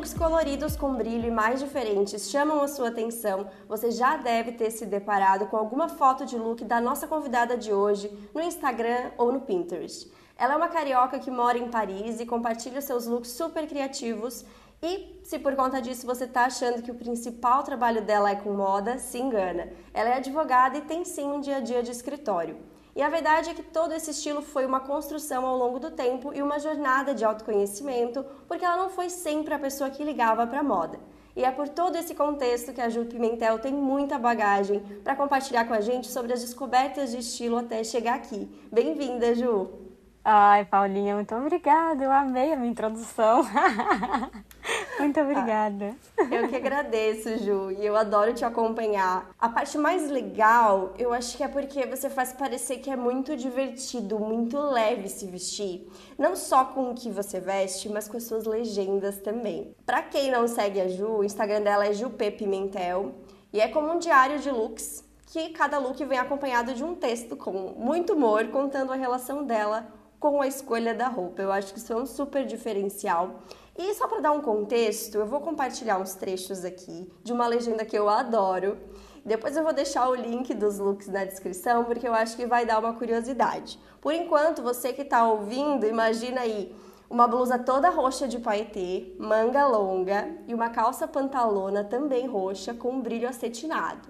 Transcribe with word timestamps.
looks 0.00 0.14
coloridos 0.14 0.76
com 0.76 0.94
brilho 0.94 1.28
e 1.28 1.30
mais 1.30 1.60
diferentes 1.60 2.30
chamam 2.30 2.62
a 2.62 2.68
sua 2.68 2.88
atenção, 2.88 3.50
você 3.68 3.90
já 3.90 4.16
deve 4.16 4.52
ter 4.52 4.70
se 4.70 4.86
deparado 4.86 5.44
com 5.48 5.58
alguma 5.58 5.90
foto 5.90 6.24
de 6.24 6.38
look 6.38 6.64
da 6.64 6.80
nossa 6.80 7.06
convidada 7.06 7.54
de 7.54 7.70
hoje 7.70 8.10
no 8.34 8.40
Instagram 8.40 9.10
ou 9.18 9.30
no 9.30 9.42
Pinterest. 9.42 10.10
Ela 10.38 10.54
é 10.54 10.56
uma 10.56 10.68
carioca 10.68 11.18
que 11.18 11.30
mora 11.30 11.58
em 11.58 11.68
Paris 11.68 12.18
e 12.18 12.24
compartilha 12.24 12.80
seus 12.80 13.04
looks 13.04 13.30
super 13.32 13.66
criativos. 13.68 14.42
E 14.82 15.20
se 15.22 15.38
por 15.38 15.54
conta 15.54 15.82
disso 15.82 16.06
você 16.06 16.24
está 16.24 16.46
achando 16.46 16.80
que 16.80 16.90
o 16.90 16.94
principal 16.94 17.62
trabalho 17.62 18.00
dela 18.02 18.30
é 18.30 18.36
com 18.36 18.54
moda, 18.54 18.96
se 18.96 19.18
engana. 19.18 19.68
Ela 19.92 20.08
é 20.08 20.16
advogada 20.16 20.78
e 20.78 20.80
tem 20.80 21.04
sim 21.04 21.26
um 21.26 21.42
dia 21.42 21.58
a 21.58 21.60
dia 21.60 21.82
de 21.82 21.90
escritório. 21.90 22.56
E 23.00 23.02
a 23.02 23.08
verdade 23.08 23.48
é 23.48 23.54
que 23.54 23.62
todo 23.62 23.94
esse 23.94 24.10
estilo 24.10 24.42
foi 24.42 24.66
uma 24.66 24.78
construção 24.78 25.46
ao 25.46 25.56
longo 25.56 25.80
do 25.80 25.90
tempo 25.90 26.34
e 26.34 26.42
uma 26.42 26.58
jornada 26.58 27.14
de 27.14 27.24
autoconhecimento, 27.24 28.22
porque 28.46 28.62
ela 28.62 28.76
não 28.76 28.90
foi 28.90 29.08
sempre 29.08 29.54
a 29.54 29.58
pessoa 29.58 29.88
que 29.88 30.04
ligava 30.04 30.46
para 30.46 30.62
moda. 30.62 31.00
E 31.34 31.42
é 31.42 31.50
por 31.50 31.66
todo 31.66 31.96
esse 31.96 32.14
contexto 32.14 32.74
que 32.74 32.80
a 32.82 32.90
Ju 32.90 33.06
Pimentel 33.06 33.58
tem 33.58 33.72
muita 33.72 34.18
bagagem 34.18 34.80
para 35.02 35.16
compartilhar 35.16 35.64
com 35.64 35.72
a 35.72 35.80
gente 35.80 36.08
sobre 36.08 36.34
as 36.34 36.42
descobertas 36.42 37.12
de 37.12 37.20
estilo 37.20 37.56
até 37.56 37.82
chegar 37.82 38.16
aqui. 38.16 38.46
Bem-vinda, 38.70 39.34
Ju! 39.34 39.89
Ai, 40.22 40.66
Paulinha, 40.66 41.14
muito 41.14 41.34
obrigada. 41.34 42.04
Eu 42.04 42.12
amei 42.12 42.52
a 42.52 42.56
minha 42.56 42.70
introdução. 42.70 43.42
muito 45.00 45.18
obrigada. 45.18 45.96
Ah, 46.18 46.22
eu 46.30 46.46
que 46.46 46.56
agradeço, 46.56 47.38
Ju, 47.38 47.70
e 47.70 47.86
eu 47.86 47.96
adoro 47.96 48.34
te 48.34 48.44
acompanhar. 48.44 49.30
A 49.38 49.48
parte 49.48 49.78
mais 49.78 50.10
legal, 50.10 50.92
eu 50.98 51.14
acho 51.14 51.38
que 51.38 51.42
é 51.42 51.48
porque 51.48 51.86
você 51.86 52.10
faz 52.10 52.34
parecer 52.34 52.78
que 52.78 52.90
é 52.90 52.96
muito 52.96 53.34
divertido, 53.34 54.18
muito 54.18 54.58
leve 54.58 55.08
se 55.08 55.26
vestir. 55.26 55.90
Não 56.18 56.36
só 56.36 56.66
com 56.66 56.90
o 56.90 56.94
que 56.94 57.10
você 57.10 57.40
veste, 57.40 57.88
mas 57.88 58.06
com 58.06 58.18
as 58.18 58.24
suas 58.24 58.44
legendas 58.44 59.18
também. 59.20 59.74
Para 59.86 60.02
quem 60.02 60.30
não 60.30 60.46
segue 60.46 60.82
a 60.82 60.88
Ju, 60.88 61.08
o 61.08 61.24
Instagram 61.24 61.62
dela 61.62 61.86
é 61.86 61.94
Jupe 61.94 62.30
Pimentel 62.30 63.14
e 63.54 63.58
é 63.58 63.68
como 63.68 63.90
um 63.90 63.98
diário 63.98 64.38
de 64.38 64.50
looks 64.50 65.02
que 65.32 65.50
cada 65.50 65.78
look 65.78 66.04
vem 66.04 66.18
acompanhado 66.18 66.74
de 66.74 66.82
um 66.84 66.94
texto 66.94 67.36
com 67.36 67.52
muito 67.78 68.14
humor 68.14 68.48
contando 68.48 68.92
a 68.92 68.96
relação 68.96 69.44
dela 69.44 69.99
com 70.20 70.42
a 70.42 70.46
escolha 70.46 70.94
da 70.94 71.08
roupa. 71.08 71.40
Eu 71.40 71.50
acho 71.50 71.72
que 71.72 71.78
isso 71.78 71.92
é 71.92 71.96
um 71.96 72.04
super 72.04 72.44
diferencial. 72.44 73.40
E 73.76 73.94
só 73.94 74.06
para 74.06 74.20
dar 74.20 74.32
um 74.32 74.42
contexto, 74.42 75.16
eu 75.16 75.26
vou 75.26 75.40
compartilhar 75.40 75.98
uns 75.98 76.14
trechos 76.14 76.64
aqui 76.64 77.10
de 77.24 77.32
uma 77.32 77.46
legenda 77.46 77.84
que 77.86 77.98
eu 77.98 78.08
adoro. 78.10 78.76
Depois 79.24 79.56
eu 79.56 79.64
vou 79.64 79.72
deixar 79.72 80.08
o 80.08 80.14
link 80.14 80.52
dos 80.52 80.78
looks 80.78 81.08
na 81.08 81.24
descrição, 81.24 81.84
porque 81.84 82.06
eu 82.06 82.12
acho 82.12 82.36
que 82.36 82.46
vai 82.46 82.66
dar 82.66 82.78
uma 82.78 82.92
curiosidade. 82.92 83.80
Por 84.00 84.12
enquanto, 84.12 84.62
você 84.62 84.92
que 84.92 85.02
está 85.02 85.26
ouvindo, 85.26 85.86
imagina 85.86 86.42
aí 86.42 86.74
uma 87.08 87.26
blusa 87.26 87.58
toda 87.58 87.90
roxa 87.90 88.28
de 88.28 88.38
paetê, 88.38 89.14
manga 89.18 89.66
longa 89.66 90.28
e 90.46 90.54
uma 90.54 90.68
calça 90.68 91.08
pantalona 91.08 91.82
também 91.82 92.26
roxa 92.26 92.74
com 92.74 92.92
um 92.92 93.00
brilho 93.00 93.28
acetinado. 93.28 94.08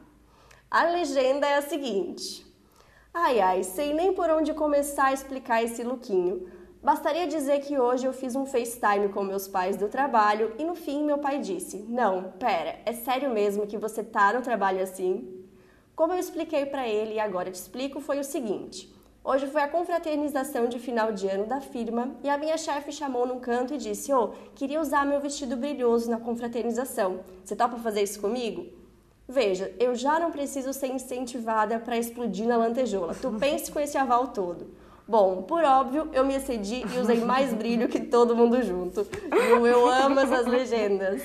A 0.68 0.84
legenda 0.84 1.46
é 1.46 1.56
a 1.56 1.62
seguinte: 1.62 2.49
Ai 3.12 3.40
ai, 3.40 3.64
sei 3.64 3.92
nem 3.92 4.14
por 4.14 4.30
onde 4.30 4.54
começar 4.54 5.06
a 5.06 5.12
explicar 5.12 5.64
esse 5.64 5.82
lookinho. 5.82 6.46
Bastaria 6.80 7.26
dizer 7.26 7.58
que 7.58 7.76
hoje 7.76 8.06
eu 8.06 8.12
fiz 8.12 8.36
um 8.36 8.46
FaceTime 8.46 9.08
com 9.08 9.24
meus 9.24 9.48
pais 9.48 9.76
do 9.76 9.88
trabalho 9.88 10.54
e 10.56 10.64
no 10.64 10.76
fim 10.76 11.02
meu 11.02 11.18
pai 11.18 11.40
disse: 11.40 11.78
Não, 11.88 12.30
pera, 12.38 12.78
é 12.86 12.92
sério 12.92 13.28
mesmo 13.30 13.66
que 13.66 13.76
você 13.76 14.04
tá 14.04 14.32
no 14.32 14.42
trabalho 14.42 14.80
assim? 14.80 15.44
Como 15.96 16.12
eu 16.12 16.20
expliquei 16.20 16.66
para 16.66 16.86
ele 16.86 17.14
e 17.14 17.20
agora 17.20 17.50
te 17.50 17.56
explico, 17.56 18.00
foi 18.00 18.20
o 18.20 18.24
seguinte. 18.24 18.94
Hoje 19.24 19.48
foi 19.48 19.62
a 19.62 19.68
confraternização 19.68 20.68
de 20.68 20.78
final 20.78 21.10
de 21.12 21.26
ano 21.26 21.46
da 21.46 21.60
firma 21.60 22.14
e 22.22 22.30
a 22.30 22.38
minha 22.38 22.56
chefe 22.56 22.92
chamou 22.92 23.26
num 23.26 23.40
canto 23.40 23.74
e 23.74 23.76
disse: 23.76 24.12
Ô, 24.12 24.26
oh, 24.26 24.52
queria 24.54 24.80
usar 24.80 25.04
meu 25.04 25.20
vestido 25.20 25.56
brilhoso 25.56 26.08
na 26.08 26.20
confraternização. 26.20 27.24
Você 27.44 27.56
topa 27.56 27.76
fazer 27.76 28.02
isso 28.02 28.20
comigo? 28.20 28.79
Veja, 29.30 29.72
eu 29.78 29.94
já 29.94 30.18
não 30.18 30.32
preciso 30.32 30.72
ser 30.72 30.88
incentivada 30.88 31.78
para 31.78 31.96
explodir 31.96 32.48
na 32.48 32.56
lantejola. 32.56 33.14
Tu 33.14 33.30
pense 33.38 33.70
com 33.70 33.78
esse 33.78 33.96
aval 33.96 34.28
todo. 34.28 34.74
Bom, 35.06 35.42
por 35.42 35.62
óbvio, 35.62 36.08
eu 36.12 36.24
me 36.24 36.34
excedi 36.34 36.84
e 36.84 36.98
usei 36.98 37.20
mais 37.20 37.54
brilho 37.54 37.88
que 37.88 38.00
todo 38.00 38.34
mundo 38.34 38.60
junto. 38.62 39.06
Eu, 39.30 39.64
eu 39.66 39.88
amo 39.88 40.18
essas 40.18 40.46
legendas. 40.46 41.22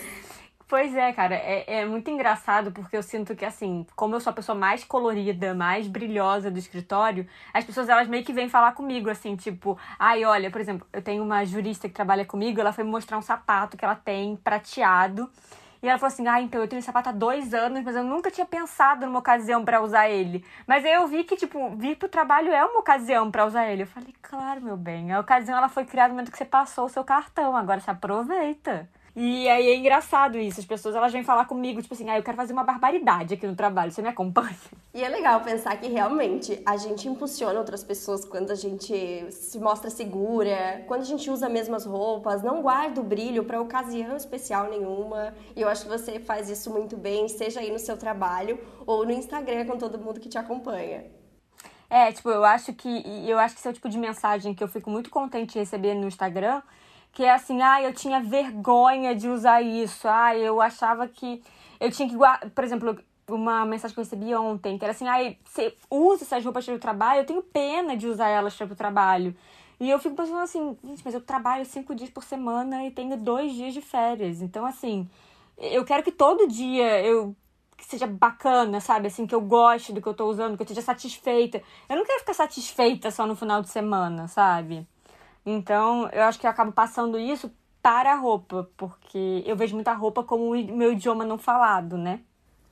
Pois 0.68 0.96
é, 0.96 1.14
cara, 1.14 1.36
é, 1.36 1.82
é 1.82 1.86
muito 1.86 2.10
engraçado 2.10 2.72
porque 2.72 2.98
eu 2.98 3.04
sinto 3.04 3.36
que, 3.36 3.46
assim, 3.46 3.86
como 3.96 4.16
eu 4.16 4.20
sou 4.20 4.32
a 4.32 4.34
pessoa 4.34 4.58
mais 4.58 4.84
colorida, 4.84 5.54
mais 5.54 5.88
brilhosa 5.88 6.50
do 6.50 6.58
escritório, 6.58 7.28
as 7.54 7.64
pessoas 7.64 7.90
elas 7.90 8.08
meio 8.08 8.24
que 8.24 8.34
vêm 8.34 8.50
falar 8.50 8.72
comigo, 8.72 9.10
assim, 9.10 9.36
tipo, 9.36 9.78
ai, 9.98 10.26
olha, 10.26 10.50
por 10.50 10.62
exemplo, 10.62 10.88
eu 10.92 11.04
tenho 11.04 11.24
uma 11.24 11.46
jurista 11.46 11.88
que 11.88 11.94
trabalha 11.94 12.26
comigo, 12.26 12.60
ela 12.60 12.74
foi 12.74 12.84
me 12.84 12.90
mostrar 12.90 13.18
um 13.18 13.22
sapato 13.22 13.78
que 13.78 13.86
ela 13.86 13.96
tem 13.96 14.36
prateado. 14.36 15.30
E 15.86 15.88
ela 15.88 16.00
falou 16.00 16.12
assim: 16.12 16.28
Ah, 16.28 16.42
então 16.42 16.60
eu 16.60 16.68
tenho 16.68 16.80
esse 16.80 16.88
sapato 16.88 17.10
há 17.10 17.12
dois 17.12 17.54
anos, 17.54 17.84
mas 17.84 17.96
eu 17.96 18.04
nunca 18.04 18.32
tinha 18.32 18.46
pensado 18.46 19.06
numa 19.06 19.20
ocasião 19.20 19.64
para 19.64 19.80
usar 19.82 20.10
ele. 20.10 20.44
Mas 20.66 20.84
aí 20.84 20.94
eu 20.94 21.06
vi 21.06 21.24
que, 21.24 21.38
tipo, 21.38 21.76
vir 21.76 21.96
pro 21.96 22.10
trabalho 22.10 22.52
é 22.52 22.66
uma 22.66 22.80
ocasião 22.80 23.30
para 23.30 23.46
usar 23.46 23.68
ele. 23.68 23.84
Eu 23.84 23.88
falei: 23.88 24.12
Claro, 24.20 24.62
meu 24.62 24.76
bem. 24.76 25.12
A 25.14 25.20
ocasião 25.20 25.56
ela 25.56 25.70
foi 25.70 25.86
criada 25.86 26.10
no 26.10 26.16
momento 26.16 26.32
que 26.32 26.38
você 26.40 26.46
passou 26.46 26.86
o 26.86 26.90
seu 26.90 27.04
cartão. 27.04 27.56
Agora 27.56 27.80
você 27.80 27.92
aproveita. 27.92 28.90
E 29.16 29.48
aí 29.48 29.70
é 29.70 29.76
engraçado 29.76 30.38
isso. 30.38 30.60
As 30.60 30.66
pessoas 30.66 30.94
elas 30.94 31.14
vêm 31.14 31.24
falar 31.24 31.46
comigo, 31.46 31.82
tipo 31.82 31.94
assim, 31.94 32.10
ah, 32.10 32.18
eu 32.18 32.24
quero 32.24 32.36
fazer 32.36 32.52
uma 32.52 32.66
barbaridade 32.66 33.36
aqui 33.36 33.48
no 33.48 33.56
trabalho. 33.56 33.92
Você 33.92 34.02
me 34.02 34.10
acompanha? 34.10 34.56
E 34.96 35.04
é 35.04 35.10
legal 35.10 35.42
pensar 35.42 35.76
que 35.76 35.90
realmente 35.90 36.62
a 36.66 36.78
gente 36.78 37.10
impulsiona 37.10 37.60
outras 37.60 37.84
pessoas 37.84 38.24
quando 38.24 38.52
a 38.52 38.56
gente 38.56 39.30
se 39.30 39.60
mostra 39.60 39.90
segura, 39.90 40.86
quando 40.88 41.02
a 41.02 41.06
gente 41.06 41.30
usa 41.30 41.48
as 41.48 41.52
mesmas 41.52 41.86
roupas, 41.86 42.42
não 42.42 42.62
guarda 42.62 43.02
o 43.02 43.04
brilho 43.04 43.44
para 43.44 43.60
ocasião 43.60 44.16
especial 44.16 44.70
nenhuma. 44.70 45.34
E 45.54 45.60
eu 45.60 45.68
acho 45.68 45.84
que 45.84 45.90
você 45.90 46.18
faz 46.18 46.50
isso 46.50 46.70
muito 46.70 46.96
bem, 46.96 47.28
seja 47.28 47.60
aí 47.60 47.74
no 47.74 47.78
seu 47.78 47.98
trabalho 47.98 48.58
ou 48.86 49.06
no 49.06 49.12
Instagram 49.12 49.66
com 49.66 49.78
todo 49.78 50.00
mundo 50.00 50.18
que 50.18 50.30
te 50.30 50.38
acompanha. 50.38 51.04
É, 51.90 52.10
tipo, 52.14 52.30
eu 52.30 52.46
acho 52.46 52.72
que 52.72 53.04
eu 53.28 53.38
acho 53.38 53.54
que 53.54 53.60
esse 53.60 53.68
é 53.68 53.72
o 53.72 53.74
tipo 53.74 53.90
de 53.90 53.98
mensagem 53.98 54.54
que 54.54 54.64
eu 54.64 54.68
fico 54.70 54.90
muito 54.90 55.10
contente 55.10 55.54
de 55.54 55.60
receber 55.60 55.94
no 55.94 56.08
Instagram 56.08 56.62
que 57.16 57.24
é 57.24 57.34
assim, 57.34 57.62
ah, 57.62 57.82
eu 57.82 57.94
tinha 57.94 58.20
vergonha 58.20 59.16
de 59.16 59.30
usar 59.30 59.62
isso, 59.62 60.06
ah, 60.06 60.36
eu 60.36 60.60
achava 60.60 61.08
que 61.08 61.42
eu 61.80 61.90
tinha 61.90 62.10
que 62.10 62.16
guardar, 62.16 62.50
por 62.50 62.62
exemplo, 62.62 63.00
uma 63.30 63.66
mensagem 63.66 63.96
que 63.96 64.00
eu 64.02 64.04
recebi 64.04 64.36
ontem, 64.36 64.78
que 64.78 64.84
era 64.84 64.92
assim, 64.92 65.08
ah, 65.08 65.34
você 65.46 65.74
usa 65.90 66.26
essas 66.26 66.44
roupas 66.44 66.66
para 66.66 66.76
o 66.76 66.80
trabalho, 66.80 67.22
eu 67.22 67.26
tenho 67.26 67.42
pena 67.42 67.96
de 67.96 68.06
usar 68.06 68.28
elas 68.28 68.54
para 68.54 68.68
o 68.68 68.76
trabalho. 68.76 69.34
E 69.80 69.90
eu 69.90 69.98
fico 69.98 70.14
pensando 70.14 70.40
assim, 70.40 70.78
gente, 70.84 71.02
mas 71.06 71.14
eu 71.14 71.22
trabalho 71.22 71.66
cinco 71.66 71.96
dias 71.96 72.10
por 72.10 72.24
semana 72.24 72.86
e 72.86 72.92
tenho 72.92 73.16
dois 73.16 73.54
dias 73.54 73.74
de 73.74 73.82
férias. 73.82 74.42
Então, 74.42 74.66
assim, 74.66 75.10
eu 75.58 75.86
quero 75.86 76.04
que 76.04 76.12
todo 76.12 76.48
dia 76.50 77.02
eu 77.02 77.34
que 77.78 77.86
seja 77.86 78.08
bacana, 78.08 78.82
sabe? 78.82 79.08
Assim, 79.08 79.26
que 79.26 79.36
eu 79.36 79.42
goste 79.42 79.94
do 79.94 80.02
que 80.02 80.08
eu 80.08 80.14
tô 80.14 80.26
usando, 80.28 80.58
que 80.58 80.64
eu 80.64 80.66
esteja 80.66 80.82
satisfeita. 80.82 81.62
Eu 81.90 81.96
não 81.96 82.06
quero 82.06 82.20
ficar 82.20 82.34
satisfeita 82.34 83.12
só 83.12 83.26
no 83.26 83.36
final 83.36 83.62
de 83.62 83.70
semana, 83.70 84.28
sabe? 84.28 84.88
Então, 85.46 86.10
eu 86.12 86.24
acho 86.24 86.40
que 86.40 86.48
eu 86.48 86.52
acabo 86.52 86.72
passando 86.72 87.20
isso 87.20 87.52
para 87.82 88.14
a 88.14 88.16
roupa, 88.16 88.70
porque 88.76 89.44
eu 89.46 89.56
vejo 89.56 89.76
muita 89.76 89.94
roupa 89.94 90.24
como 90.24 90.54
o 90.54 90.76
meu 90.76 90.94
idioma 90.94 91.24
não 91.24 91.38
falado, 91.38 91.98
né? 91.98 92.22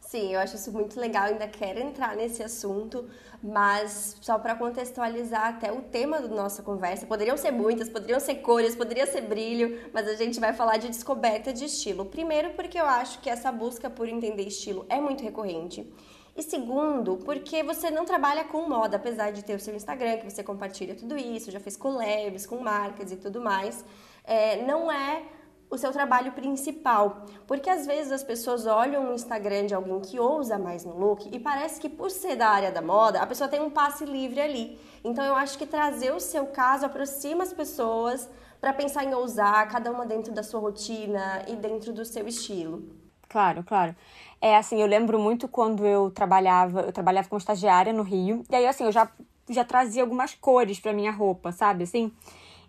Sim, 0.02 0.34
eu 0.34 0.40
acho 0.40 0.56
isso 0.56 0.72
muito 0.72 1.00
legal, 1.00 1.26
ainda 1.26 1.48
quero 1.48 1.80
entrar 1.80 2.16
nesse 2.16 2.44
assunto, 2.44 3.10
mas 3.42 4.18
só 4.22 4.38
para 4.38 4.56
contextualizar 4.56 5.48
até 5.48 5.72
o 5.72 5.82
tema 5.82 6.22
da 6.22 6.28
nossa 6.28 6.62
conversa, 6.62 7.06
poderiam 7.06 7.38
ser 7.38 7.52
muitas, 7.52 7.90
poderiam 7.90 8.20
ser 8.20 8.36
cores, 8.36 8.76
poderia 8.76 9.08
ser 9.08 9.22
brilho, 9.22 9.90
mas 9.94 10.08
a 10.08 10.16
gente 10.16 10.40
vai 10.40 10.54
falar 10.54 10.78
de 10.78 10.88
descoberta 10.88 11.54
de 11.54 11.66
estilo. 11.66 12.06
Primeiro, 12.06 12.52
porque 12.52 12.80
eu 12.80 12.86
acho 12.86 13.22
que 13.22 13.30
essa 13.30 13.52
busca 13.52 13.90
por 13.90 14.08
entender 14.08 14.44
estilo 14.44 14.86
é 14.90 15.00
muito 15.00 15.24
recorrente. 15.24 15.92
E 16.36 16.42
segundo, 16.42 17.18
porque 17.18 17.62
você 17.62 17.92
não 17.92 18.06
trabalha 18.06 18.44
com 18.44 18.68
moda, 18.68 18.98
apesar 18.98 19.32
de 19.32 19.44
ter 19.44 19.56
o 19.56 19.60
seu 19.60 19.76
Instagram, 19.76 20.18
que 20.18 20.32
você 20.32 20.44
compartilha 20.44 20.96
tudo 20.96 21.16
isso, 21.16 21.52
já 21.52 21.60
fez 21.60 21.78
collabs 21.78 22.48
com 22.48 22.58
marcas 22.58 23.12
e 23.12 23.18
tudo 23.18 23.40
mais, 23.40 23.86
é, 24.24 24.64
não 24.64 24.92
é 24.92 25.24
o 25.70 25.78
seu 25.78 25.92
trabalho 25.92 26.32
principal. 26.32 27.26
Porque 27.46 27.70
às 27.70 27.86
vezes 27.86 28.12
as 28.12 28.24
pessoas 28.24 28.66
olham 28.66 29.12
o 29.12 29.14
Instagram 29.14 29.66
de 29.66 29.76
alguém 29.76 30.00
que 30.02 30.20
ousa 30.20 30.58
mais 30.58 30.84
no 30.86 30.98
look 30.98 31.30
e 31.32 31.40
parece 31.40 31.80
que 31.80 31.90
por 31.90 32.10
ser 32.10 32.36
da 32.36 32.48
área 32.48 32.72
da 32.72 32.82
moda, 32.82 33.22
a 33.22 33.28
pessoa 33.28 33.48
tem 33.48 33.62
um 33.62 33.70
passe 33.70 34.06
livre 34.06 34.42
ali. 34.42 34.80
Então 35.04 35.24
eu 35.24 35.36
acho 35.36 35.58
que 35.58 35.66
trazer 35.66 36.14
o 36.14 36.20
seu 36.20 36.48
caso 36.48 36.86
aproxima 36.86 37.44
as 37.44 37.54
pessoas 37.54 38.30
para 38.62 38.72
pensar 38.72 39.04
em 39.04 39.14
ousar, 39.14 39.68
cada 39.68 39.92
uma 39.92 40.06
dentro 40.06 40.34
da 40.34 40.42
sua 40.42 40.60
rotina 40.60 41.44
e 41.48 41.56
dentro 41.56 41.92
do 41.92 42.06
seu 42.06 42.28
estilo. 42.28 42.84
Claro, 43.28 43.64
claro. 43.64 43.96
É 44.46 44.58
assim, 44.58 44.82
eu 44.82 44.88
lembro 44.88 45.18
muito 45.18 45.48
quando 45.48 45.86
eu 45.86 46.12
trabalhava, 46.12 46.82
eu 46.82 46.92
trabalhava 46.92 47.30
como 47.30 47.40
estagiária 47.40 47.94
no 47.94 48.04
Rio. 48.04 48.44
E 48.50 48.56
aí, 48.58 48.68
assim, 48.68 48.84
eu 48.84 48.92
já 48.92 49.10
já 49.50 49.64
trazia 49.64 50.04
algumas 50.04 50.36
cores 50.36 50.82
para 50.82 50.92
minha 50.92 51.12
roupa, 51.14 51.54
sabe? 51.54 51.86
Assim. 51.86 52.12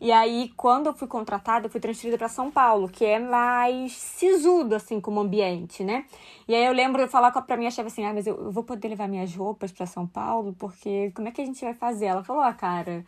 E 0.01 0.13
aí, 0.13 0.53
quando 0.57 0.87
eu 0.87 0.95
fui 0.95 1.09
contratada, 1.09 1.67
eu 1.67 1.71
fui 1.71 1.81
transferida 1.81 2.17
para 2.17 2.29
São 2.29 2.49
Paulo, 2.49 2.89
que 2.89 3.05
é 3.05 3.19
mais 3.19 3.93
sisudo, 3.93 4.77
assim, 4.77 5.01
como 5.01 5.19
ambiente, 5.19 5.83
né? 5.83 6.05
E 6.47 6.55
aí 6.55 6.65
eu 6.65 6.73
lembro 6.73 7.05
de 7.05 7.11
falar 7.11 7.33
pra 7.33 7.57
minha 7.57 7.71
chefe 7.73 7.89
assim, 7.89 8.05
ah, 8.05 8.13
mas 8.15 8.27
eu, 8.27 8.53
vou 8.53 8.63
poder 8.63 8.89
levar 8.89 9.09
minhas 9.09 9.35
roupas 9.35 9.73
para 9.73 9.87
São 9.87 10.07
Paulo, 10.07 10.55
porque 10.57 11.11
como 11.13 11.27
é 11.27 11.33
que 11.33 11.41
a 11.43 11.45
gente 11.47 11.65
vai 11.65 11.75
fazer? 11.75 12.07
Ela 12.07 12.23
falou, 12.23 12.43
ah, 12.43 12.53
cara, 12.55 13.05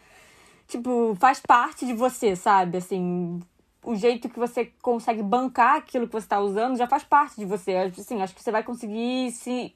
tipo, 0.67 1.17
faz 1.21 1.41
parte 1.41 1.87
de 1.87 1.93
você, 1.93 2.35
sabe? 2.35 2.79
Assim, 2.79 3.41
o 3.87 3.95
jeito 3.95 4.29
que 4.29 4.39
você 4.39 4.67
consegue 4.83 5.23
bancar 5.23 5.77
aquilo 5.77 6.09
que 6.09 6.13
você 6.13 6.27
está 6.27 6.41
usando 6.41 6.77
já 6.77 6.89
faz 6.89 7.05
parte 7.05 7.37
de 7.37 7.45
você. 7.47 7.73
Assim, 7.77 8.21
acho 8.21 8.35
que 8.35 8.43
você 8.43 8.51
vai 8.51 8.65
conseguir 8.65 9.31
se 9.31 9.73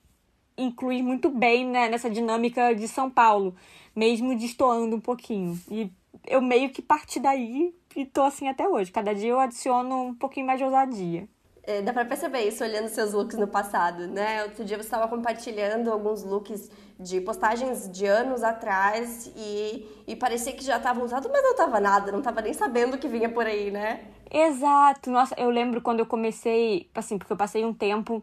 incluir 0.58 1.00
muito 1.00 1.30
bem 1.30 1.64
né, 1.64 1.88
nessa 1.88 2.10
dinâmica 2.10 2.74
de 2.74 2.88
São 2.88 3.08
Paulo, 3.08 3.54
mesmo 3.94 4.36
destoando 4.36 4.96
um 4.96 5.00
pouquinho. 5.00 5.56
E 5.70 5.92
eu 6.26 6.42
meio 6.42 6.70
que 6.70 6.82
parti 6.82 7.20
daí 7.20 7.72
e 7.94 8.04
tô 8.04 8.22
assim 8.22 8.48
até 8.48 8.68
hoje. 8.68 8.90
Cada 8.90 9.14
dia 9.14 9.30
eu 9.30 9.38
adiciono 9.38 10.06
um 10.06 10.14
pouquinho 10.14 10.46
mais 10.46 10.58
de 10.58 10.64
ousadia. 10.64 11.28
É, 11.62 11.82
dá 11.82 11.92
pra 11.92 12.04
perceber 12.04 12.40
isso 12.48 12.64
olhando 12.64 12.88
seus 12.88 13.12
looks 13.12 13.36
no 13.36 13.46
passado, 13.46 14.06
né? 14.06 14.44
Outro 14.44 14.64
dia 14.64 14.76
você 14.76 14.84
estava 14.84 15.06
compartilhando 15.08 15.92
alguns 15.92 16.24
looks 16.24 16.70
de 16.98 17.20
postagens 17.20 17.90
de 17.90 18.06
anos 18.06 18.42
atrás 18.42 19.30
e, 19.36 19.86
e 20.06 20.16
parecia 20.16 20.52
que 20.52 20.64
já 20.64 20.78
estavam 20.78 21.04
usados, 21.04 21.30
mas 21.30 21.42
não 21.42 21.54
tava 21.54 21.78
nada, 21.78 22.10
não 22.12 22.22
tava 22.22 22.40
nem 22.40 22.52
sabendo 22.52 22.94
o 22.94 22.98
que 22.98 23.08
vinha 23.08 23.28
por 23.28 23.46
aí, 23.46 23.70
né? 23.70 24.00
Exato. 24.30 25.10
Nossa, 25.10 25.34
eu 25.38 25.50
lembro 25.50 25.80
quando 25.80 26.00
eu 26.00 26.06
comecei, 26.06 26.88
assim, 26.94 27.18
porque 27.18 27.32
eu 27.32 27.36
passei 27.36 27.64
um 27.64 27.74
tempo 27.74 28.22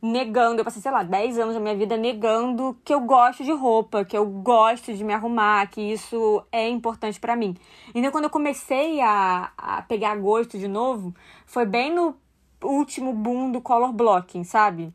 negando, 0.00 0.60
eu 0.60 0.64
passei, 0.64 0.80
sei 0.80 0.92
lá, 0.92 1.02
10 1.02 1.38
anos 1.38 1.54
da 1.54 1.60
minha 1.60 1.74
vida 1.74 1.96
negando 1.96 2.76
que 2.84 2.94
eu 2.94 3.00
gosto 3.00 3.42
de 3.42 3.50
roupa, 3.52 4.04
que 4.04 4.16
eu 4.16 4.24
gosto 4.24 4.94
de 4.94 5.02
me 5.02 5.12
arrumar, 5.12 5.66
que 5.68 5.80
isso 5.80 6.44
é 6.52 6.68
importante 6.68 7.18
para 7.18 7.34
mim. 7.34 7.56
Então, 7.94 8.12
quando 8.12 8.24
eu 8.24 8.30
comecei 8.30 9.00
a, 9.00 9.50
a 9.58 9.82
pegar 9.82 10.14
gosto 10.16 10.56
de 10.56 10.68
novo, 10.68 11.12
foi 11.46 11.66
bem 11.66 11.92
no 11.92 12.14
último 12.62 13.12
boom 13.12 13.50
do 13.52 13.60
color 13.60 13.92
blocking, 13.92 14.44
sabe? 14.44 14.92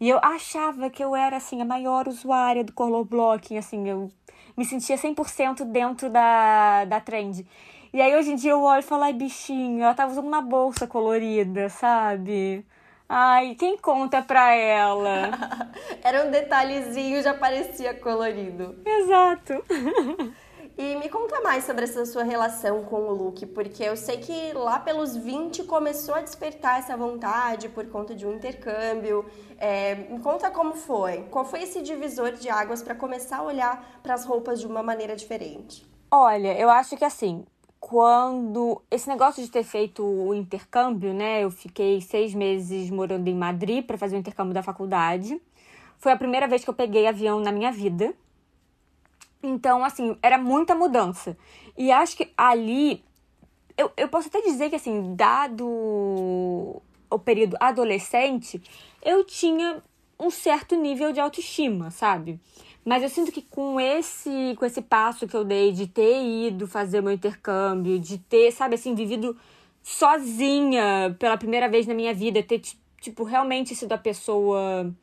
E 0.00 0.08
eu 0.08 0.18
achava 0.22 0.88
que 0.88 1.04
eu 1.04 1.14
era, 1.14 1.36
assim, 1.36 1.60
a 1.60 1.64
maior 1.64 2.08
usuária 2.08 2.64
do 2.64 2.72
color 2.72 3.04
blocking, 3.04 3.58
assim, 3.58 3.88
eu 3.88 4.10
me 4.56 4.64
sentia 4.64 4.96
100% 4.96 5.64
dentro 5.64 6.08
da, 6.08 6.84
da 6.86 7.00
trend. 7.00 7.46
E 7.92 8.00
aí, 8.00 8.14
hoje 8.16 8.32
em 8.32 8.36
dia, 8.36 8.52
eu 8.52 8.62
olho 8.62 8.80
e 8.80 8.82
falo, 8.82 9.02
ai, 9.02 9.12
bichinho, 9.12 9.82
ela 9.82 9.94
tava 9.94 10.12
usando 10.12 10.26
uma 10.26 10.40
bolsa 10.40 10.86
colorida, 10.86 11.68
sabe? 11.68 12.64
Ai, 13.08 13.54
quem 13.56 13.76
conta 13.76 14.22
pra 14.22 14.54
ela? 14.54 15.30
Era 16.02 16.24
um 16.24 16.30
detalhezinho, 16.30 17.22
já 17.22 17.34
parecia 17.34 17.92
colorido. 17.92 18.76
Exato. 18.86 19.64
E 20.78 20.96
me 20.96 21.08
conta 21.08 21.40
mais 21.42 21.64
sobre 21.64 21.84
essa 21.84 22.06
sua 22.06 22.22
relação 22.22 22.84
com 22.84 23.02
o 23.02 23.12
look, 23.12 23.44
porque 23.46 23.82
eu 23.82 23.96
sei 23.96 24.18
que 24.18 24.52
lá 24.54 24.78
pelos 24.78 25.16
20 25.16 25.64
começou 25.64 26.14
a 26.14 26.20
despertar 26.20 26.78
essa 26.78 26.96
vontade 26.96 27.68
por 27.68 27.86
conta 27.86 28.14
de 28.14 28.26
um 28.26 28.34
intercâmbio. 28.34 29.24
É, 29.58 29.94
me 29.94 30.20
conta 30.20 30.50
como 30.50 30.74
foi. 30.74 31.24
Qual 31.30 31.44
foi 31.44 31.62
esse 31.62 31.82
divisor 31.82 32.32
de 32.32 32.48
águas 32.48 32.82
para 32.82 32.94
começar 32.94 33.38
a 33.38 33.42
olhar 33.42 34.00
para 34.02 34.14
as 34.14 34.24
roupas 34.24 34.60
de 34.60 34.66
uma 34.66 34.82
maneira 34.82 35.14
diferente? 35.14 35.86
Olha, 36.10 36.58
eu 36.58 36.70
acho 36.70 36.96
que 36.96 37.04
assim, 37.04 37.44
quando 37.80 38.82
esse 38.90 39.08
negócio 39.08 39.42
de 39.42 39.50
ter 39.50 39.64
feito 39.64 40.04
o 40.04 40.34
intercâmbio, 40.34 41.14
né? 41.14 41.42
Eu 41.42 41.50
fiquei 41.50 42.00
seis 42.00 42.34
meses 42.34 42.90
morando 42.90 43.26
em 43.26 43.34
Madrid 43.34 43.84
para 43.84 43.96
fazer 43.96 44.16
o 44.16 44.18
intercâmbio 44.18 44.52
da 44.52 44.62
faculdade. 44.62 45.40
Foi 45.98 46.12
a 46.12 46.16
primeira 46.16 46.46
vez 46.46 46.62
que 46.62 46.70
eu 46.70 46.74
peguei 46.74 47.06
avião 47.06 47.40
na 47.40 47.50
minha 47.50 47.72
vida. 47.72 48.14
Então, 49.42 49.84
assim, 49.84 50.16
era 50.22 50.38
muita 50.38 50.74
mudança. 50.74 51.36
E 51.76 51.90
acho 51.90 52.16
que 52.16 52.30
ali. 52.36 53.02
Eu, 53.76 53.90
eu 53.96 54.08
posso 54.08 54.28
até 54.28 54.42
dizer 54.42 54.68
que, 54.68 54.76
assim, 54.76 55.14
dado 55.14 55.66
o 57.10 57.18
período 57.18 57.56
adolescente, 57.58 58.62
eu 59.02 59.24
tinha 59.24 59.82
um 60.18 60.30
certo 60.30 60.76
nível 60.76 61.12
de 61.12 61.20
autoestima, 61.20 61.90
sabe? 61.90 62.38
Mas 62.84 63.02
eu 63.02 63.08
sinto 63.08 63.32
que 63.32 63.42
com 63.42 63.80
esse, 63.80 64.54
com 64.58 64.64
esse 64.64 64.82
passo 64.82 65.26
que 65.26 65.34
eu 65.34 65.44
dei 65.44 65.72
de 65.72 65.86
ter 65.86 66.22
ido 66.22 66.66
fazer 66.66 67.00
meu 67.00 67.12
intercâmbio, 67.12 67.98
de 67.98 68.18
ter, 68.18 68.52
sabe, 68.52 68.74
assim, 68.74 68.94
vivido 68.94 69.36
sozinha 69.82 71.14
pela 71.18 71.36
primeira 71.36 71.68
vez 71.68 71.86
na 71.86 71.94
minha 71.94 72.12
vida, 72.14 72.42
ter, 72.42 72.60
tipo, 73.00 73.24
realmente 73.24 73.74
sido 73.74 73.92
a 73.92 73.98
pessoa 73.98 74.94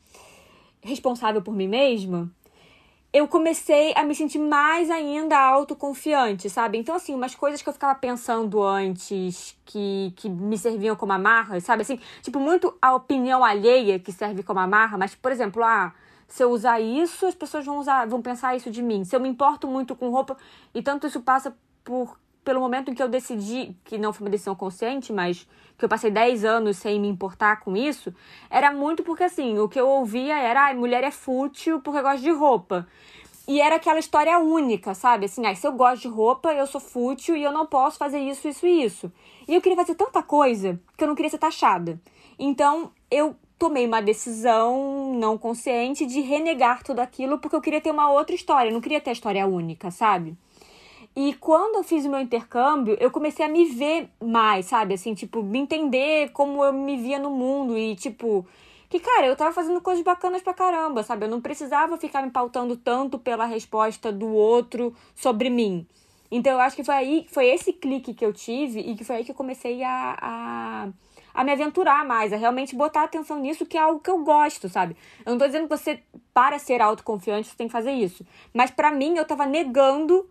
responsável 0.82 1.42
por 1.42 1.54
mim 1.54 1.68
mesma, 1.68 2.32
eu 3.18 3.28
comecei 3.28 3.94
a 3.96 4.04
me 4.04 4.14
sentir 4.14 4.38
mais 4.38 4.92
ainda 4.92 5.40
autoconfiante, 5.40 6.50
sabe? 6.50 6.78
Então, 6.78 6.96
assim, 6.96 7.16
umas 7.16 7.34
coisas 7.34 7.62
que 7.62 7.68
eu 7.68 7.74
ficava 7.74 7.96
pensando 7.96 8.62
antes 8.62 9.58
que, 9.66 10.14
que 10.16 10.30
me 10.30 10.58
serviam 10.58 10.96
como 10.96 11.14
amarra, 11.14 11.60
sabe? 11.60 11.82
Assim, 11.82 12.00
tipo, 12.22 12.40
muito 12.40 12.78
a 12.82 12.94
opinião 12.94 13.44
alheia 13.44 13.98
que 13.98 14.12
serve 14.12 14.44
como 14.44 14.60
amarra, 14.60 14.98
mas, 14.98 15.16
por 15.16 15.32
exemplo, 15.32 15.64
ah 15.64 15.94
se 16.28 16.44
eu 16.44 16.52
usar 16.52 16.82
isso, 16.82 17.26
as 17.26 17.34
pessoas 17.34 17.66
vão 17.66 17.80
usar, 17.80 18.06
vão 18.06 18.22
pensar 18.22 18.56
isso 18.56 18.70
de 18.70 18.82
mim. 18.82 19.06
Se 19.06 19.16
eu 19.16 19.20
me 19.20 19.30
importo 19.30 19.66
muito 19.66 19.96
com 19.96 20.10
roupa, 20.10 20.36
e 20.76 20.82
tanto 20.82 21.08
isso 21.08 21.22
passa 21.22 21.56
por 21.86 22.20
pelo 22.48 22.62
momento 22.62 22.90
em 22.90 22.94
que 22.94 23.04
eu 23.04 23.10
decidi, 23.10 23.76
que 23.84 23.98
não 23.98 24.14
foi 24.14 24.26
uma 24.26 24.32
decisão 24.32 24.56
consciente, 24.56 25.12
mas 25.12 25.46
que 25.78 25.84
eu 25.84 25.90
passei 25.90 26.10
10 26.10 26.46
anos 26.46 26.78
sem 26.78 26.98
me 26.98 27.10
importar 27.10 27.60
com 27.60 27.76
isso, 27.76 28.16
era 28.50 28.72
muito 28.72 29.04
porque 29.04 29.26
assim, 29.26 29.60
o 29.60 29.68
que 29.68 29.78
eu 29.78 29.86
ouvia 29.86 30.40
era, 30.40 30.70
ah, 30.70 30.74
mulher 30.74 31.04
é 31.04 31.12
fútil 31.12 31.82
porque 31.82 32.02
gosta 32.02 32.20
de 32.20 32.32
roupa. 32.32 32.88
E 33.46 33.60
era 33.60 33.76
aquela 33.76 34.00
história 34.00 34.40
única, 34.40 34.94
sabe? 34.94 35.26
Assim, 35.26 35.42
se 35.56 35.68
eu 35.68 35.74
gosto 35.74 36.04
de 36.04 36.08
roupa, 36.08 36.54
eu 36.54 36.66
sou 36.66 36.80
fútil 36.80 37.36
e 37.36 37.44
eu 37.44 37.52
não 37.52 37.66
posso 37.66 37.98
fazer 37.98 38.20
isso, 38.20 38.48
isso 38.48 38.66
e 38.66 38.86
isso. 38.86 39.12
E 39.46 39.54
eu 39.54 39.62
queria 39.62 39.76
fazer 39.76 39.96
tanta 39.96 40.24
coisa 40.24 40.80
que 40.98 41.04
eu 41.04 41.08
não 41.10 41.16
queria 41.16 41.30
ser 41.30 41.40
taxada. 41.40 42.00
Então, 42.40 42.92
eu 43.12 43.36
tomei 43.60 43.86
uma 43.86 44.02
decisão 44.02 45.14
não 45.16 45.38
consciente 45.38 46.06
de 46.06 46.22
renegar 46.22 46.82
tudo 46.82 47.02
aquilo 47.02 47.40
porque 47.40 47.58
eu 47.58 47.62
queria 47.62 47.82
ter 47.82 47.92
uma 47.92 48.10
outra 48.10 48.34
história, 48.34 48.70
eu 48.70 48.74
não 48.74 48.80
queria 48.80 49.02
ter 49.02 49.10
a 49.10 49.14
história 49.14 49.46
única, 49.46 49.92
sabe? 49.92 50.38
E 51.20 51.34
quando 51.34 51.78
eu 51.78 51.84
fiz 51.84 52.06
o 52.06 52.10
meu 52.12 52.20
intercâmbio, 52.20 52.96
eu 53.00 53.10
comecei 53.10 53.44
a 53.44 53.50
me 53.50 53.66
ver 53.66 54.08
mais, 54.24 54.68
sabe? 54.68 54.94
Assim, 54.94 55.16
tipo, 55.16 55.42
me 55.42 55.58
entender 55.58 56.30
como 56.32 56.64
eu 56.64 56.72
me 56.72 56.96
via 56.96 57.18
no 57.18 57.32
mundo 57.32 57.76
e, 57.76 57.96
tipo, 57.96 58.46
que, 58.88 59.00
cara, 59.00 59.26
eu 59.26 59.36
tava 59.36 59.52
fazendo 59.52 59.82
coisas 59.82 60.04
bacanas 60.04 60.44
pra 60.44 60.54
caramba, 60.54 61.02
sabe? 61.02 61.26
Eu 61.26 61.30
não 61.30 61.42
precisava 61.42 61.98
ficar 61.98 62.22
me 62.22 62.30
pautando 62.30 62.78
tanto 62.78 63.18
pela 63.18 63.46
resposta 63.46 64.12
do 64.12 64.28
outro 64.32 64.94
sobre 65.16 65.50
mim. 65.50 65.88
Então, 66.30 66.54
eu 66.54 66.60
acho 66.60 66.76
que 66.76 66.84
foi 66.84 66.94
aí, 66.94 67.26
foi 67.32 67.48
esse 67.48 67.74
clique 67.74 68.14
que 68.14 68.24
eu 68.24 68.32
tive 68.32 68.82
e 68.82 68.96
que 68.96 69.04
foi 69.04 69.16
aí 69.16 69.26
que 69.26 69.32
eu 69.32 69.36
comecei 69.36 69.82
a, 69.84 70.18
a 70.22 70.88
a 71.34 71.44
me 71.44 71.52
aventurar 71.52 72.04
mais, 72.06 72.34
a 72.34 72.36
realmente 72.36 72.76
botar 72.76 73.04
atenção 73.04 73.40
nisso, 73.40 73.64
que 73.66 73.78
é 73.78 73.80
algo 73.80 74.00
que 74.00 74.10
eu 74.10 74.24
gosto, 74.24 74.68
sabe? 74.68 74.96
Eu 75.24 75.32
não 75.32 75.38
tô 75.38 75.46
dizendo 75.46 75.68
que 75.68 75.78
você, 75.78 76.00
para 76.34 76.58
ser 76.58 76.82
autoconfiante, 76.82 77.48
você 77.50 77.56
tem 77.56 77.68
que 77.68 77.74
fazer 77.74 77.92
isso. 77.92 78.26
Mas 78.52 78.72
para 78.72 78.92
mim, 78.92 79.18
eu 79.18 79.26
tava 79.26 79.46
negando 79.46 80.28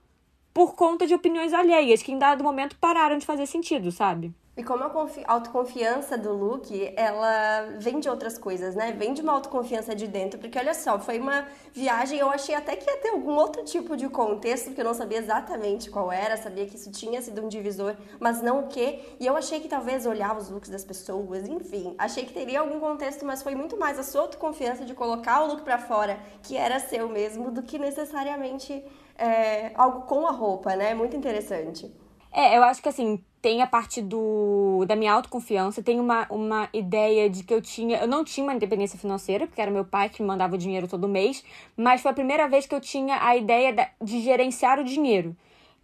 por 0.56 0.74
conta 0.74 1.06
de 1.06 1.14
opiniões 1.14 1.52
alheias, 1.52 2.02
que 2.02 2.10
em 2.10 2.18
dado 2.18 2.42
momento 2.42 2.76
pararam 2.76 3.18
de 3.18 3.26
fazer 3.26 3.44
sentido, 3.44 3.92
sabe? 3.92 4.32
E 4.56 4.64
como 4.64 4.82
a 4.84 4.90
autoconfiança 5.26 6.16
do 6.16 6.32
Luke, 6.32 6.94
ela 6.96 7.76
vem 7.78 8.00
de 8.00 8.08
outras 8.08 8.38
coisas, 8.38 8.74
né? 8.74 8.90
Vem 8.92 9.12
de 9.12 9.20
uma 9.20 9.34
autoconfiança 9.34 9.94
de 9.94 10.08
dentro, 10.08 10.40
porque 10.40 10.58
olha 10.58 10.72
só, 10.72 10.98
foi 10.98 11.18
uma 11.20 11.46
viagem, 11.74 12.18
eu 12.18 12.30
achei 12.30 12.54
até 12.54 12.74
que 12.74 12.88
ia 12.90 12.96
ter 12.96 13.10
algum 13.10 13.32
outro 13.32 13.62
tipo 13.66 13.98
de 13.98 14.08
contexto, 14.08 14.68
porque 14.68 14.80
eu 14.80 14.86
não 14.86 14.94
sabia 14.94 15.18
exatamente 15.18 15.90
qual 15.90 16.10
era, 16.10 16.38
sabia 16.38 16.64
que 16.64 16.76
isso 16.76 16.90
tinha 16.90 17.20
sido 17.20 17.44
um 17.44 17.48
divisor, 17.48 17.94
mas 18.18 18.40
não 18.40 18.60
o 18.60 18.66
quê. 18.68 19.00
E 19.20 19.26
eu 19.26 19.36
achei 19.36 19.60
que 19.60 19.68
talvez 19.68 20.06
olhar 20.06 20.34
os 20.34 20.48
looks 20.48 20.70
das 20.70 20.86
pessoas, 20.86 21.46
enfim, 21.46 21.94
achei 21.98 22.24
que 22.24 22.32
teria 22.32 22.60
algum 22.60 22.80
contexto, 22.80 23.26
mas 23.26 23.42
foi 23.42 23.54
muito 23.54 23.76
mais 23.76 23.98
a 23.98 24.02
sua 24.02 24.22
autoconfiança 24.22 24.86
de 24.86 24.94
colocar 24.94 25.42
o 25.42 25.48
look 25.48 25.60
para 25.60 25.76
fora, 25.76 26.18
que 26.42 26.56
era 26.56 26.80
seu 26.80 27.10
mesmo, 27.10 27.50
do 27.50 27.62
que 27.62 27.78
necessariamente 27.78 28.82
é, 29.18 29.72
algo 29.74 30.02
com 30.02 30.26
a 30.26 30.30
roupa, 30.30 30.74
né? 30.76 30.94
Muito 30.94 31.16
interessante. 31.16 31.90
É, 32.32 32.56
eu 32.56 32.62
acho 32.62 32.82
que 32.82 32.88
assim, 32.88 33.24
tem 33.40 33.62
a 33.62 33.66
parte 33.66 34.02
do, 34.02 34.84
da 34.86 34.94
minha 34.96 35.12
autoconfiança, 35.12 35.82
tem 35.82 35.98
uma, 35.98 36.26
uma 36.30 36.68
ideia 36.72 37.30
de 37.30 37.42
que 37.42 37.54
eu 37.54 37.62
tinha. 37.62 37.98
Eu 37.98 38.06
não 38.06 38.24
tinha 38.24 38.44
uma 38.44 38.54
independência 38.54 38.98
financeira, 38.98 39.46
porque 39.46 39.60
era 39.60 39.70
meu 39.70 39.84
pai 39.84 40.08
que 40.08 40.20
me 40.20 40.28
mandava 40.28 40.54
o 40.54 40.58
dinheiro 40.58 40.88
todo 40.88 41.08
mês, 41.08 41.44
mas 41.76 42.00
foi 42.00 42.10
a 42.10 42.14
primeira 42.14 42.48
vez 42.48 42.66
que 42.66 42.74
eu 42.74 42.80
tinha 42.80 43.24
a 43.24 43.36
ideia 43.36 43.90
de 44.02 44.20
gerenciar 44.20 44.78
o 44.78 44.84
dinheiro. 44.84 45.36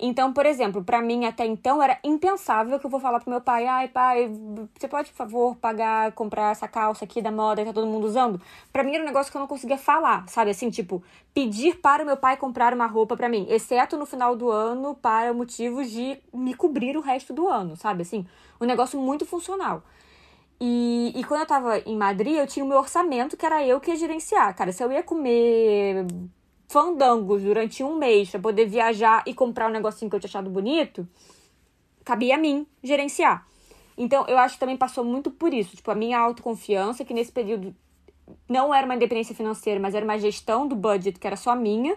Então, 0.04 0.32
por 0.32 0.44
exemplo, 0.44 0.82
para 0.82 1.00
mim 1.00 1.26
até 1.26 1.46
então 1.46 1.80
era 1.80 1.96
impensável 2.02 2.76
que 2.80 2.84
eu 2.84 2.90
vou 2.90 2.98
falar 2.98 3.20
pro 3.20 3.30
meu 3.30 3.40
pai: 3.40 3.66
ai, 3.68 3.86
pai, 3.86 4.28
você 4.76 4.88
pode, 4.88 5.10
por 5.10 5.16
favor, 5.16 5.56
pagar, 5.56 6.10
comprar 6.10 6.50
essa 6.50 6.66
calça 6.66 7.04
aqui 7.04 7.22
da 7.22 7.30
moda 7.30 7.62
que 7.62 7.68
tá 7.68 7.72
todo 7.72 7.86
mundo 7.86 8.04
usando? 8.04 8.40
Para 8.72 8.82
mim 8.82 8.94
era 8.94 9.04
um 9.04 9.06
negócio 9.06 9.30
que 9.30 9.36
eu 9.36 9.40
não 9.40 9.46
conseguia 9.46 9.78
falar, 9.78 10.28
sabe? 10.28 10.50
Assim, 10.50 10.70
tipo, 10.70 11.00
pedir 11.32 11.76
para 11.76 12.02
o 12.02 12.06
meu 12.06 12.16
pai 12.16 12.36
comprar 12.36 12.74
uma 12.74 12.86
roupa 12.86 13.16
para 13.16 13.28
mim, 13.28 13.46
exceto 13.48 13.96
no 13.96 14.04
final 14.04 14.34
do 14.34 14.50
ano, 14.50 14.96
para 14.96 15.32
motivos 15.32 15.88
de 15.88 16.18
me 16.34 16.52
cobrir 16.52 16.96
o 16.96 17.00
resto 17.00 17.32
do 17.32 17.46
ano, 17.46 17.76
sabe? 17.76 18.02
Assim, 18.02 18.26
um 18.60 18.66
negócio 18.66 18.98
muito 18.98 19.24
funcional. 19.24 19.84
E, 20.60 21.12
e 21.14 21.24
quando 21.24 21.40
eu 21.42 21.46
tava 21.46 21.78
em 21.78 21.96
Madrid, 21.96 22.36
eu 22.36 22.46
tinha 22.46 22.64
o 22.64 22.68
meu 22.68 22.78
orçamento, 22.78 23.36
que 23.36 23.46
era 23.46 23.64
eu 23.64 23.80
que 23.80 23.90
ia 23.90 23.96
gerenciar. 23.96 24.54
Cara, 24.56 24.72
se 24.72 24.82
eu 24.82 24.90
ia 24.90 25.02
comer 25.02 26.06
fandangos 26.72 27.42
durante 27.42 27.84
um 27.84 27.96
mês 27.96 28.30
para 28.30 28.40
poder 28.40 28.64
viajar 28.64 29.22
e 29.26 29.34
comprar 29.34 29.68
um 29.68 29.72
negocinho 29.72 30.10
que 30.10 30.16
eu 30.16 30.20
tinha 30.20 30.30
achado 30.30 30.48
bonito, 30.48 31.06
cabia 32.02 32.36
a 32.36 32.38
mim 32.38 32.66
gerenciar. 32.82 33.46
Então, 33.96 34.24
eu 34.26 34.38
acho 34.38 34.54
que 34.54 34.60
também 34.60 34.78
passou 34.78 35.04
muito 35.04 35.30
por 35.30 35.52
isso. 35.52 35.76
Tipo, 35.76 35.90
a 35.90 35.94
minha 35.94 36.18
autoconfiança, 36.18 37.04
que 37.04 37.12
nesse 37.12 37.30
período 37.30 37.76
não 38.48 38.72
era 38.72 38.86
uma 38.86 38.94
independência 38.94 39.34
financeira, 39.34 39.78
mas 39.78 39.94
era 39.94 40.02
uma 40.02 40.18
gestão 40.18 40.66
do 40.66 40.74
budget 40.74 41.18
que 41.18 41.26
era 41.26 41.36
só 41.36 41.54
minha. 41.54 41.94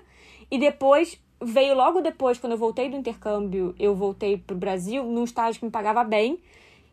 E 0.51 0.57
depois, 0.57 1.17
veio 1.41 1.73
logo 1.73 2.01
depois, 2.01 2.37
quando 2.37 2.51
eu 2.51 2.57
voltei 2.57 2.89
do 2.89 2.97
intercâmbio, 2.97 3.73
eu 3.79 3.95
voltei 3.95 4.37
pro 4.37 4.57
Brasil, 4.57 5.05
num 5.05 5.23
estágio 5.23 5.57
que 5.57 5.65
me 5.65 5.71
pagava 5.71 6.03
bem 6.03 6.37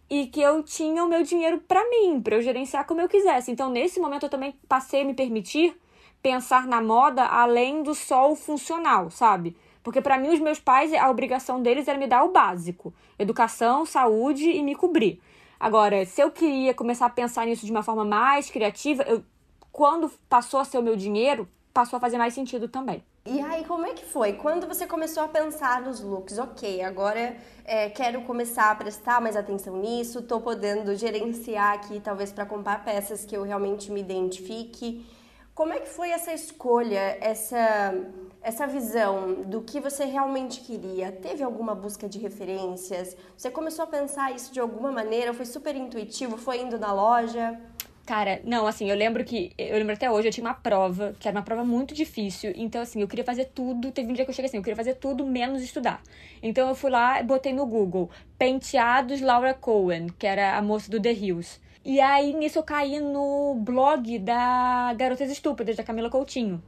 e 0.08 0.26
que 0.26 0.40
eu 0.40 0.62
tinha 0.62 1.02
o 1.02 1.08
meu 1.08 1.24
dinheiro 1.24 1.58
para 1.66 1.82
mim, 1.90 2.20
para 2.20 2.36
eu 2.36 2.42
gerenciar 2.42 2.86
como 2.86 3.00
eu 3.00 3.08
quisesse. 3.08 3.50
Então, 3.50 3.68
nesse 3.68 3.98
momento, 3.98 4.22
eu 4.22 4.30
também 4.30 4.54
passei 4.68 5.02
a 5.02 5.04
me 5.04 5.14
permitir 5.14 5.74
pensar 6.22 6.66
na 6.66 6.80
moda 6.80 7.24
além 7.24 7.82
do 7.82 7.94
só 7.94 8.30
o 8.30 8.36
funcional, 8.36 9.10
sabe? 9.10 9.56
Porque 9.82 10.00
para 10.00 10.16
mim, 10.16 10.28
os 10.28 10.40
meus 10.40 10.60
pais, 10.60 10.92
a 10.94 11.10
obrigação 11.10 11.60
deles 11.60 11.88
era 11.88 11.98
me 11.98 12.06
dar 12.06 12.24
o 12.24 12.30
básico: 12.30 12.94
educação, 13.18 13.84
saúde 13.84 14.48
e 14.48 14.62
me 14.62 14.74
cobrir. 14.74 15.20
Agora, 15.58 16.04
se 16.06 16.20
eu 16.20 16.30
queria 16.30 16.74
começar 16.74 17.06
a 17.06 17.10
pensar 17.10 17.46
nisso 17.46 17.66
de 17.66 17.72
uma 17.72 17.82
forma 17.82 18.04
mais 18.04 18.50
criativa, 18.50 19.02
eu, 19.04 19.22
quando 19.70 20.10
passou 20.28 20.60
a 20.60 20.64
ser 20.64 20.78
o 20.78 20.82
meu 20.82 20.96
dinheiro, 20.96 21.48
passou 21.72 21.96
a 21.96 22.00
fazer 22.00 22.18
mais 22.18 22.34
sentido 22.34 22.68
também. 22.68 23.02
E 23.24 23.40
aí, 23.40 23.64
como 23.64 23.86
é 23.86 23.92
que 23.94 24.04
foi? 24.04 24.32
Quando 24.32 24.66
você 24.66 24.84
começou 24.84 25.22
a 25.22 25.28
pensar 25.28 25.80
nos 25.80 26.00
looks, 26.00 26.38
ok, 26.38 26.82
agora 26.82 27.36
é, 27.64 27.88
quero 27.88 28.22
começar 28.22 28.72
a 28.72 28.74
prestar 28.74 29.20
mais 29.20 29.36
atenção 29.36 29.76
nisso, 29.76 30.18
estou 30.18 30.40
podendo 30.40 30.92
gerenciar 30.96 31.74
aqui, 31.74 32.00
talvez 32.00 32.32
para 32.32 32.44
comprar 32.44 32.84
peças 32.84 33.24
que 33.24 33.36
eu 33.36 33.44
realmente 33.44 33.92
me 33.92 34.00
identifique. 34.00 35.06
Como 35.54 35.70
é 35.74 35.80
que 35.80 35.88
foi 35.88 36.10
essa 36.10 36.32
escolha, 36.32 37.18
essa, 37.20 37.94
essa 38.40 38.66
visão 38.66 39.42
do 39.42 39.60
que 39.60 39.80
você 39.80 40.06
realmente 40.06 40.62
queria? 40.62 41.12
Teve 41.12 41.42
alguma 41.42 41.74
busca 41.74 42.08
de 42.08 42.18
referências? 42.18 43.14
Você 43.36 43.50
começou 43.50 43.84
a 43.84 43.86
pensar 43.86 44.34
isso 44.34 44.50
de 44.50 44.58
alguma 44.58 44.90
maneira? 44.90 45.34
Foi 45.34 45.44
super 45.44 45.76
intuitivo? 45.76 46.38
Foi 46.38 46.62
indo 46.62 46.78
na 46.78 46.90
loja? 46.90 47.60
Cara, 48.06 48.40
não, 48.44 48.66
assim, 48.66 48.88
eu 48.88 48.96
lembro 48.96 49.22
que. 49.24 49.52
Eu 49.58 49.76
lembro 49.76 49.92
até 49.92 50.10
hoje, 50.10 50.28
eu 50.28 50.32
tinha 50.32 50.46
uma 50.46 50.54
prova, 50.54 51.14
que 51.20 51.28
era 51.28 51.36
uma 51.36 51.44
prova 51.44 51.64
muito 51.64 51.94
difícil. 51.94 52.52
Então, 52.56 52.80
assim, 52.80 53.02
eu 53.02 53.06
queria 53.06 53.24
fazer 53.24 53.50
tudo. 53.54 53.92
Teve 53.92 54.10
um 54.10 54.14
dia 54.14 54.24
que 54.24 54.30
eu 54.30 54.34
cheguei 54.34 54.48
assim, 54.48 54.56
eu 54.56 54.62
queria 54.62 54.76
fazer 54.76 54.94
tudo 54.94 55.26
menos 55.26 55.62
estudar. 55.62 56.02
Então, 56.42 56.66
eu 56.66 56.74
fui 56.74 56.90
lá 56.90 57.20
e 57.20 57.24
botei 57.24 57.52
no 57.52 57.66
Google 57.66 58.08
Penteados 58.38 59.20
Laura 59.20 59.52
Cohen, 59.52 60.06
que 60.18 60.26
era 60.26 60.56
a 60.56 60.62
moça 60.62 60.90
do 60.90 60.98
The 60.98 61.12
Hills. 61.12 61.60
E 61.84 62.00
aí, 62.00 62.32
nisso, 62.34 62.58
eu 62.58 62.62
caí 62.62 63.00
no 63.00 63.54
blog 63.56 64.18
da 64.18 64.94
Garotas 64.94 65.30
Estúpidas, 65.30 65.76
da 65.76 65.82
Camila 65.84 66.10
Coutinho. 66.10 66.62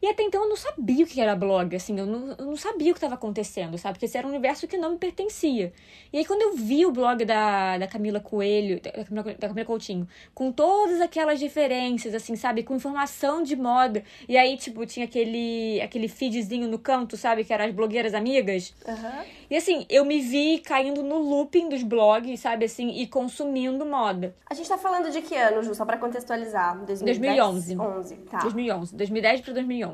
E 0.00 0.06
até 0.08 0.22
então 0.22 0.44
eu 0.44 0.48
não 0.48 0.56
sabia 0.56 1.04
o 1.04 1.08
que 1.08 1.20
era 1.20 1.34
blog, 1.34 1.74
assim, 1.74 1.98
eu 1.98 2.06
não, 2.06 2.34
eu 2.38 2.46
não 2.46 2.56
sabia 2.56 2.92
o 2.92 2.94
que 2.94 2.98
estava 2.98 3.14
acontecendo, 3.14 3.76
sabe? 3.76 3.94
Porque 3.94 4.06
esse 4.06 4.16
era 4.16 4.26
um 4.26 4.30
universo 4.30 4.68
que 4.68 4.76
não 4.76 4.92
me 4.92 4.98
pertencia. 4.98 5.72
E 6.12 6.18
aí 6.18 6.24
quando 6.24 6.42
eu 6.42 6.54
vi 6.54 6.86
o 6.86 6.92
blog 6.92 7.24
da, 7.24 7.78
da 7.78 7.86
Camila 7.86 8.20
Coelho, 8.20 8.80
da 8.80 9.04
Camila, 9.04 9.22
da 9.34 9.48
Camila 9.48 9.66
Coutinho, 9.66 10.08
com 10.34 10.52
todas 10.52 11.00
aquelas 11.00 11.40
diferenças, 11.40 12.14
assim, 12.14 12.36
sabe? 12.36 12.62
Com 12.62 12.76
informação 12.76 13.42
de 13.42 13.56
moda. 13.56 14.04
E 14.28 14.36
aí, 14.36 14.56
tipo, 14.56 14.86
tinha 14.86 15.04
aquele, 15.04 15.80
aquele 15.80 16.08
feedzinho 16.08 16.68
no 16.68 16.78
canto, 16.78 17.16
sabe? 17.16 17.44
Que 17.44 17.52
eram 17.52 17.64
as 17.64 17.72
blogueiras 17.72 18.14
amigas. 18.14 18.74
Uhum. 18.86 19.24
E 19.50 19.56
assim, 19.56 19.86
eu 19.88 20.04
me 20.04 20.20
vi 20.20 20.58
caindo 20.58 21.02
no 21.02 21.18
looping 21.18 21.68
dos 21.68 21.82
blogs, 21.82 22.40
sabe? 22.40 22.66
Assim, 22.66 22.90
e 22.90 23.06
consumindo 23.06 23.84
moda. 23.84 24.34
A 24.48 24.54
gente 24.54 24.68
tá 24.68 24.78
falando 24.78 25.10
de 25.10 25.22
que 25.22 25.34
ano, 25.34 25.62
Ju? 25.62 25.74
Só 25.74 25.84
pra 25.84 25.96
contextualizar. 25.96 26.76
2010? 26.84 27.36
2011. 27.36 27.76
11, 27.76 28.16
tá. 28.30 28.38
2011. 28.38 28.94
2010 28.94 29.40
pra 29.40 29.52
2011. 29.54 29.87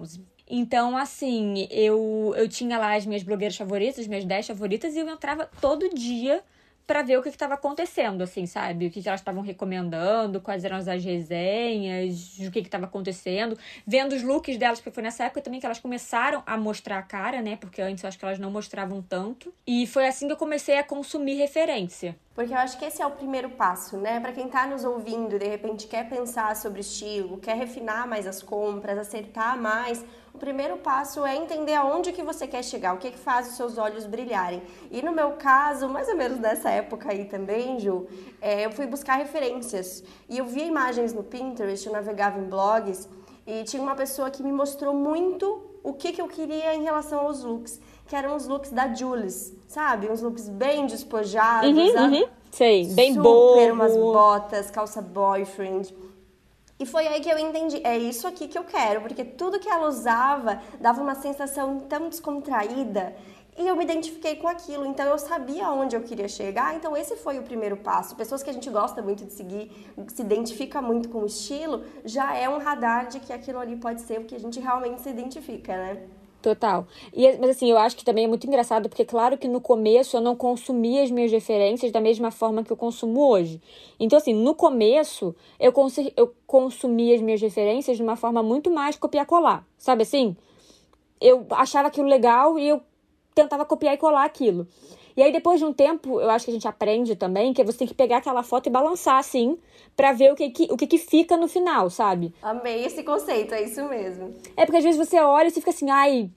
Então, 0.49 0.97
assim, 0.97 1.67
eu, 1.71 2.35
eu 2.37 2.49
tinha 2.49 2.79
lá 2.79 2.95
as 2.95 3.07
minhas 3.07 3.23
blogueiras 3.23 3.57
favoritas, 3.57 4.01
as 4.01 4.07
minhas 4.07 4.25
10 4.25 4.47
favoritas, 4.47 4.95
e 4.95 4.99
eu 4.99 5.09
entrava 5.09 5.49
todo 5.61 5.89
dia 5.95 6.43
para 6.87 7.03
ver 7.03 7.19
o 7.19 7.23
que 7.23 7.29
estava 7.29 7.55
acontecendo, 7.55 8.23
assim, 8.23 8.47
sabe? 8.47 8.87
O 8.87 8.91
que, 8.91 9.03
que 9.03 9.09
elas 9.09 9.21
estavam 9.21 9.43
recomendando, 9.43 10.41
quais 10.41 10.65
eram 10.65 10.77
as 10.77 10.87
resenhas, 10.87 12.39
o 12.39 12.51
que 12.51 12.59
estava 12.59 12.85
acontecendo, 12.85 13.57
vendo 13.87 14.13
os 14.13 14.23
looks 14.23 14.57
delas, 14.57 14.81
porque 14.81 14.91
foi 14.91 15.03
nessa 15.03 15.25
época 15.25 15.41
também 15.41 15.61
que 15.61 15.67
elas 15.67 15.81
começaram 15.81 16.43
a 16.47 16.57
mostrar 16.57 16.99
a 16.99 17.03
cara, 17.03 17.41
né? 17.41 17.57
Porque 17.57 17.81
antes 17.81 18.05
eu 18.05 18.09
acho 18.09 18.19
que 18.19 18.25
elas 18.25 18.39
não 18.39 18.51
mostravam 18.51 19.03
tanto. 19.03 19.53
E 19.67 19.87
foi 19.87 20.07
assim 20.07 20.27
que 20.27 20.33
eu 20.33 20.37
comecei 20.37 20.79
a 20.79 20.85
consumir 20.85 21.35
referência. 21.35 22.17
Porque 22.35 22.53
eu 22.53 22.59
acho 22.59 22.77
que 22.79 22.85
esse 22.85 23.01
é 23.01 23.07
o 23.07 23.13
primeiro 23.13 23.51
passo, 23.51 23.97
né? 23.97 24.19
Para 24.19 24.33
quem 24.33 24.47
está 24.47 24.67
nos 24.67 24.85
ouvindo, 24.85 25.39
de 25.39 25.47
repente 25.47 25.87
quer 25.87 26.09
pensar 26.09 26.55
sobre 26.57 26.81
estilo, 26.81 27.39
quer 27.39 27.57
refinar 27.57 28.09
mais 28.09 28.27
as 28.27 28.43
compras, 28.43 28.99
acertar 28.99 29.57
mais, 29.57 30.05
o 30.35 30.39
primeiro 30.39 30.77
passo 30.79 31.25
é 31.25 31.37
entender 31.37 31.75
aonde 31.75 32.11
que 32.11 32.23
você 32.23 32.45
quer 32.45 32.65
chegar, 32.65 32.93
o 32.93 32.99
que, 32.99 33.13
que 33.13 33.19
faz 33.19 33.49
os 33.49 33.57
seus 33.57 33.79
olhos 33.79 34.05
brilharem. 34.05 34.61
E 34.91 35.01
no 35.01 35.13
meu 35.13 35.33
caso, 35.33 35.89
mais 35.89 36.09
ou 36.09 36.17
menos 36.17 36.41
nessa 36.41 36.71
época 36.71 37.13
aí 37.13 37.27
também, 37.27 37.79
Ju, 37.79 38.09
é, 38.43 38.67
eu 38.67 38.73
fui 38.73 38.85
buscar 38.85 39.15
referências. 39.15 40.03
E 40.29 40.39
eu 40.39 40.45
via 40.45 40.65
imagens 40.65 41.15
no 41.15 41.23
Pinterest, 41.23 41.87
eu 41.87 41.93
navegava 41.93 42.41
em 42.41 42.49
blogs, 42.49 43.09
e 43.47 43.63
tinha 43.63 43.81
uma 43.81 43.95
pessoa 43.95 44.29
que 44.29 44.43
me 44.43 44.51
mostrou 44.51 44.93
muito 44.93 45.63
o 45.85 45.93
que, 45.93 46.11
que 46.11 46.21
eu 46.21 46.27
queria 46.27 46.75
em 46.75 46.83
relação 46.83 47.21
aos 47.21 47.45
looks, 47.45 47.81
que 48.09 48.17
eram 48.17 48.35
os 48.35 48.49
looks 48.49 48.73
da 48.73 48.93
Jules, 48.93 49.55
sabe? 49.69 50.11
Uns 50.11 50.21
looks 50.21 50.49
bem 50.49 50.87
despojados, 50.87 51.71
uhum, 51.71 52.13
uhum. 52.13 52.29
Sei, 52.51 52.87
bem 52.87 53.15
Super, 53.15 53.73
umas 53.73 53.97
botas, 53.97 54.71
calça 54.71 55.01
boyfriend. 55.01 55.95
E 56.79 56.85
foi 56.85 57.07
aí 57.07 57.21
que 57.21 57.31
eu 57.31 57.39
entendi, 57.39 57.81
é 57.85 57.97
isso 57.97 58.27
aqui 58.27 58.49
que 58.49 58.59
eu 58.59 58.65
quero, 58.65 59.01
porque 59.01 59.25
tudo 59.25 59.61
que 59.61 59.69
ela 59.69 59.87
usava 59.87 60.61
dava 60.81 61.01
uma 61.01 61.15
sensação 61.15 61.81
tão 61.81 62.09
descontraída 62.09 63.15
e 63.57 63.69
eu 63.69 63.77
me 63.77 63.85
identifiquei 63.85 64.35
com 64.35 64.49
aquilo, 64.49 64.85
então 64.85 65.07
eu 65.07 65.17
sabia 65.17 65.71
onde 65.71 65.95
eu 65.95 66.03
queria 66.03 66.27
chegar, 66.27 66.75
então 66.75 66.97
esse 66.97 67.15
foi 67.17 67.39
o 67.39 67.43
primeiro 67.45 67.77
passo. 67.77 68.17
Pessoas 68.17 68.43
que 68.43 68.51
a 68.51 68.53
gente 68.53 68.69
gosta 68.69 69.01
muito 69.01 69.25
de 69.25 69.33
seguir, 69.33 69.71
se 70.09 70.23
identifica 70.23 70.83
muito 70.83 71.09
com 71.09 71.21
o 71.21 71.27
estilo, 71.27 71.85
já 72.05 72.35
é 72.35 72.49
um 72.49 72.59
radar 72.59 73.07
de 73.07 73.21
que 73.21 73.33
aquilo 73.33 73.61
ali 73.61 73.77
pode 73.77 74.01
ser 74.01 74.19
o 74.19 74.25
que 74.25 74.35
a 74.35 74.41
gente 74.41 74.59
realmente 74.59 75.01
se 75.03 75.09
identifica, 75.09 75.77
né? 75.77 76.03
Total. 76.45 76.87
E, 77.15 77.39
mas 77.39 77.49
assim, 77.49 77.71
eu 77.71 77.79
acho 77.79 77.97
que 77.97 78.05
também 78.05 78.27
é 78.27 78.29
muito 78.29 78.47
engraçado, 78.47 78.87
porque 78.87 79.03
claro 79.03 79.39
que 79.39 79.49
no 79.49 79.63
começo 79.63 80.15
eu 80.15 80.21
não 80.21 80.37
consumia 80.37 81.03
as 81.03 81.11
minhas 81.11 81.33
referências 81.33 81.91
da 81.91 82.03
mesma 82.03 82.31
forma 82.31 82.63
que 82.63 82.71
eu 82.71 82.77
consumo 82.77 83.27
hoje. 83.31 83.63
Então, 83.99 84.19
assim, 84.19 84.35
no 84.35 84.55
começo 84.55 85.35
eu, 85.59 85.73
cons 85.73 85.97
eu 86.15 86.35
consumia 86.47 87.15
as 87.15 87.23
minhas 87.23 87.41
referências 87.41 87.97
de 87.97 88.03
uma 88.03 88.15
forma 88.15 88.43
muito 88.43 88.71
mais 88.71 88.95
copiar-colar. 88.95 89.67
Sabe 89.79 90.03
assim? 90.03 90.37
Eu 91.19 91.47
achava 91.53 91.89
aquilo 91.89 92.09
legal 92.09 92.59
e 92.59 92.69
eu 92.69 92.83
tentava 93.35 93.65
copiar 93.65 93.95
e 93.95 93.97
colar 93.97 94.27
aquilo. 94.27 94.69
E 95.17 95.23
aí, 95.23 95.31
depois 95.33 95.61
de 95.61 95.65
um 95.65 95.73
tempo, 95.73 96.21
eu 96.21 96.29
acho 96.31 96.45
que 96.45 96.51
a 96.51 96.55
gente 96.55 96.67
aprende 96.67 97.15
também 97.15 97.53
que 97.53 97.63
você 97.63 97.79
tem 97.79 97.87
que 97.87 97.95
pegar 97.95 98.17
aquela 98.17 98.43
foto 98.43 98.67
e 98.67 98.71
balançar 98.71 99.19
assim, 99.19 99.57
para 99.97 100.13
ver 100.13 100.33
o 100.33 100.35
que, 100.35 100.51
que, 100.51 100.73
o 100.73 100.77
que, 100.77 100.87
que 100.87 100.99
fica 100.99 101.37
no 101.37 101.47
final, 101.47 101.89
sabe? 101.89 102.35
Amei 102.43 102.85
esse 102.85 103.03
conceito, 103.03 103.55
é 103.55 103.63
isso 103.63 103.85
mesmo. 103.89 104.35
É 104.57 104.65
porque 104.67 104.79
às 104.79 104.85
vezes 104.85 104.99
você 104.99 105.21
olha 105.21 105.47
e 105.47 105.51
você 105.51 105.61
fica 105.61 105.71
assim, 105.71 105.91
ai. 105.91 106.31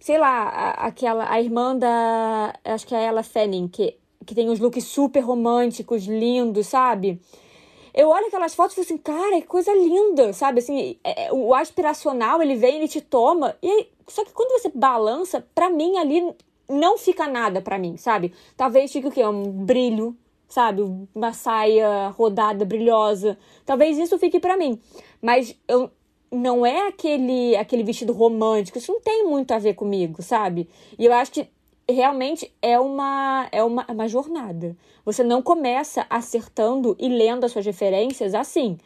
Sei 0.00 0.18
lá, 0.18 0.42
a, 0.42 0.70
aquela. 0.86 1.30
A 1.30 1.40
irmã 1.40 1.76
da. 1.76 2.54
Acho 2.64 2.86
que 2.86 2.94
é 2.94 3.04
ela 3.04 3.22
Fanning, 3.22 3.68
que, 3.68 3.96
que 4.24 4.34
tem 4.34 4.50
uns 4.50 4.58
looks 4.58 4.84
super 4.84 5.20
românticos, 5.20 6.06
lindos, 6.06 6.66
sabe? 6.66 7.20
eu 7.96 8.10
olho 8.10 8.26
aquelas 8.26 8.54
fotos 8.54 8.76
e 8.76 8.84
fico 8.84 8.92
assim, 8.92 8.98
cara, 8.98 9.40
que 9.40 9.46
coisa 9.46 9.72
linda, 9.72 10.30
sabe? 10.34 10.58
Assim, 10.58 10.98
é, 11.02 11.28
é 11.28 11.32
o 11.32 11.54
aspiracional, 11.54 12.42
ele 12.42 12.54
vem, 12.54 12.76
ele 12.76 12.88
te 12.88 13.00
toma. 13.00 13.56
E 13.62 13.70
aí, 13.70 13.90
só 14.06 14.22
que 14.22 14.32
quando 14.32 14.60
você 14.60 14.68
balança, 14.68 15.44
pra 15.54 15.70
mim 15.70 15.96
ali 15.96 16.30
não 16.68 16.98
fica 16.98 17.26
nada 17.26 17.60
para 17.60 17.78
mim, 17.78 17.96
sabe? 17.96 18.32
Talvez 18.56 18.92
fique 18.92 19.06
o 19.06 19.10
quê? 19.10 19.24
Um 19.24 19.50
brilho, 19.50 20.16
sabe? 20.48 20.82
Uma 21.14 21.32
saia 21.32 22.08
rodada, 22.08 22.64
brilhosa. 22.64 23.38
Talvez 23.64 23.98
isso 23.98 24.18
fique 24.18 24.40
para 24.40 24.56
mim. 24.56 24.80
Mas 25.20 25.56
eu 25.68 25.90
não 26.30 26.66
é 26.66 26.88
aquele 26.88 27.56
aquele 27.56 27.82
vestido 27.82 28.12
romântico. 28.12 28.78
Isso 28.78 28.92
não 28.92 29.00
tem 29.00 29.26
muito 29.26 29.52
a 29.52 29.58
ver 29.58 29.74
comigo, 29.74 30.22
sabe? 30.22 30.68
E 30.98 31.04
eu 31.04 31.12
acho 31.12 31.32
que 31.32 31.48
realmente 31.88 32.52
é 32.60 32.78
uma 32.78 33.48
é 33.52 33.62
uma, 33.62 33.84
é 33.88 33.92
uma 33.92 34.08
jornada. 34.08 34.76
Você 35.04 35.22
não 35.22 35.40
começa 35.40 36.06
acertando 36.10 36.96
e 36.98 37.08
lendo 37.08 37.44
as 37.44 37.52
suas 37.52 37.64
referências 37.64 38.34
assim. 38.34 38.78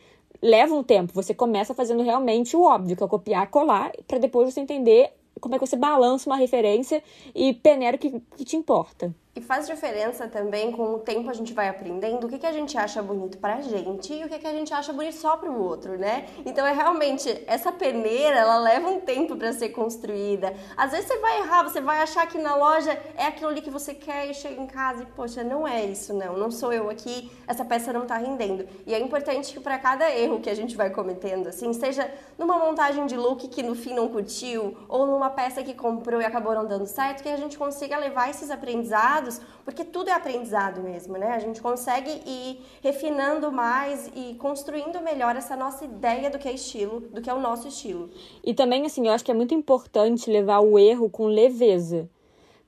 Leva 0.43 0.75
um 0.75 0.83
tempo. 0.83 1.13
Você 1.15 1.35
começa 1.35 1.75
fazendo 1.75 2.03
realmente 2.03 2.57
o 2.57 2.63
óbvio, 2.63 2.97
que 2.97 3.05
é 3.05 3.09
copiar, 3.09 3.51
colar, 3.51 3.93
para 4.07 4.19
depois 4.19 4.53
você 4.53 4.61
entender 4.61 5.13
como 5.41 5.55
é 5.55 5.59
que 5.59 5.67
você 5.67 5.77
balança 5.77 6.29
uma 6.29 6.37
referência 6.37 7.03
e 7.35 7.53
peneira 7.55 7.97
o 7.97 8.01
que, 8.01 8.21
que 8.37 8.45
te 8.45 8.57
importa. 8.57 9.15
E 9.33 9.41
faz 9.41 9.69
diferença 9.69 10.27
também 10.27 10.73
com 10.73 10.95
o 10.95 10.99
tempo 10.99 11.31
a 11.31 11.33
gente 11.33 11.55
vai 11.55 11.69
aprendendo 11.69 12.27
o 12.27 12.29
que, 12.29 12.37
que 12.37 12.47
a 12.47 12.53
gente 12.53 12.77
acha 12.77 13.01
bonito 13.01 13.39
pra 13.39 13.61
gente 13.61 14.13
e 14.13 14.25
o 14.25 14.29
que, 14.29 14.41
que 14.41 14.47
a 14.47 14.53
gente 14.53 14.75
acha 14.75 14.93
bonito 14.93 15.15
só 15.15 15.37
pro 15.37 15.57
outro, 15.57 15.97
né? 15.97 16.27
Então 16.45 16.67
é 16.67 16.73
realmente, 16.73 17.45
essa 17.47 17.71
peneira, 17.71 18.39
ela 18.39 18.59
leva 18.59 18.89
um 18.89 18.99
tempo 19.01 19.37
para 19.37 19.53
ser 19.53 19.69
construída. 19.69 20.53
Às 20.77 20.91
vezes 20.91 21.07
você 21.07 21.17
vai 21.19 21.39
errar, 21.39 21.63
você 21.63 21.81
vai 21.81 22.03
achar 22.03 22.27
que 22.27 22.39
na 22.39 22.57
loja 22.57 22.91
é 23.17 23.27
aquilo 23.27 23.51
ali 23.51 23.63
que 23.63 23.71
você 23.71 23.95
quer 23.95 24.29
e 24.29 24.35
chega 24.35 24.61
em 24.61 24.67
casa 24.67 25.05
e, 25.05 25.07
poxa, 25.07 25.45
não 25.45 25.67
é 25.67 25.85
isso, 25.85 26.13
não. 26.13 26.37
Não 26.37 26.51
sou 26.51 26.73
eu 26.73 26.91
aqui, 26.91 27.31
essa 27.47 27.65
peça 27.65 27.93
não 27.93 28.07
tá 28.07 28.17
rendendo. 28.17 28.67
E 28.85 28.93
é 28.93 28.99
importante 28.99 29.53
que 29.53 29.61
para 29.61 29.79
cada 29.79 30.11
erro 30.11 30.41
que 30.41 30.51
a 30.51 30.57
gente 30.57 30.77
vai 30.77 30.91
cometendo, 30.91 31.47
assim, 31.47 31.73
seja 31.73 32.13
numa 32.37 32.59
montagem 32.59 33.07
de 33.07 33.17
look 33.17 33.47
que 33.47 33.63
no 33.63 33.77
fim 33.77 33.95
não 33.95 34.09
curtiu, 34.09 34.77
ou 34.89 35.07
numa 35.07 35.31
peça 35.31 35.63
que 35.63 35.73
comprou 35.73 36.21
e 36.21 36.25
acabou 36.25 36.53
não 36.53 36.67
dando 36.67 36.87
certo, 36.87 37.23
que 37.23 37.29
a 37.29 37.37
gente 37.37 37.57
consiga 37.57 37.97
levar 37.97 38.29
esses 38.29 38.51
aprendizados 38.51 39.20
aprendizados, 39.21 39.41
porque 39.65 39.85
tudo 39.85 40.09
é 40.09 40.13
aprendizado 40.13 40.83
mesmo, 40.83 41.17
né? 41.17 41.33
A 41.33 41.39
gente 41.39 41.61
consegue 41.61 42.11
ir 42.27 42.61
refinando 42.83 43.53
mais 43.53 44.11
e 44.15 44.35
construindo 44.35 45.01
melhor 45.01 45.37
essa 45.37 45.55
nossa 45.55 45.85
ideia 45.85 46.31
do 46.31 46.39
que 46.39 46.49
é 46.49 46.53
estilo, 46.53 47.01
do 47.01 47.21
que 47.21 47.31
é 47.31 47.35
o 47.35 47.41
nosso 47.41 47.69
estilo. 47.69 48.11
E 48.43 48.55
também, 48.55 48.85
assim, 48.87 49.07
eu 49.07 49.13
acho 49.13 49.25
que 49.25 49.31
é 49.31 49.35
muito 49.35 49.55
importante 49.55 50.31
levar 50.31 50.61
o 50.61 50.79
erro 50.79 51.09
com 51.09 51.27
leveza. 51.27 52.09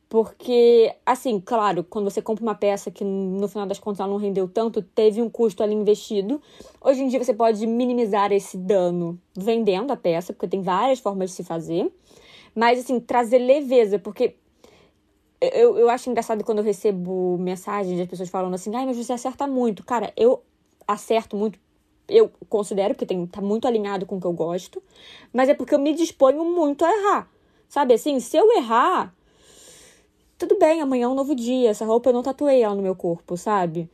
Porque, 0.08 0.94
assim, 1.06 1.40
claro, 1.40 1.82
quando 1.82 2.10
você 2.10 2.20
compra 2.20 2.44
uma 2.44 2.54
peça 2.54 2.90
que 2.90 3.02
no 3.02 3.48
final 3.48 3.66
das 3.66 3.78
contas 3.78 4.00
ela 4.00 4.10
não 4.10 4.18
rendeu 4.18 4.46
tanto, 4.46 4.82
teve 4.82 5.22
um 5.22 5.30
custo 5.30 5.62
ali 5.62 5.74
investido. 5.74 6.40
Hoje 6.82 7.02
em 7.02 7.08
dia 7.08 7.22
você 7.22 7.32
pode 7.32 7.66
minimizar 7.66 8.30
esse 8.30 8.58
dano 8.58 9.18
vendendo 9.34 9.90
a 9.90 9.96
peça, 9.96 10.34
porque 10.34 10.46
tem 10.46 10.60
várias 10.60 10.98
formas 10.98 11.30
de 11.30 11.36
se 11.36 11.44
fazer. 11.44 11.90
Mas, 12.54 12.80
assim, 12.80 13.00
trazer 13.00 13.38
leveza, 13.38 13.98
porque 13.98 14.36
eu, 15.42 15.78
eu 15.78 15.90
acho 15.90 16.08
engraçado 16.08 16.44
quando 16.44 16.58
eu 16.58 16.64
recebo 16.64 17.36
mensagens 17.38 17.98
de 17.98 18.06
pessoas 18.06 18.28
falando 18.28 18.54
assim, 18.54 18.74
ai, 18.74 18.86
mas 18.86 18.96
você 18.96 19.12
acerta 19.12 19.46
muito. 19.46 19.84
Cara, 19.84 20.12
eu 20.16 20.42
acerto 20.86 21.36
muito, 21.36 21.58
eu 22.08 22.30
considero 22.48 22.94
que 22.94 23.06
tem, 23.06 23.26
tá 23.26 23.40
muito 23.40 23.66
alinhado 23.66 24.06
com 24.06 24.16
o 24.16 24.20
que 24.20 24.26
eu 24.26 24.32
gosto, 24.32 24.82
mas 25.32 25.48
é 25.48 25.54
porque 25.54 25.74
eu 25.74 25.78
me 25.78 25.94
disponho 25.94 26.44
muito 26.44 26.84
a 26.84 26.90
errar. 26.90 27.30
Sabe 27.68 27.94
assim, 27.94 28.20
se 28.20 28.36
eu 28.36 28.52
errar, 28.52 29.14
tudo 30.38 30.58
bem, 30.58 30.80
amanhã 30.80 31.04
é 31.04 31.08
um 31.08 31.14
novo 31.14 31.34
dia, 31.34 31.70
essa 31.70 31.84
roupa 31.84 32.10
eu 32.10 32.14
não 32.14 32.22
tatuei 32.22 32.62
ela 32.62 32.74
no 32.74 32.82
meu 32.82 32.94
corpo, 32.94 33.36
sabe? 33.36 33.88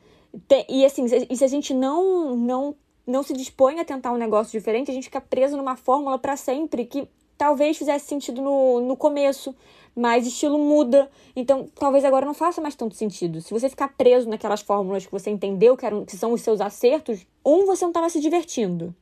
E 0.69 0.85
assim, 0.85 1.07
e 1.31 1.37
se 1.37 1.45
a 1.45 1.49
gente 1.49 1.73
não, 1.73 2.35
não, 2.37 2.75
não 3.07 3.23
se 3.23 3.33
dispõe 3.33 3.79
a 3.81 3.85
tentar 3.85 4.13
um 4.13 4.17
negócio 4.17 4.59
diferente, 4.59 4.91
a 4.91 4.95
gente 4.95 5.05
fica 5.05 5.21
preso 5.21 5.57
numa 5.57 5.77
fórmula 5.77 6.19
para 6.19 6.37
sempre 6.37 6.85
que 6.85 7.09
talvez 7.37 7.79
fizesse 7.79 8.07
sentido 8.07 8.43
no, 8.43 8.81
no 8.81 8.97
começo, 8.97 9.55
mas 9.99 10.27
estilo 10.29 10.57
muda. 10.57 11.11
Então, 11.35 11.69
talvez 11.75 12.05
agora 12.05 12.25
não 12.25 12.33
faça 12.33 12.61
mais 12.61 12.77
tanto 12.77 12.95
sentido. 12.95 13.41
Se 13.41 13.51
você 13.53 13.69
ficar 13.69 13.89
preso 13.89 14.29
naquelas 14.29 14.61
fórmulas 14.61 15.05
que 15.05 15.11
você 15.11 15.29
entendeu 15.29 15.77
que, 15.77 15.85
eram, 15.85 16.05
que 16.05 16.17
são 16.17 16.33
os 16.33 16.41
seus 16.41 16.61
acertos, 16.61 17.27
um, 17.45 17.67
você 17.67 17.85
não 17.85 17.91
estava 17.91 18.09
se 18.09 18.21
divertindo. 18.21 18.95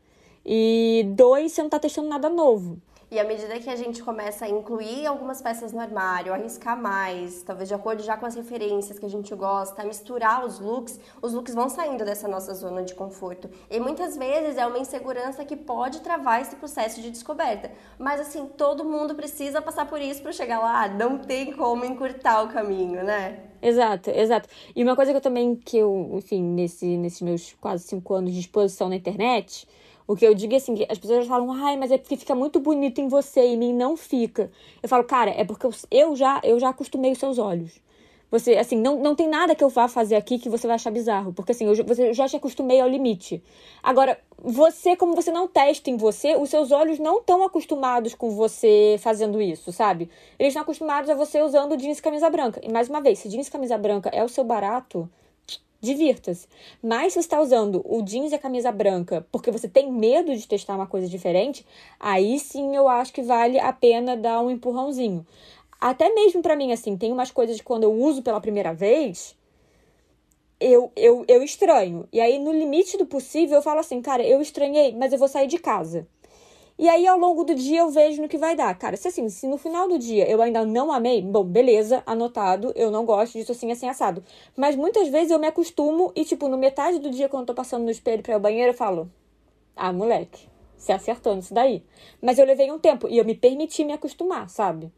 E 0.44 1.04
dois, 1.14 1.52
você 1.52 1.60
não 1.60 1.66
está 1.66 1.78
testando 1.78 2.08
nada 2.08 2.30
novo. 2.30 2.78
E 3.16 3.18
à 3.18 3.24
medida 3.24 3.58
que 3.58 3.70
a 3.70 3.76
gente 3.76 4.02
começa 4.02 4.44
a 4.44 4.48
incluir 4.50 5.06
algumas 5.06 5.40
peças 5.40 5.72
no 5.72 5.80
armário, 5.80 6.34
arriscar 6.34 6.78
mais, 6.78 7.42
talvez 7.42 7.66
de 7.66 7.74
acordo 7.74 8.02
já 8.02 8.14
com 8.14 8.26
as 8.26 8.34
referências 8.34 8.98
que 8.98 9.06
a 9.06 9.08
gente 9.08 9.34
gosta, 9.34 9.82
misturar 9.84 10.44
os 10.44 10.60
looks, 10.60 11.00
os 11.22 11.32
looks 11.32 11.54
vão 11.54 11.70
saindo 11.70 12.04
dessa 12.04 12.28
nossa 12.28 12.52
zona 12.52 12.82
de 12.82 12.94
conforto. 12.94 13.48
E 13.70 13.80
muitas 13.80 14.18
vezes 14.18 14.58
é 14.58 14.66
uma 14.66 14.78
insegurança 14.78 15.46
que 15.46 15.56
pode 15.56 16.02
travar 16.02 16.42
esse 16.42 16.56
processo 16.56 17.00
de 17.00 17.10
descoberta. 17.10 17.70
Mas 17.98 18.20
assim, 18.20 18.44
todo 18.48 18.84
mundo 18.84 19.14
precisa 19.14 19.62
passar 19.62 19.86
por 19.86 19.98
isso 19.98 20.20
para 20.20 20.32
chegar 20.32 20.58
lá. 20.58 20.86
Não 20.86 21.16
tem 21.16 21.54
como 21.54 21.86
encurtar 21.86 22.42
o 22.42 22.48
caminho, 22.48 23.02
né? 23.02 23.44
Exato, 23.62 24.10
exato. 24.10 24.46
E 24.74 24.82
uma 24.82 24.94
coisa 24.94 25.10
que 25.10 25.16
eu 25.16 25.22
também, 25.22 25.56
que 25.56 25.78
eu, 25.78 26.10
enfim, 26.12 26.42
nesse, 26.42 26.98
nesses 26.98 27.22
meus 27.22 27.54
quase 27.54 27.84
cinco 27.84 28.12
anos 28.12 28.34
de 28.34 28.40
exposição 28.40 28.90
na 28.90 28.96
internet, 28.96 29.66
o 30.06 30.14
que 30.14 30.26
eu 30.26 30.34
digo 30.34 30.54
é 30.54 30.56
assim, 30.56 30.74
as 30.88 30.98
pessoas 30.98 31.26
falam, 31.26 31.52
ai, 31.52 31.76
mas 31.76 31.90
é 31.90 31.98
porque 31.98 32.16
fica 32.16 32.34
muito 32.34 32.60
bonito 32.60 33.00
em 33.00 33.08
você 33.08 33.40
e 33.40 33.54
em 33.54 33.56
mim 33.56 33.72
não 33.72 33.96
fica. 33.96 34.50
Eu 34.82 34.88
falo, 34.88 35.04
cara, 35.04 35.30
é 35.30 35.44
porque 35.44 35.66
eu 35.90 36.14
já, 36.14 36.40
eu 36.44 36.58
já 36.60 36.68
acostumei 36.68 37.12
os 37.12 37.18
seus 37.18 37.38
olhos. 37.38 37.80
Você, 38.28 38.54
assim, 38.56 38.76
não, 38.76 38.98
não 38.98 39.14
tem 39.14 39.28
nada 39.28 39.54
que 39.54 39.62
eu 39.62 39.68
vá 39.68 39.86
fazer 39.86 40.16
aqui 40.16 40.38
que 40.38 40.48
você 40.48 40.66
vai 40.66 40.74
achar 40.74 40.90
bizarro. 40.90 41.32
Porque, 41.32 41.52
assim, 41.52 41.64
eu, 41.64 41.84
você, 41.84 42.08
eu 42.08 42.14
já 42.14 42.28
te 42.28 42.36
acostumei 42.36 42.80
ao 42.80 42.88
limite. 42.88 43.42
Agora, 43.82 44.18
você, 44.36 44.96
como 44.96 45.14
você 45.14 45.30
não 45.30 45.46
testa 45.46 45.90
em 45.90 45.96
você, 45.96 46.34
os 46.34 46.50
seus 46.50 46.72
olhos 46.72 46.98
não 46.98 47.18
estão 47.18 47.44
acostumados 47.44 48.14
com 48.14 48.30
você 48.30 48.96
fazendo 48.98 49.40
isso, 49.40 49.70
sabe? 49.70 50.10
Eles 50.38 50.50
estão 50.50 50.62
acostumados 50.62 51.08
a 51.08 51.14
você 51.14 51.40
usando 51.40 51.76
jeans 51.76 51.98
e 51.98 52.02
camisa 52.02 52.28
branca. 52.28 52.60
E, 52.64 52.70
mais 52.70 52.88
uma 52.88 53.00
vez, 53.00 53.20
se 53.20 53.28
jeans 53.28 53.46
e 53.46 53.50
camisa 53.50 53.78
branca 53.78 54.10
é 54.12 54.24
o 54.24 54.28
seu 54.28 54.42
barato, 54.42 55.08
divirta-se. 55.86 56.46
Mas 56.82 57.12
se 57.12 57.14
você 57.14 57.20
está 57.20 57.40
usando 57.40 57.82
o 57.84 58.02
jeans 58.02 58.32
e 58.32 58.34
a 58.34 58.38
camisa 58.38 58.70
branca 58.70 59.26
porque 59.32 59.50
você 59.50 59.68
tem 59.68 59.90
medo 59.90 60.36
de 60.36 60.46
testar 60.46 60.74
uma 60.74 60.86
coisa 60.86 61.08
diferente, 61.08 61.64
aí 61.98 62.38
sim 62.38 62.76
eu 62.76 62.88
acho 62.88 63.12
que 63.12 63.22
vale 63.22 63.58
a 63.58 63.72
pena 63.72 64.16
dar 64.16 64.42
um 64.42 64.50
empurrãozinho. 64.50 65.26
Até 65.80 66.12
mesmo 66.12 66.42
para 66.42 66.56
mim, 66.56 66.72
assim, 66.72 66.96
tem 66.96 67.12
umas 67.12 67.30
coisas 67.30 67.56
que 67.56 67.64
quando 67.64 67.84
eu 67.84 67.92
uso 67.92 68.22
pela 68.22 68.40
primeira 68.40 68.74
vez, 68.74 69.36
eu, 70.58 70.90
eu, 70.96 71.24
eu 71.28 71.42
estranho. 71.42 72.08
E 72.12 72.20
aí, 72.20 72.38
no 72.38 72.52
limite 72.52 72.96
do 72.96 73.06
possível, 73.06 73.56
eu 73.56 73.62
falo 73.62 73.80
assim, 73.80 74.00
cara, 74.00 74.26
eu 74.26 74.40
estranhei, 74.40 74.94
mas 74.94 75.12
eu 75.12 75.18
vou 75.18 75.28
sair 75.28 75.46
de 75.46 75.58
casa. 75.58 76.06
E 76.78 76.88
aí, 76.90 77.06
ao 77.06 77.18
longo 77.18 77.42
do 77.42 77.54
dia, 77.54 77.80
eu 77.80 77.90
vejo 77.90 78.20
no 78.20 78.28
que 78.28 78.36
vai 78.36 78.54
dar. 78.54 78.76
Cara, 78.78 78.96
se 78.98 79.08
assim, 79.08 79.28
se 79.30 79.46
no 79.46 79.56
final 79.56 79.88
do 79.88 79.98
dia 79.98 80.28
eu 80.30 80.42
ainda 80.42 80.64
não 80.64 80.92
amei, 80.92 81.22
bom, 81.22 81.42
beleza, 81.42 82.02
anotado, 82.04 82.70
eu 82.76 82.90
não 82.90 83.06
gosto 83.06 83.32
disso 83.32 83.52
assim, 83.52 83.72
assim, 83.72 83.88
assado. 83.88 84.22
Mas 84.54 84.76
muitas 84.76 85.08
vezes 85.08 85.30
eu 85.30 85.38
me 85.38 85.46
acostumo 85.46 86.12
e, 86.14 86.24
tipo, 86.24 86.48
no 86.48 86.58
metade 86.58 86.98
do 86.98 87.10
dia, 87.10 87.30
quando 87.30 87.42
eu 87.42 87.46
tô 87.46 87.54
passando 87.54 87.84
no 87.84 87.90
espelho 87.90 88.22
pra 88.22 88.32
ir 88.32 88.34
ao 88.34 88.40
banheiro, 88.40 88.70
eu 88.72 88.76
falo, 88.76 89.10
ah, 89.74 89.90
moleque, 89.90 90.48
se 90.76 90.92
acertou 90.92 91.34
nisso 91.34 91.54
daí. 91.54 91.82
Mas 92.20 92.38
eu 92.38 92.44
levei 92.44 92.70
um 92.70 92.78
tempo 92.78 93.08
e 93.08 93.16
eu 93.16 93.24
me 93.24 93.34
permiti 93.34 93.82
me 93.82 93.94
acostumar, 93.94 94.50
sabe? 94.50 94.92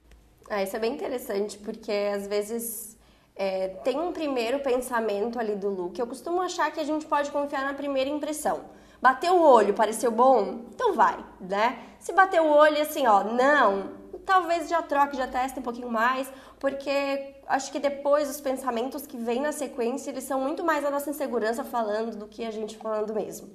Ah, 0.50 0.62
isso 0.62 0.74
é 0.74 0.80
bem 0.80 0.94
interessante, 0.94 1.58
porque 1.58 1.92
às 1.92 2.26
vezes 2.26 2.96
é, 3.36 3.68
tem 3.84 4.00
um 4.00 4.12
primeiro 4.12 4.58
pensamento 4.58 5.38
ali 5.38 5.54
do 5.54 5.68
look. 5.68 5.96
Eu 5.96 6.08
costumo 6.08 6.40
achar 6.40 6.72
que 6.72 6.80
a 6.80 6.84
gente 6.84 7.06
pode 7.06 7.30
confiar 7.30 7.64
na 7.64 7.74
primeira 7.74 8.10
impressão. 8.10 8.64
Bateu 9.00 9.36
o 9.36 9.42
olho, 9.42 9.74
pareceu 9.74 10.10
bom? 10.10 10.64
Então 10.74 10.92
vai, 10.92 11.24
né? 11.40 11.78
Se 12.00 12.12
bateu 12.12 12.44
o 12.44 12.50
olho 12.50 12.80
assim, 12.82 13.06
ó, 13.06 13.22
não, 13.22 13.90
talvez 14.26 14.68
já 14.68 14.82
troque, 14.82 15.16
já 15.16 15.26
teste 15.26 15.58
um 15.60 15.62
pouquinho 15.62 15.88
mais, 15.88 16.30
porque 16.58 17.36
acho 17.46 17.70
que 17.70 17.78
depois 17.78 18.28
os 18.28 18.40
pensamentos 18.40 19.06
que 19.06 19.16
vêm 19.16 19.40
na 19.40 19.52
sequência, 19.52 20.10
eles 20.10 20.24
são 20.24 20.40
muito 20.40 20.64
mais 20.64 20.84
a 20.84 20.90
nossa 20.90 21.10
insegurança 21.10 21.62
falando 21.62 22.16
do 22.16 22.26
que 22.26 22.44
a 22.44 22.50
gente 22.50 22.76
falando 22.76 23.14
mesmo. 23.14 23.48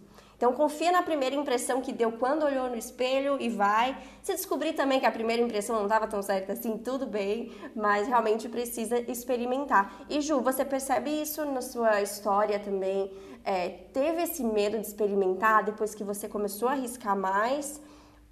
Então 0.43 0.51
confia 0.51 0.91
na 0.91 1.01
primeira 1.01 1.34
impressão 1.34 1.79
que 1.79 1.93
deu 1.93 2.12
quando 2.12 2.43
olhou 2.43 2.69
no 2.69 2.75
espelho 2.75 3.38
e 3.39 3.47
vai. 3.47 3.97
Se 4.21 4.34
descobrir 4.34 4.73
também 4.73 4.99
que 4.99 5.06
a 5.06 5.12
primeira 5.12 5.41
impressão 5.41 5.77
não 5.77 5.84
estava 5.84 6.06
tão 6.06 6.21
certa 6.21 6.51
assim, 6.51 6.77
tudo 6.77 7.06
bem, 7.08 7.49
mas 7.73 8.10
realmente 8.10 8.49
precisa 8.49 8.99
experimentar. 9.10 10.01
E 10.10 10.19
Ju, 10.19 10.41
você 10.41 10.65
percebe 10.65 11.10
isso 11.10 11.45
na 11.45 11.62
sua 11.62 12.01
história 12.01 12.60
também? 12.60 13.10
É, 13.45 13.69
teve 13.93 14.23
esse 14.23 14.43
medo 14.43 14.77
de 14.77 14.86
experimentar 14.86 15.63
depois 15.63 15.95
que 15.95 16.03
você 16.03 16.27
começou 16.27 16.67
a 16.67 16.73
arriscar 16.73 17.17
mais? 17.17 17.79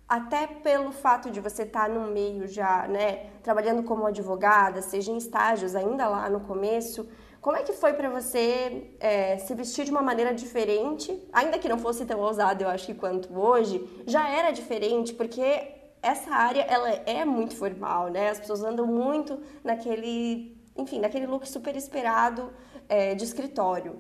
Até 0.06 0.48
pelo 0.48 0.92
fato 0.92 1.32
de 1.32 1.40
você 1.40 1.64
estar 1.64 1.88
tá 1.88 1.88
no 1.88 2.12
meio 2.12 2.46
já, 2.46 2.90
né, 2.90 3.28
trabalhando 3.42 3.84
como 3.84 4.06
advogada, 4.06 4.82
seja 4.82 5.14
em 5.14 5.18
estágios 5.18 5.78
ainda 5.78 6.10
lá 6.10 6.30
no 6.30 6.42
começo, 6.42 7.08
como 7.42 7.58
é 7.58 7.64
que 7.64 7.74
foi 7.74 7.94
para 7.94 8.08
você 8.10 8.94
é, 9.00 9.38
se 9.40 9.56
vestir 9.56 9.84
de 9.84 9.92
uma 9.92 10.02
maneira 10.02 10.32
diferente, 10.34 11.20
ainda 11.34 11.58
que 11.58 11.68
não 11.68 11.80
fosse 11.80 12.06
tão 12.06 12.20
ousado, 12.20 12.64
eu 12.64 12.70
acho 12.70 12.86
que 12.86 12.94
quanto 12.94 13.36
hoje, 13.38 13.84
já 14.06 14.30
era 14.30 14.52
diferente, 14.52 15.12
porque 15.14 15.42
essa 16.04 16.30
área 16.30 16.62
ela 16.62 16.90
é 16.90 17.26
muito 17.26 17.56
formal, 17.56 18.10
né? 18.10 18.30
As 18.30 18.40
pessoas 18.40 18.64
andam 18.64 18.86
muito 18.86 19.40
naquele, 19.64 20.56
enfim, 20.78 21.00
naquele 21.00 21.26
look 21.26 21.48
super 21.50 21.76
esperado 21.76 22.52
é, 22.88 23.16
de 23.16 23.24
escritório. 23.24 23.98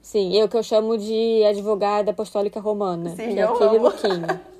Sim, 0.00 0.32
eu 0.36 0.48
que 0.48 0.56
eu 0.56 0.62
chamo 0.62 0.96
de 0.96 1.44
advogada 1.44 2.12
apostólica 2.12 2.60
romana, 2.60 3.10
Sim, 3.10 3.34
que 3.34 3.40
é 3.40 3.42
aquele 3.42 3.76
amo. 3.76 3.88
lookinho. 3.88 4.40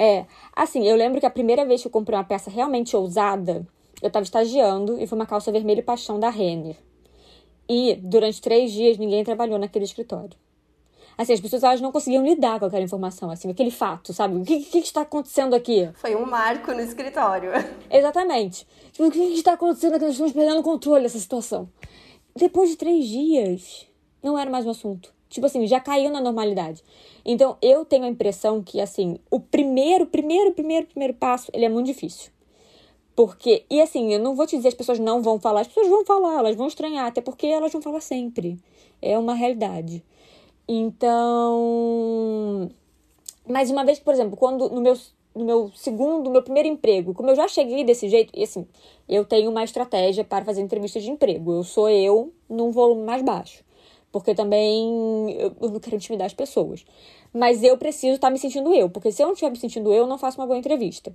É, 0.00 0.26
assim, 0.54 0.86
eu 0.86 0.94
lembro 0.94 1.18
que 1.18 1.26
a 1.26 1.30
primeira 1.30 1.64
vez 1.66 1.82
que 1.82 1.88
eu 1.88 1.90
comprei 1.90 2.16
uma 2.16 2.22
peça 2.22 2.48
realmente 2.48 2.96
ousada, 2.96 3.66
eu 4.00 4.06
estava 4.06 4.22
estagiando 4.22 4.96
e 5.00 5.08
foi 5.08 5.18
uma 5.18 5.26
calça 5.26 5.50
vermelha 5.50 5.80
e 5.80 5.82
paixão 5.82 6.20
da 6.20 6.30
Renner. 6.30 6.76
E 7.68 7.96
durante 7.96 8.40
três 8.40 8.72
dias 8.72 8.96
ninguém 8.96 9.22
trabalhou 9.22 9.58
naquele 9.58 9.84
escritório. 9.84 10.36
Assim, 11.18 11.32
as 11.32 11.40
pessoas 11.40 11.64
elas 11.64 11.80
não 11.80 11.90
conseguiam 11.90 12.24
lidar 12.24 12.60
com 12.60 12.66
aquela 12.66 12.84
informação, 12.84 13.28
assim, 13.28 13.50
aquele 13.50 13.72
fato, 13.72 14.12
sabe? 14.12 14.36
O 14.36 14.44
que, 14.44 14.60
que, 14.60 14.78
está 14.78 15.00
acontecendo 15.00 15.52
aqui? 15.52 15.90
Foi 15.94 16.14
um 16.14 16.24
marco 16.24 16.72
no 16.72 16.80
escritório. 16.80 17.50
Exatamente. 17.90 18.64
Tipo, 18.92 19.08
o 19.08 19.10
que, 19.10 19.18
que 19.18 19.34
está 19.34 19.54
acontecendo 19.54 19.94
aqui? 19.94 20.04
Nós 20.04 20.12
estamos 20.12 20.32
perdendo 20.32 20.60
o 20.60 20.62
controle 20.62 21.02
dessa 21.02 21.18
situação. 21.18 21.68
Depois 22.36 22.70
de 22.70 22.76
três 22.76 23.04
dias, 23.08 23.88
não 24.22 24.38
era 24.38 24.48
mais 24.48 24.64
um 24.64 24.70
assunto. 24.70 25.12
Tipo 25.28 25.46
assim, 25.46 25.66
já 25.66 25.80
caiu 25.80 26.08
na 26.12 26.20
normalidade. 26.20 26.84
Então, 27.24 27.58
eu 27.60 27.84
tenho 27.84 28.04
a 28.04 28.08
impressão 28.08 28.62
que, 28.62 28.80
assim, 28.80 29.18
o 29.28 29.40
primeiro, 29.40 30.06
primeiro, 30.06 30.52
primeiro, 30.52 30.86
primeiro 30.86 31.14
passo, 31.14 31.50
ele 31.52 31.64
é 31.64 31.68
muito 31.68 31.86
difícil. 31.86 32.30
Porque, 33.18 33.64
e 33.68 33.80
assim, 33.80 34.14
eu 34.14 34.20
não 34.20 34.36
vou 34.36 34.46
te 34.46 34.56
dizer 34.56 34.68
as 34.68 34.74
pessoas 34.74 35.00
não 35.00 35.20
vão 35.20 35.40
falar, 35.40 35.62
as 35.62 35.66
pessoas 35.66 35.88
vão 35.88 36.04
falar, 36.04 36.38
elas 36.38 36.54
vão 36.54 36.68
estranhar, 36.68 37.04
até 37.04 37.20
porque 37.20 37.48
elas 37.48 37.72
vão 37.72 37.82
falar 37.82 38.00
sempre. 38.00 38.56
É 39.02 39.18
uma 39.18 39.34
realidade. 39.34 40.04
Então. 40.68 42.70
Mas 43.44 43.72
uma 43.72 43.84
vez 43.84 43.98
por 43.98 44.14
exemplo, 44.14 44.36
quando 44.36 44.68
no 44.68 44.80
meu, 44.80 44.96
no 45.34 45.44
meu 45.44 45.72
segundo, 45.74 46.26
no 46.26 46.30
meu 46.30 46.44
primeiro 46.44 46.68
emprego, 46.68 47.12
como 47.12 47.30
eu 47.30 47.34
já 47.34 47.48
cheguei 47.48 47.82
desse 47.82 48.08
jeito, 48.08 48.32
e 48.36 48.44
assim, 48.44 48.64
eu 49.08 49.24
tenho 49.24 49.50
uma 49.50 49.64
estratégia 49.64 50.22
para 50.22 50.44
fazer 50.44 50.60
entrevista 50.60 51.00
de 51.00 51.10
emprego. 51.10 51.54
Eu 51.54 51.64
sou 51.64 51.90
eu 51.90 52.32
num 52.48 52.70
volume 52.70 53.02
mais 53.02 53.20
baixo. 53.20 53.64
Porque 54.12 54.32
também 54.32 55.32
eu 55.40 55.56
não 55.60 55.80
quero 55.80 55.96
intimidar 55.96 56.26
as 56.26 56.34
pessoas. 56.34 56.86
Mas 57.34 57.64
eu 57.64 57.76
preciso 57.76 58.14
estar 58.14 58.28
tá 58.28 58.30
me 58.30 58.38
sentindo 58.38 58.72
eu. 58.72 58.88
Porque 58.88 59.10
se 59.10 59.20
eu 59.20 59.26
não 59.26 59.32
estiver 59.32 59.50
me 59.50 59.58
sentindo 59.58 59.92
eu, 59.92 60.02
eu 60.02 60.06
não 60.06 60.18
faço 60.18 60.40
uma 60.40 60.46
boa 60.46 60.56
entrevista. 60.56 61.12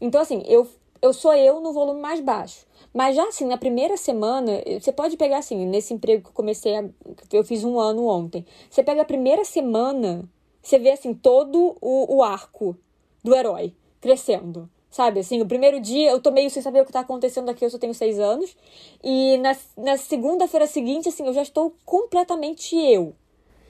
Então, 0.00 0.20
assim, 0.20 0.42
eu, 0.46 0.68
eu 1.04 1.12
sou 1.12 1.34
eu 1.34 1.60
no 1.60 1.70
volume 1.70 2.00
mais 2.00 2.18
baixo. 2.18 2.66
Mas 2.92 3.14
já 3.14 3.28
assim, 3.28 3.44
na 3.44 3.58
primeira 3.58 3.94
semana, 3.94 4.52
você 4.80 4.90
pode 4.90 5.18
pegar 5.18 5.38
assim, 5.38 5.66
nesse 5.66 5.92
emprego 5.92 6.22
que 6.22 6.28
eu 6.30 6.32
comecei, 6.32 6.74
a, 6.76 6.84
eu 7.30 7.44
fiz 7.44 7.62
um 7.62 7.78
ano 7.78 8.06
ontem. 8.06 8.46
Você 8.70 8.82
pega 8.82 9.02
a 9.02 9.04
primeira 9.04 9.44
semana, 9.44 10.24
você 10.62 10.78
vê 10.78 10.92
assim, 10.92 11.12
todo 11.12 11.76
o, 11.78 12.16
o 12.16 12.22
arco 12.22 12.74
do 13.22 13.34
herói 13.34 13.74
crescendo. 14.00 14.70
Sabe, 14.90 15.20
assim, 15.20 15.42
o 15.42 15.46
primeiro 15.46 15.78
dia 15.78 16.10
eu 16.10 16.20
tô 16.20 16.30
meio 16.30 16.48
sem 16.48 16.62
saber 16.62 16.80
o 16.80 16.86
que 16.86 16.92
tá 16.92 17.00
acontecendo 17.00 17.50
aqui, 17.50 17.64
eu 17.64 17.70
só 17.70 17.78
tenho 17.78 17.92
seis 17.92 18.18
anos. 18.18 18.56
E 19.02 19.36
na, 19.38 19.54
na 19.76 19.96
segunda-feira 19.98 20.66
seguinte, 20.66 21.08
assim, 21.08 21.26
eu 21.26 21.34
já 21.34 21.42
estou 21.42 21.74
completamente 21.84 22.76
eu. 22.76 23.14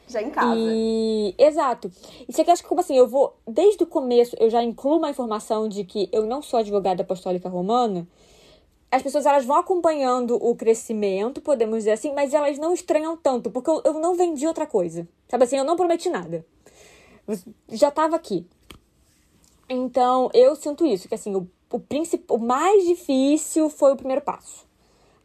Já 0.08 0.22
em 0.22 0.30
casa. 0.30 0.60
E... 0.60 1.34
Exato. 1.38 1.90
E 2.28 2.32
você 2.32 2.42
acha 2.42 2.62
que, 2.62 2.68
como 2.68 2.80
assim, 2.80 2.96
eu 2.96 3.06
vou, 3.06 3.36
desde 3.46 3.82
o 3.82 3.86
começo, 3.86 4.36
eu 4.38 4.50
já 4.50 4.62
incluo 4.62 4.98
uma 4.98 5.10
informação 5.10 5.68
de 5.68 5.84
que 5.84 6.08
eu 6.12 6.26
não 6.26 6.42
sou 6.42 6.60
advogada 6.60 7.02
apostólica 7.02 7.48
romana. 7.48 8.06
As 8.90 9.02
pessoas, 9.02 9.26
elas 9.26 9.44
vão 9.44 9.56
acompanhando 9.56 10.36
o 10.36 10.54
crescimento, 10.54 11.40
podemos 11.40 11.78
dizer 11.78 11.92
assim, 11.92 12.12
mas 12.12 12.32
elas 12.32 12.58
não 12.58 12.72
estranham 12.72 13.16
tanto, 13.16 13.50
porque 13.50 13.68
eu, 13.68 13.82
eu 13.84 13.94
não 13.94 14.14
vendi 14.14 14.46
outra 14.46 14.66
coisa. 14.66 15.08
Sabe 15.28 15.44
assim, 15.44 15.56
eu 15.56 15.64
não 15.64 15.76
prometi 15.76 16.08
nada. 16.08 16.46
Já 17.70 17.90
tava 17.90 18.14
aqui. 18.14 18.46
Então, 19.68 20.30
eu 20.34 20.54
sinto 20.54 20.86
isso, 20.86 21.08
que 21.08 21.14
assim, 21.14 21.34
o, 21.34 21.48
o, 21.72 21.82
o 22.28 22.38
mais 22.38 22.84
difícil 22.84 23.70
foi 23.70 23.92
o 23.92 23.96
primeiro 23.96 24.20
passo. 24.20 24.64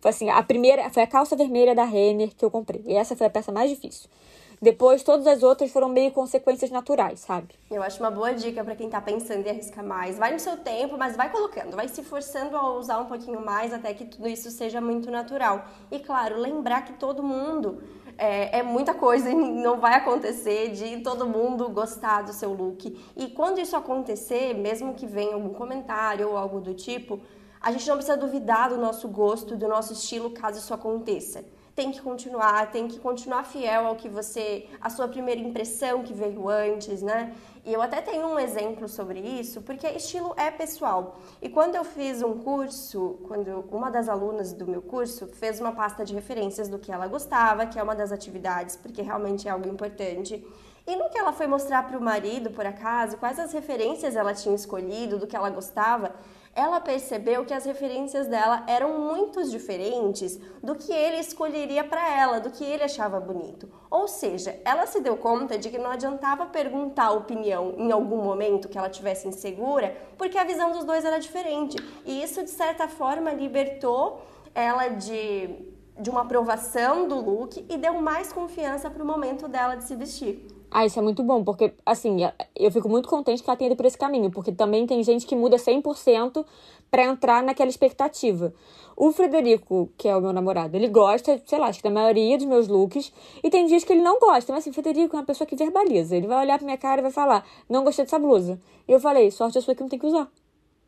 Foi 0.02 0.12
assim, 0.12 0.30
a 0.30 0.42
primeira, 0.42 0.90
foi 0.90 1.04
a 1.04 1.08
calça 1.08 1.36
vermelha 1.36 1.76
da 1.76 1.84
Renner 1.84 2.34
que 2.36 2.44
eu 2.44 2.50
comprei. 2.50 2.82
E 2.86 2.94
essa 2.94 3.16
foi 3.16 3.28
a 3.28 3.30
peça 3.30 3.52
mais 3.52 3.70
difícil. 3.70 4.10
Depois, 4.62 5.04
todas 5.04 5.26
as 5.26 5.42
outras 5.42 5.72
foram 5.72 5.88
meio 5.88 6.12
consequências 6.12 6.70
naturais, 6.70 7.22
sabe? 7.22 7.56
Eu 7.72 7.82
acho 7.82 7.98
uma 8.02 8.12
boa 8.12 8.34
dica 8.34 8.62
para 8.62 8.76
quem 8.76 8.90
tá 8.90 9.00
pensando 9.00 9.48
em 9.48 9.50
arriscar 9.50 9.86
mais. 9.86 10.18
Vai 10.18 10.34
no 10.34 10.40
seu 10.40 10.58
tempo, 10.58 10.98
mas 10.98 11.16
vai 11.16 11.32
colocando, 11.32 11.78
vai 11.78 11.88
se 11.88 12.04
forçando 12.04 12.58
a 12.58 12.74
usar 12.74 13.00
um 13.00 13.06
pouquinho 13.06 13.40
mais 13.40 13.74
até 13.74 13.94
que 13.94 14.04
tudo 14.04 14.28
isso 14.28 14.52
seja 14.52 14.82
muito 14.82 15.10
natural. 15.10 15.66
E 15.90 16.00
claro, 16.00 16.38
lembrar 16.38 16.82
que 16.82 16.92
todo 16.94 17.24
mundo 17.24 17.82
é, 18.18 18.60
é, 18.60 18.64
muita 18.64 18.94
coisa 18.94 19.30
e 19.32 19.34
não 19.34 19.80
vai 19.80 19.94
acontecer 19.94 20.72
de 20.72 20.98
todo 20.98 21.26
mundo 21.26 21.70
gostar 21.70 22.24
do 22.24 22.34
seu 22.34 22.52
look. 22.52 23.00
E 23.16 23.28
quando 23.28 23.60
isso 23.60 23.78
acontecer, 23.78 24.54
mesmo 24.54 24.94
que 24.94 25.08
venha 25.08 25.36
algum 25.36 25.54
comentário 25.54 26.28
ou 26.28 26.38
algo 26.38 26.60
do 26.60 26.74
tipo, 26.74 27.22
a 27.62 27.72
gente 27.72 27.88
não 27.88 27.96
precisa 27.96 28.18
duvidar 28.18 28.68
do 28.68 28.78
nosso 28.78 29.08
gosto, 29.08 29.56
do 29.56 29.70
nosso 29.70 29.94
estilo, 29.94 30.32
caso 30.32 30.60
isso 30.60 30.74
aconteça 30.74 31.46
tem 31.80 31.94
que 31.94 32.02
continuar, 32.02 32.70
tem 32.72 32.90
que 32.90 33.00
continuar 33.00 33.46
fiel 33.46 33.88
ao 33.88 33.96
que 33.96 34.10
você, 34.10 34.68
a 34.82 34.90
sua 34.90 35.08
primeira 35.08 35.40
impressão 35.40 36.04
que 36.04 36.14
veio 36.14 36.50
antes, 36.50 37.02
né? 37.02 37.34
E 37.66 37.72
eu 37.72 37.82
até 37.82 38.02
tenho 38.02 38.28
um 38.28 38.38
exemplo 38.38 38.86
sobre 38.90 39.18
isso, 39.18 39.62
porque 39.62 39.88
estilo 39.88 40.34
é 40.36 40.52
pessoal. 40.52 41.22
E 41.42 41.48
quando 41.48 41.76
eu 41.76 41.86
fiz 41.86 42.22
um 42.22 42.38
curso, 42.40 43.18
quando 43.26 43.64
uma 43.72 43.90
das 43.90 44.10
alunas 44.10 44.52
do 44.52 44.68
meu 44.68 44.82
curso 44.82 45.28
fez 45.28 45.62
uma 45.62 45.72
pasta 45.72 46.04
de 46.04 46.14
referências 46.14 46.68
do 46.68 46.78
que 46.78 46.92
ela 46.92 47.08
gostava, 47.08 47.66
que 47.66 47.80
é 47.80 47.84
uma 47.84 47.96
das 47.96 48.12
atividades, 48.12 48.76
porque 48.76 49.02
realmente 49.02 49.48
é 49.48 49.52
algo 49.52 49.70
importante. 49.70 50.46
E 50.86 50.96
no 50.98 51.10
que 51.10 51.18
ela 51.18 51.32
foi 51.32 51.48
mostrar 51.48 51.88
para 51.88 51.98
o 51.98 52.02
marido, 52.02 52.50
por 52.50 52.66
acaso, 52.66 53.16
quais 53.16 53.40
as 53.40 53.54
referências 53.54 54.18
ela 54.18 54.34
tinha 54.34 54.56
escolhido, 54.56 55.18
do 55.18 55.26
que 55.26 55.36
ela 55.36 55.50
gostava, 55.50 56.14
ela 56.60 56.82
percebeu 56.82 57.46
que 57.46 57.54
as 57.54 57.64
referências 57.64 58.28
dela 58.28 58.66
eram 58.68 59.00
muito 59.00 59.42
diferentes 59.50 60.38
do 60.62 60.76
que 60.76 60.92
ele 60.92 61.16
escolheria 61.16 61.86
para 61.86 62.06
ela, 62.14 62.42
do 62.42 62.50
que 62.50 62.66
ele 62.66 62.84
achava 62.84 63.18
bonito. 63.18 63.72
Ou 63.90 64.10
seja, 64.10 64.60
ela 64.66 64.86
se 64.86 65.00
deu 65.00 65.16
conta 65.16 65.58
de 65.58 65.70
que 65.70 65.78
não 65.78 65.90
adiantava 65.90 66.46
perguntar 66.46 67.06
a 67.06 67.12
opinião 67.12 67.76
em 67.78 67.90
algum 67.94 68.22
momento 68.22 68.68
que 68.68 68.78
ela 68.78 68.90
tivesse 68.90 69.26
insegura, 69.26 69.96
porque 70.18 70.38
a 70.38 70.44
visão 70.44 70.74
dos 70.74 70.84
dois 70.84 71.06
era 71.06 71.18
diferente. 71.18 71.78
E 72.06 72.22
isso, 72.22 72.44
de 72.44 72.50
certa 72.50 72.90
forma, 72.90 73.32
libertou 73.32 74.22
ela 74.54 74.90
de, 74.90 75.56
de 75.98 76.10
uma 76.10 76.24
aprovação 76.24 77.08
do 77.08 77.16
look 77.22 77.66
e 77.70 77.78
deu 77.78 78.02
mais 78.02 78.34
confiança 78.34 78.90
para 78.90 79.02
o 79.02 79.08
momento 79.08 79.48
dela 79.48 79.76
de 79.76 79.86
se 79.86 79.96
vestir. 79.96 80.59
Ah, 80.72 80.86
isso 80.86 81.00
é 81.00 81.02
muito 81.02 81.24
bom, 81.24 81.44
porque, 81.44 81.74
assim, 81.84 82.18
eu 82.56 82.72
fico 82.72 82.88
muito 82.88 83.10
contente 83.10 83.42
que 83.42 83.50
ela 83.50 83.58
tenha 83.58 83.70
ido 83.70 83.76
por 83.76 83.88
esse 83.88 83.98
caminho, 83.98 84.30
porque 84.30 84.52
também 84.52 84.86
tem 84.86 85.02
gente 85.02 85.26
que 85.26 85.36
muda 85.36 85.58
100% 85.58 86.46
para 86.92 87.06
entrar 87.06 87.42
naquela 87.42 87.70
expectativa. 87.70 88.54
O 88.96 89.12
Frederico, 89.12 89.90
que 89.98 90.08
é 90.08 90.16
o 90.16 90.22
meu 90.22 90.32
namorado, 90.32 90.76
ele 90.78 90.88
gosta, 90.88 91.42
sei 91.46 91.58
lá, 91.58 91.68
acho 91.68 91.80
que 91.80 91.84
da 91.84 91.90
maioria 91.90 92.38
dos 92.38 92.46
meus 92.46 92.68
looks, 92.68 93.12
e 93.44 93.50
tem 93.50 93.66
dias 93.66 93.84
que 93.84 93.94
ele 93.94 94.04
não 94.04 94.20
gosta, 94.20 94.54
mas 94.54 94.64
assim, 94.64 94.72
Frederico 94.72 95.16
é 95.16 95.20
uma 95.20 95.26
pessoa 95.26 95.48
que 95.48 95.56
verbaliza. 95.56 96.16
Ele 96.16 96.28
vai 96.28 96.46
olhar 96.46 96.60
pra 96.60 96.66
minha 96.66 96.78
cara 96.78 97.02
e 97.02 97.04
vai 97.04 97.12
falar: 97.12 97.44
Não 97.68 97.84
gostei 97.84 98.06
dessa 98.06 98.20
blusa. 98.20 98.60
E 98.88 98.92
eu 98.92 99.00
falei: 99.00 99.32
Sorte 99.32 99.58
a 99.58 99.62
sua 99.62 99.74
que 99.74 99.82
não 99.82 99.90
tem 99.90 99.98
que 99.98 100.06
usar. 100.06 100.30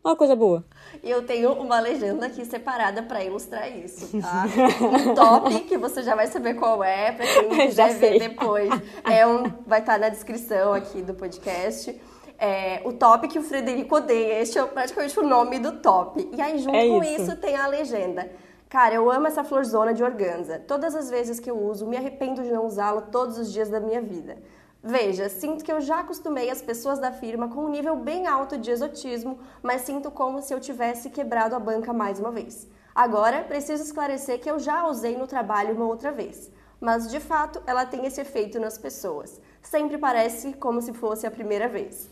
Uma 0.04 0.16
coisa 0.16 0.36
boa. 0.36 0.66
E 1.04 1.10
eu 1.10 1.26
tenho 1.26 1.54
uma 1.54 1.80
legenda 1.80 2.26
aqui 2.26 2.44
separada 2.44 3.04
para 3.04 3.24
ilustrar 3.24 3.70
isso, 3.70 4.20
tá? 4.20 4.46
Um 4.82 5.14
top, 5.14 5.60
que 5.62 5.78
você 5.78 6.02
já 6.02 6.16
vai 6.16 6.28
saber 6.28 6.56
qual 6.56 6.84
é, 6.84 7.12
pra 7.12 7.26
quem 7.26 7.50
quiser 7.68 7.94
ver 8.00 8.20
depois. 8.20 8.70
É 9.04 9.26
um, 9.26 9.44
vai 9.66 9.80
estar 9.80 9.94
tá 9.94 10.00
na 10.00 10.10
descrição 10.10 10.74
aqui 10.74 11.02
do 11.02 11.14
podcast. 11.14 12.00
É, 12.40 12.82
o 12.84 12.94
top 12.94 13.28
que 13.28 13.38
o 13.38 13.44
Frederico 13.44 13.96
odeia. 13.96 14.42
Este 14.42 14.58
é 14.58 14.64
praticamente 14.64 15.20
o 15.20 15.24
nome 15.24 15.60
do 15.60 15.74
top. 15.74 16.28
E 16.36 16.42
aí, 16.42 16.58
junto 16.58 16.76
é 16.76 16.88
com 16.88 17.04
isso. 17.04 17.22
isso, 17.22 17.36
tem 17.38 17.56
a 17.56 17.68
legenda. 17.68 18.32
Cara, 18.68 18.96
eu 18.96 19.12
amo 19.12 19.28
essa 19.28 19.44
florzona 19.44 19.94
de 19.94 20.04
organza. 20.04 20.58
Todas 20.58 20.96
as 20.96 21.12
vezes 21.12 21.40
que 21.40 21.52
eu 21.52 21.60
uso, 21.60 21.86
me 21.86 21.96
arrependo 21.96 22.42
de 22.42 22.50
não 22.50 22.66
usá-la 22.66 23.02
todos 23.02 23.38
os 23.38 23.54
dias 23.54 23.70
da 23.70 23.80
minha 23.80 24.02
vida. 24.02 24.38
Veja, 24.84 25.30
sinto 25.30 25.64
que 25.64 25.72
eu 25.72 25.80
já 25.80 26.00
acostumei 26.00 26.50
as 26.50 26.60
pessoas 26.60 26.98
da 26.98 27.12
firma 27.12 27.48
com 27.48 27.66
um 27.66 27.70
nível 27.70 27.96
bem 27.96 28.26
alto 28.26 28.58
de 28.58 28.72
exotismo, 28.72 29.38
mas 29.62 29.82
sinto 29.82 30.10
como 30.10 30.42
se 30.42 30.52
eu 30.52 30.60
tivesse 30.60 31.12
quebrado 31.12 31.56
a 31.56 31.60
banca 31.60 31.94
mais 31.94 32.20
uma 32.20 32.32
vez. 32.32 32.68
Agora, 32.96 33.44
preciso 33.44 33.84
esclarecer 33.84 34.40
que 34.40 34.50
eu 34.50 34.58
já 34.58 34.88
usei 34.88 35.16
no 35.16 35.28
trabalho 35.28 35.76
uma 35.76 35.86
outra 35.86 36.12
vez, 36.12 36.52
mas 36.80 37.12
de 37.12 37.20
fato 37.20 37.62
ela 37.68 37.86
tem 37.86 38.08
esse 38.08 38.22
efeito 38.22 38.60
nas 38.60 38.76
pessoas. 38.76 39.40
Sempre 39.62 40.00
parece 40.00 40.54
como 40.54 40.82
se 40.82 40.94
fosse 40.94 41.28
a 41.28 41.32
primeira 41.32 41.70
vez. 41.70 42.10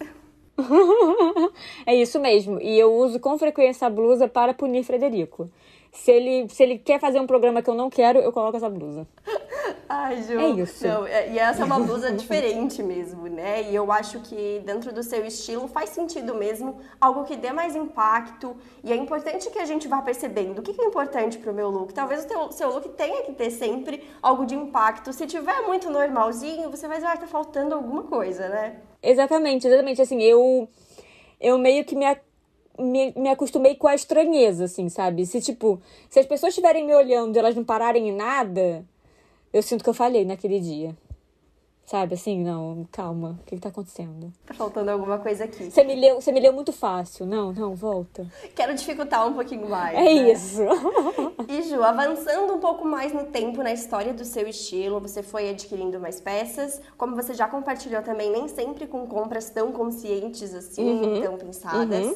é 1.87 1.95
isso 1.95 2.19
mesmo, 2.19 2.61
e 2.61 2.77
eu 2.77 2.93
uso 2.93 3.19
com 3.19 3.35
frequência 3.39 3.87
a 3.87 3.89
blusa 3.89 4.27
para 4.27 4.53
punir 4.53 4.83
Frederico. 4.83 5.49
Se 5.91 6.11
ele, 6.11 6.47
se 6.49 6.61
ele 6.61 6.77
quer 6.77 6.99
fazer 6.99 7.19
um 7.19 7.25
programa 7.25 7.63
que 7.63 7.69
eu 7.69 7.73
não 7.73 7.89
quero, 7.89 8.19
eu 8.19 8.31
coloco 8.31 8.55
essa 8.55 8.69
blusa. 8.69 9.07
Ai, 9.87 10.23
Ju. 10.23 10.39
É 10.39 10.49
isso. 10.49 10.87
Não, 10.87 11.05
é, 11.05 11.31
e 11.31 11.39
essa 11.39 11.61
é 11.61 11.65
uma 11.65 11.79
blusa 11.79 12.11
diferente 12.13 12.81
mesmo, 12.83 13.27
né? 13.27 13.63
E 13.63 13.75
eu 13.75 13.91
acho 13.91 14.19
que 14.21 14.61
dentro 14.65 14.93
do 14.93 15.03
seu 15.03 15.25
estilo 15.25 15.67
faz 15.67 15.89
sentido 15.89 16.35
mesmo 16.35 16.79
algo 16.99 17.23
que 17.23 17.35
dê 17.35 17.51
mais 17.51 17.75
impacto. 17.75 18.55
E 18.83 18.91
é 18.91 18.95
importante 18.95 19.49
que 19.49 19.59
a 19.59 19.65
gente 19.65 19.87
vá 19.87 20.01
percebendo 20.01 20.59
o 20.59 20.61
que 20.61 20.79
é 20.79 20.85
importante 20.85 21.37
pro 21.37 21.53
meu 21.53 21.69
look. 21.69 21.93
Talvez 21.93 22.25
o 22.25 22.27
teu, 22.27 22.51
seu 22.51 22.69
look 22.73 22.89
tenha 22.89 23.23
que 23.23 23.33
ter 23.33 23.51
sempre 23.51 24.03
algo 24.21 24.45
de 24.45 24.55
impacto. 24.55 25.11
Se 25.13 25.25
tiver 25.25 25.61
muito 25.61 25.89
normalzinho, 25.89 26.69
você 26.69 26.87
vai 26.87 26.97
dizer, 26.97 27.09
ah, 27.09 27.17
tá 27.17 27.27
faltando 27.27 27.75
alguma 27.75 28.03
coisa, 28.03 28.47
né? 28.49 28.77
Exatamente, 29.01 29.67
exatamente. 29.67 30.01
Assim, 30.01 30.21
eu, 30.21 30.67
eu 31.39 31.57
meio 31.57 31.83
que 31.85 31.95
me 31.95 32.05
me, 32.79 33.13
me 33.15 33.29
acostumei 33.29 33.75
com 33.75 33.87
a 33.87 33.95
estranheza, 33.95 34.65
assim, 34.65 34.87
sabe? 34.89 35.25
Se, 35.25 35.41
tipo, 35.41 35.81
se 36.09 36.19
as 36.19 36.25
pessoas 36.25 36.51
estiverem 36.51 36.85
me 36.85 36.95
olhando 36.95 37.35
e 37.35 37.39
elas 37.39 37.55
não 37.55 37.63
pararem 37.63 38.09
em 38.09 38.15
nada, 38.15 38.85
eu 39.53 39.61
sinto 39.61 39.83
que 39.83 39.89
eu 39.89 39.93
falhei 39.93 40.25
naquele 40.25 40.59
dia. 40.59 40.95
Sabe, 41.89 42.13
assim, 42.13 42.43
não, 42.43 42.87
calma, 42.91 43.39
o 43.41 43.45
que, 43.45 43.55
que 43.55 43.61
tá 43.63 43.69
acontecendo? 43.69 44.31
Tá 44.45 44.53
faltando 44.53 44.91
alguma 44.91 45.17
coisa 45.17 45.45
aqui. 45.45 45.71
Você 45.71 45.83
me 45.83 45.95
leu, 45.95 46.21
você 46.21 46.31
me 46.31 46.39
leu 46.39 46.53
muito 46.53 46.71
fácil. 46.71 47.25
Não, 47.25 47.51
não, 47.51 47.73
volta. 47.73 48.27
Quero 48.55 48.75
dificultar 48.75 49.27
um 49.27 49.33
pouquinho 49.33 49.67
mais. 49.67 49.97
É 49.97 50.03
né? 50.03 50.31
isso. 50.31 50.61
E 51.47 51.63
Ju, 51.63 51.81
avançando 51.81 52.53
um 52.53 52.59
pouco 52.59 52.85
mais 52.85 53.11
no 53.11 53.23
tempo 53.23 53.63
na 53.63 53.73
história 53.73 54.13
do 54.13 54.23
seu 54.23 54.47
estilo, 54.47 54.99
você 54.99 55.23
foi 55.23 55.49
adquirindo 55.49 55.99
mais 55.99 56.21
peças. 56.21 56.79
Como 56.95 57.15
você 57.15 57.33
já 57.33 57.47
compartilhou 57.47 58.03
também, 58.03 58.29
nem 58.29 58.47
sempre 58.47 58.85
com 58.85 59.07
compras 59.07 59.49
tão 59.49 59.71
conscientes 59.71 60.53
assim, 60.53 60.83
uhum. 60.83 61.21
tão 61.23 61.37
pensadas. 61.39 62.05
Uhum. 62.05 62.15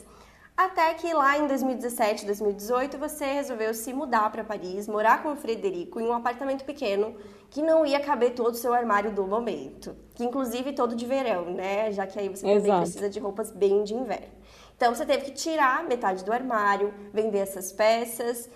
Até 0.56 0.94
que 0.94 1.12
lá 1.12 1.36
em 1.38 1.48
2017, 1.48 2.28
2018, 2.28 2.98
você 3.00 3.26
resolveu 3.26 3.74
se 3.74 3.92
mudar 3.92 4.30
para 4.32 4.44
Paris, 4.44 4.88
morar 4.88 5.24
com 5.24 5.32
o 5.32 5.36
Frederico 5.36 6.00
em 6.00 6.08
um 6.08 6.14
apartamento 6.14 6.64
pequeno 6.64 7.16
que 7.50 7.62
não 7.64 7.84
ia 7.84 8.00
caber 8.00 8.34
todo 8.36 8.54
o 8.54 8.58
seu 8.58 8.72
armário 8.72 9.12
do 9.12 9.26
momento, 9.26 9.96
que 10.14 10.24
inclusive 10.24 10.74
todo 10.74 10.96
de 10.96 11.08
verão, 11.08 11.46
né? 11.46 11.92
Já 11.92 12.06
que 12.06 12.20
aí 12.20 12.30
você 12.30 12.48
Exato. 12.48 12.68
também 12.68 12.82
precisa 12.82 13.10
de 13.10 13.20
roupas 13.20 13.52
bem 13.52 13.84
de 13.84 13.96
inverno. 13.96 14.32
Então 14.78 14.94
você 14.94 15.06
teve 15.06 15.26
que 15.26 15.32
tirar 15.32 15.84
metade 15.86 16.24
do 16.24 16.32
armário, 16.32 16.94
vender 17.12 17.40
essas 17.40 17.72
peças, 17.72 18.48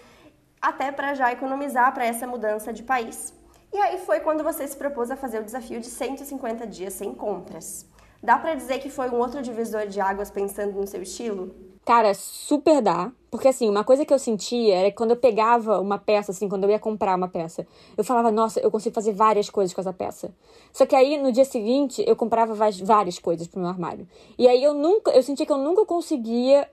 até 0.62 0.91
para 0.91 1.15
já 1.15 1.31
economizar 1.31 1.91
para 1.95 2.05
essa 2.05 2.27
mudança 2.27 2.71
de 2.71 2.83
país. 2.83 3.33
E 3.73 3.77
aí 3.77 3.97
foi 3.97 4.19
quando 4.19 4.43
você 4.43 4.67
se 4.67 4.77
propôs 4.77 5.10
a 5.10 5.15
fazer 5.15 5.39
o 5.39 5.43
desafio 5.43 5.79
de 5.79 5.88
150 5.88 6.67
dias 6.67 6.93
sem 6.93 7.13
compras. 7.13 7.88
Dá 8.21 8.38
para 8.38 8.53
dizer 8.53 8.79
que 8.79 8.89
foi 8.89 9.10
um 9.10 9.17
outro 9.17 9.41
divisor 9.41 9.88
de 9.88 9.99
águas 9.99 10.29
pensando 10.29 10.79
no 10.79 10.88
seu 10.88 11.01
estilo? 11.01 11.66
Cara, 11.88 12.13
super 12.13 12.82
dá. 12.82 13.13
Porque 13.32 13.47
assim, 13.47 13.69
uma 13.69 13.82
coisa 13.82 14.04
que 14.04 14.13
eu 14.13 14.19
sentia 14.19 14.76
era 14.76 14.91
que 14.91 14.97
quando 14.97 15.12
eu 15.12 15.15
pegava 15.15 15.80
uma 15.80 15.97
peça, 15.97 16.34
assim, 16.34 16.50
quando 16.50 16.65
eu 16.65 16.69
ia 16.69 16.80
comprar 16.80 17.15
uma 17.15 17.30
peça, 17.30 17.65
eu 17.95 18.04
falava, 18.04 18.30
nossa, 18.30 18.60
eu 18.60 18.69
consigo 18.69 18.93
fazer 18.93 19.13
várias 19.13 19.50
coisas 19.50 19.73
com 19.73 19.80
essa 19.80 19.93
peça. 19.93 20.36
Só 20.73 20.86
que 20.86 20.93
aí 20.93 21.17
no 21.17 21.32
dia 21.32 21.45
seguinte 21.45 22.04
eu 22.06 22.13
comprava 22.13 22.54
várias 22.54 23.19
coisas 23.19 23.47
pro 23.47 23.62
meu 23.62 23.69
armário. 23.69 24.06
E 24.38 24.50
aí 24.50 24.62
eu 24.62 24.73
nunca, 24.73 25.12
eu 25.12 25.23
sentia 25.23 25.45
que 25.45 25.52
eu 25.52 25.58
nunca 25.58 25.86
conseguia 25.86 26.69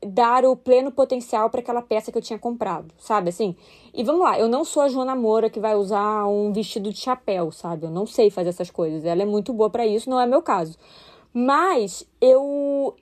dar 0.00 0.42
o 0.46 0.56
pleno 0.56 0.90
potencial 0.90 1.50
para 1.50 1.60
aquela 1.60 1.82
peça 1.82 2.10
que 2.10 2.16
eu 2.16 2.22
tinha 2.22 2.38
comprado, 2.38 2.94
sabe? 2.98 3.28
Assim. 3.28 3.54
E 3.92 4.02
vamos 4.02 4.22
lá, 4.22 4.40
eu 4.40 4.48
não 4.48 4.64
sou 4.64 4.84
a 4.84 4.88
Joana 4.88 5.14
Moura 5.14 5.50
que 5.50 5.60
vai 5.60 5.74
usar 5.74 6.26
um 6.26 6.50
vestido 6.50 6.90
de 6.90 6.98
chapéu, 6.98 7.52
sabe? 7.52 7.84
Eu 7.84 7.90
não 7.90 8.06
sei 8.06 8.30
fazer 8.30 8.48
essas 8.48 8.70
coisas. 8.70 9.04
Ela 9.04 9.20
é 9.20 9.26
muito 9.26 9.52
boa 9.52 9.68
para 9.68 9.86
isso, 9.86 10.08
não 10.08 10.18
é 10.18 10.24
meu 10.24 10.40
caso. 10.40 10.78
Mas 11.30 12.08
eu 12.22 12.96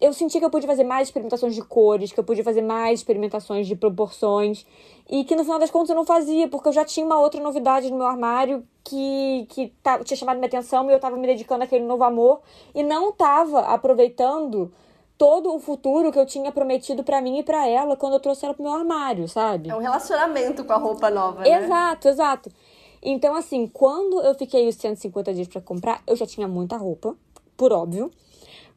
eu 0.00 0.12
senti 0.12 0.38
que 0.38 0.44
eu 0.44 0.50
pude 0.50 0.66
fazer 0.66 0.84
mais 0.84 1.08
experimentações 1.08 1.54
de 1.54 1.62
cores, 1.62 2.10
que 2.10 2.18
eu 2.18 2.24
pude 2.24 2.42
fazer 2.42 2.62
mais 2.62 3.00
experimentações 3.00 3.66
de 3.66 3.76
proporções 3.76 4.66
e 5.08 5.24
que 5.24 5.36
no 5.36 5.44
final 5.44 5.58
das 5.58 5.70
contas 5.70 5.90
eu 5.90 5.96
não 5.96 6.06
fazia, 6.06 6.48
porque 6.48 6.68
eu 6.68 6.72
já 6.72 6.84
tinha 6.84 7.04
uma 7.04 7.20
outra 7.20 7.40
novidade 7.40 7.90
no 7.90 7.98
meu 7.98 8.06
armário 8.06 8.64
que, 8.82 9.46
que 9.50 9.72
tá, 9.82 9.98
tinha 9.98 10.16
chamado 10.16 10.36
minha 10.36 10.46
atenção 10.46 10.88
e 10.88 10.92
eu 10.92 10.96
estava 10.96 11.16
me 11.16 11.26
dedicando 11.26 11.64
àquele 11.64 11.84
novo 11.84 12.02
amor 12.02 12.40
e 12.74 12.82
não 12.82 13.10
estava 13.10 13.60
aproveitando 13.60 14.72
todo 15.18 15.54
o 15.54 15.60
futuro 15.60 16.10
que 16.10 16.18
eu 16.18 16.24
tinha 16.24 16.50
prometido 16.50 17.04
para 17.04 17.20
mim 17.20 17.40
e 17.40 17.42
para 17.42 17.68
ela 17.68 17.94
quando 17.94 18.14
eu 18.14 18.20
trouxe 18.20 18.46
ela 18.46 18.54
pro 18.54 18.62
meu 18.62 18.72
armário, 18.72 19.28
sabe? 19.28 19.68
É 19.68 19.74
um 19.74 19.80
relacionamento 19.80 20.64
com 20.64 20.72
a 20.72 20.78
roupa 20.78 21.10
nova, 21.10 21.42
né? 21.42 21.62
Exato, 21.62 22.08
exato. 22.08 22.50
Então, 23.02 23.34
assim, 23.34 23.66
quando 23.66 24.22
eu 24.22 24.34
fiquei 24.34 24.66
os 24.66 24.76
150 24.76 25.34
dias 25.34 25.48
para 25.48 25.60
comprar, 25.60 26.02
eu 26.06 26.16
já 26.16 26.26
tinha 26.26 26.48
muita 26.48 26.78
roupa, 26.78 27.14
por 27.54 27.70
óbvio. 27.70 28.10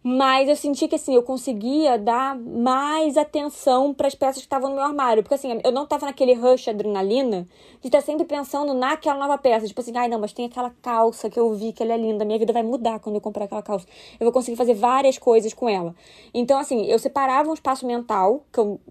Mas 0.06 0.50
eu 0.50 0.56
senti 0.58 0.86
que 0.86 0.96
assim, 0.96 1.16
eu 1.16 1.24
conseguia 1.24 1.98
dar 1.98 2.38
mais 2.38 3.16
atenção 3.16 3.94
para 3.94 4.06
as 4.06 4.14
peças 4.14 4.36
que 4.36 4.42
estavam 4.42 4.70
no 4.70 4.76
meu 4.76 4.84
armário. 4.84 5.24
Porque 5.24 5.36
assim, 5.36 5.62
eu 5.64 5.72
não 5.72 5.86
tava 5.86 6.08
naquele 6.08 6.34
rush 6.34 6.68
adrenalina 6.68 7.48
de 7.80 7.88
estar 7.88 8.02
sempre 8.02 8.26
pensando 8.26 8.74
naquela 8.74 9.18
nova 9.18 9.38
peça. 9.38 9.66
Tipo 9.66 9.80
assim, 9.80 9.96
ai 9.96 10.10
não, 10.10 10.20
mas 10.20 10.34
tem 10.34 10.46
aquela 10.46 10.72
calça 10.82 11.30
que 11.30 11.40
eu 11.40 11.54
vi 11.54 11.72
que 11.72 11.82
ela 11.82 11.94
é 11.94 11.98
linda. 11.98 12.26
Minha 12.26 12.38
vida 12.38 12.52
vai 12.52 12.64
mudar 12.64 13.00
quando 13.00 13.16
eu 13.16 13.22
comprar 13.22 13.46
aquela 13.46 13.62
calça. 13.62 13.88
Eu 14.20 14.26
vou 14.26 14.34
conseguir 14.34 14.58
fazer 14.58 14.74
várias 14.74 15.18
coisas 15.18 15.54
com 15.54 15.70
ela. 15.70 15.96
Então, 16.34 16.60
assim, 16.60 16.86
eu 16.86 17.00
separava 17.00 17.50
um 17.50 17.54
espaço 17.54 17.88
mental 17.88 18.44
que 18.52 18.60
eu, 18.60 18.82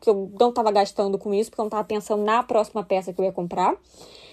que 0.00 0.08
eu 0.08 0.30
não 0.40 0.52
tava 0.52 0.72
gastando 0.72 1.18
com 1.18 1.34
isso, 1.34 1.50
porque 1.50 1.60
eu 1.60 1.64
não 1.64 1.70
tava 1.70 1.84
pensando 1.84 2.24
na 2.24 2.42
próxima 2.42 2.82
peça 2.82 3.12
que 3.12 3.20
eu 3.20 3.26
ia 3.26 3.32
comprar. 3.32 3.76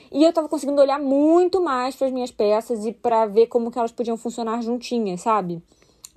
E 0.10 0.24
eu 0.24 0.32
tava 0.32 0.48
conseguindo 0.48 0.82
olhar 0.82 1.02
muito 1.02 1.62
mais 1.62 1.98
para 1.98 2.08
as 2.08 2.14
minhas 2.14 2.32
peças 2.32 2.86
e 2.86 2.94
para 2.94 3.26
ver 3.26 3.48
como 3.48 3.70
que 3.70 3.78
elas 3.78 3.92
podiam 3.92 4.16
funcionar 4.16 4.62
juntinhas, 4.62 5.20
sabe? 5.20 5.62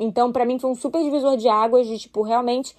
Então, 0.00 0.32
para 0.32 0.46
mim, 0.46 0.58
foi 0.58 0.70
um 0.70 0.74
super 0.74 1.02
divisor 1.02 1.36
de 1.36 1.46
águas 1.46 1.86
de, 1.86 1.98
tipo, 1.98 2.22
realmente 2.22 2.74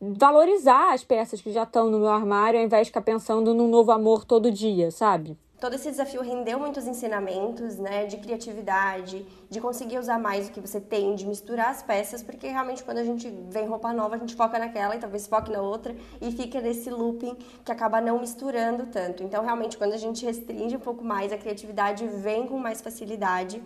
valorizar 0.00 0.92
as 0.92 1.04
peças 1.04 1.40
que 1.40 1.52
já 1.52 1.62
estão 1.62 1.88
no 1.88 2.00
meu 2.00 2.10
armário, 2.10 2.58
ao 2.58 2.66
invés 2.66 2.86
de 2.86 2.90
ficar 2.90 3.02
pensando 3.02 3.54
num 3.54 3.68
novo 3.68 3.92
amor 3.92 4.24
todo 4.24 4.50
dia, 4.50 4.90
sabe? 4.90 5.38
Todo 5.60 5.74
esse 5.74 5.88
desafio 5.88 6.20
rendeu 6.20 6.58
muitos 6.58 6.86
ensinamentos, 6.86 7.78
né, 7.78 8.04
de 8.04 8.18
criatividade, 8.18 9.24
de 9.48 9.60
conseguir 9.60 9.98
usar 9.98 10.18
mais 10.18 10.48
o 10.48 10.50
que 10.50 10.60
você 10.60 10.80
tem, 10.80 11.14
de 11.14 11.24
misturar 11.26 11.70
as 11.70 11.82
peças, 11.82 12.22
porque 12.22 12.48
realmente 12.48 12.82
quando 12.82 12.98
a 12.98 13.04
gente 13.04 13.30
vem 13.48 13.66
roupa 13.66 13.92
nova, 13.92 14.16
a 14.16 14.18
gente 14.18 14.34
foca 14.34 14.58
naquela 14.58 14.96
e 14.96 14.98
talvez 14.98 15.26
foque 15.26 15.50
na 15.50 15.62
outra 15.62 15.96
e 16.20 16.32
fica 16.32 16.60
nesse 16.60 16.90
looping 16.90 17.36
que 17.64 17.72
acaba 17.72 18.00
não 18.00 18.18
misturando 18.18 18.86
tanto. 18.86 19.22
Então, 19.22 19.42
realmente, 19.42 19.78
quando 19.78 19.92
a 19.92 19.96
gente 19.96 20.26
restringe 20.26 20.76
um 20.76 20.80
pouco 20.80 21.04
mais, 21.04 21.32
a 21.32 21.38
criatividade 21.38 22.06
vem 22.06 22.46
com 22.46 22.58
mais 22.58 22.82
facilidade. 22.82 23.62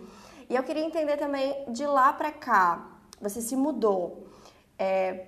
E 0.49 0.55
eu 0.55 0.63
queria 0.63 0.85
entender 0.85 1.17
também 1.17 1.65
de 1.67 1.85
lá 1.85 2.13
para 2.13 2.31
cá, 2.31 2.98
você 3.21 3.41
se 3.41 3.55
mudou. 3.55 4.27
É, 4.77 5.27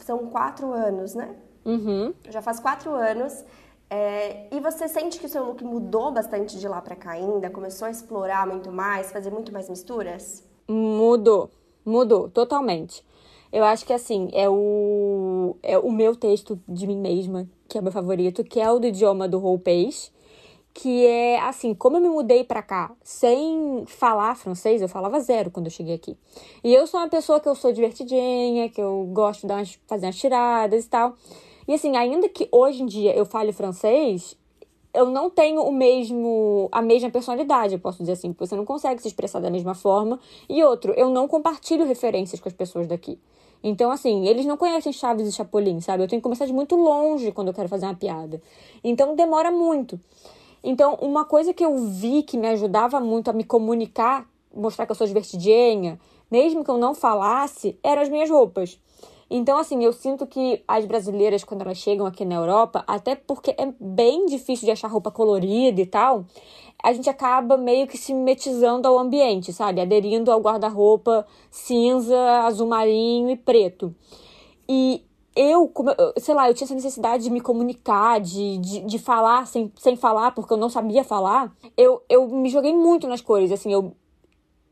são 0.00 0.26
quatro 0.26 0.72
anos, 0.72 1.14
né? 1.14 1.34
Uhum. 1.64 2.14
Já 2.28 2.40
faz 2.40 2.60
quatro 2.60 2.92
anos. 2.92 3.44
É, 3.90 4.48
e 4.54 4.60
você 4.60 4.88
sente 4.88 5.18
que 5.18 5.26
o 5.26 5.28
seu 5.28 5.44
look 5.44 5.62
mudou 5.62 6.12
bastante 6.12 6.58
de 6.58 6.66
lá 6.66 6.80
para 6.80 6.96
cá 6.96 7.12
ainda? 7.12 7.50
Começou 7.50 7.86
a 7.86 7.90
explorar 7.90 8.46
muito 8.46 8.72
mais, 8.72 9.12
fazer 9.12 9.30
muito 9.30 9.52
mais 9.52 9.68
misturas? 9.68 10.42
Mudou, 10.68 11.50
mudou, 11.84 12.28
totalmente. 12.28 13.04
Eu 13.52 13.64
acho 13.64 13.84
que 13.84 13.92
assim, 13.92 14.30
é 14.32 14.48
o, 14.48 15.56
é 15.62 15.78
o 15.78 15.92
meu 15.92 16.16
texto 16.16 16.58
de 16.68 16.86
mim 16.86 16.98
mesma, 16.98 17.48
que 17.68 17.78
é 17.78 17.80
o 17.80 17.84
meu 17.84 17.92
favorito, 17.92 18.42
que 18.42 18.60
é 18.60 18.70
o 18.70 18.78
do 18.78 18.86
idioma 18.86 19.28
do 19.28 19.38
Roupês 19.38 20.12
que 20.74 21.06
é 21.06 21.38
assim, 21.38 21.72
como 21.72 21.96
eu 21.96 22.00
me 22.00 22.08
mudei 22.08 22.42
para 22.42 22.60
cá 22.60 22.90
sem 23.02 23.84
falar 23.86 24.34
francês, 24.34 24.82
eu 24.82 24.88
falava 24.88 25.20
zero 25.20 25.48
quando 25.48 25.66
eu 25.66 25.70
cheguei 25.70 25.94
aqui. 25.94 26.18
E 26.64 26.74
eu 26.74 26.84
sou 26.88 26.98
uma 26.98 27.08
pessoa 27.08 27.38
que 27.38 27.48
eu 27.48 27.54
sou 27.54 27.72
divertidinha, 27.72 28.68
que 28.68 28.82
eu 28.82 29.08
gosto 29.12 29.42
de 29.42 29.46
dar 29.46 29.54
umas, 29.58 29.78
fazer 29.86 30.06
umas 30.06 30.16
tiradas 30.16 30.84
e 30.84 30.88
tal. 30.88 31.14
E 31.68 31.74
assim, 31.74 31.96
ainda 31.96 32.28
que 32.28 32.48
hoje 32.50 32.82
em 32.82 32.86
dia 32.86 33.14
eu 33.14 33.24
fale 33.24 33.52
francês, 33.52 34.36
eu 34.92 35.06
não 35.06 35.30
tenho 35.30 35.62
o 35.62 35.72
mesmo 35.72 36.68
a 36.72 36.82
mesma 36.82 37.08
personalidade, 37.08 37.74
eu 37.74 37.80
posso 37.80 37.98
dizer 37.98 38.12
assim, 38.12 38.32
porque 38.32 38.46
você 38.46 38.56
não 38.56 38.64
consegue 38.64 39.00
se 39.00 39.06
expressar 39.06 39.38
da 39.38 39.50
mesma 39.50 39.76
forma. 39.76 40.18
E 40.48 40.62
outro, 40.64 40.92
eu 40.94 41.08
não 41.08 41.28
compartilho 41.28 41.86
referências 41.86 42.40
com 42.40 42.48
as 42.48 42.54
pessoas 42.54 42.88
daqui. 42.88 43.16
Então, 43.62 43.90
assim, 43.90 44.26
eles 44.26 44.44
não 44.44 44.56
conhecem 44.56 44.92
Chaves 44.92 45.26
e 45.26 45.32
Chapolin, 45.32 45.80
sabe? 45.80 46.02
Eu 46.02 46.08
tenho 46.08 46.20
que 46.20 46.24
começar 46.24 46.46
de 46.46 46.52
muito 46.52 46.76
longe 46.76 47.32
quando 47.32 47.48
eu 47.48 47.54
quero 47.54 47.68
fazer 47.68 47.86
uma 47.86 47.94
piada. 47.94 48.42
Então, 48.82 49.16
demora 49.16 49.50
muito. 49.50 49.98
Então, 50.66 50.94
uma 51.02 51.26
coisa 51.26 51.52
que 51.52 51.62
eu 51.62 51.76
vi 51.76 52.22
que 52.22 52.38
me 52.38 52.48
ajudava 52.48 52.98
muito 52.98 53.28
a 53.28 53.34
me 53.34 53.44
comunicar, 53.44 54.26
mostrar 54.52 54.86
que 54.86 54.92
eu 54.92 54.96
sou 54.96 55.06
divertidinha, 55.06 56.00
mesmo 56.30 56.64
que 56.64 56.70
eu 56.70 56.78
não 56.78 56.94
falasse, 56.94 57.78
eram 57.82 58.00
as 58.00 58.08
minhas 58.08 58.30
roupas. 58.30 58.80
Então, 59.28 59.58
assim, 59.58 59.84
eu 59.84 59.92
sinto 59.92 60.26
que 60.26 60.62
as 60.66 60.86
brasileiras, 60.86 61.44
quando 61.44 61.62
elas 61.62 61.76
chegam 61.76 62.06
aqui 62.06 62.24
na 62.24 62.36
Europa, 62.36 62.82
até 62.86 63.14
porque 63.14 63.50
é 63.58 63.74
bem 63.78 64.24
difícil 64.24 64.64
de 64.64 64.70
achar 64.70 64.88
roupa 64.88 65.10
colorida 65.10 65.80
e 65.82 65.86
tal, 65.86 66.24
a 66.82 66.92
gente 66.94 67.10
acaba 67.10 67.58
meio 67.58 67.86
que 67.86 67.98
se 67.98 68.14
mimetizando 68.14 68.88
ao 68.88 68.98
ambiente, 68.98 69.52
sabe? 69.52 69.82
Aderindo 69.82 70.32
ao 70.32 70.40
guarda-roupa 70.40 71.26
cinza, 71.50 72.18
azul 72.46 72.68
marinho 72.68 73.28
e 73.30 73.36
preto. 73.36 73.94
E 74.66 75.02
eu, 75.36 75.72
sei 76.18 76.34
lá, 76.34 76.48
eu 76.48 76.54
tinha 76.54 76.64
essa 76.64 76.74
necessidade 76.74 77.24
de 77.24 77.30
me 77.30 77.40
comunicar, 77.40 78.20
de, 78.20 78.58
de, 78.58 78.80
de 78.80 78.98
falar 78.98 79.46
sem, 79.46 79.72
sem 79.76 79.96
falar, 79.96 80.32
porque 80.32 80.52
eu 80.52 80.56
não 80.56 80.68
sabia 80.70 81.02
falar. 81.02 81.52
Eu, 81.76 82.02
eu 82.08 82.28
me 82.28 82.48
joguei 82.48 82.72
muito 82.72 83.08
nas 83.08 83.20
cores, 83.20 83.50
assim, 83.50 83.72
eu, 83.72 83.92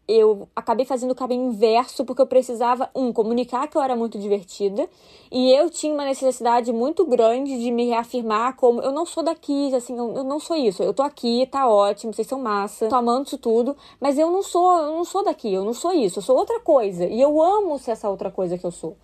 eu 0.07 0.48
acabei 0.55 0.85
fazendo 0.85 1.11
o 1.11 1.16
caminho 1.16 1.48
inverso 1.48 2.05
porque 2.05 2.22
eu 2.22 2.27
precisava, 2.27 2.88
um, 2.94 3.12
comunicar 3.12 3.66
que 3.66 3.77
eu 3.77 3.83
era 3.83 3.96
muito 3.96 4.18
divertida 4.20 4.88
e 5.33 5.53
eu 5.53 5.68
tinha 5.68 5.92
uma 5.92 6.05
necessidade 6.05 6.72
muito 6.72 7.05
grande 7.07 7.59
de 7.59 7.70
me 7.72 7.87
reafirmar 7.87 8.55
como 8.55 8.81
eu 8.83 8.92
não 8.92 9.05
sou 9.05 9.25
daqui, 9.25 9.75
assim, 9.75 9.98
eu, 9.98 10.14
eu 10.14 10.25
não 10.25 10.38
sou 10.38 10.57
isso. 10.57 10.81
Eu 10.81 10.94
tô 10.94 11.03
aqui, 11.03 11.44
tá 11.51 11.68
ótimo, 11.68 12.14
vocês 12.14 12.29
são 12.29 12.40
massa, 12.40 12.88
tô 12.88 12.94
amando 12.94 13.27
isso 13.27 13.38
tudo, 13.38 13.77
mas 14.01 14.16
eu 14.16 14.31
não 14.31 14.42
sou, 14.42 14.79
eu 14.79 14.92
não 14.92 15.05
sou 15.05 15.25
daqui, 15.25 15.53
eu 15.53 15.64
não 15.64 15.75
sou 15.75 15.92
isso, 15.92 16.18
eu 16.20 16.22
sou 16.22 16.37
outra 16.37 16.61
coisa 16.61 17.05
e 17.07 17.20
eu 17.20 17.42
amo 17.42 17.79
ser 17.81 17.92
essa 17.92 18.09
outra 18.09 18.31
coisa 18.31 18.57
que 18.57 18.64
eu 18.64 18.70
sou. 18.70 18.96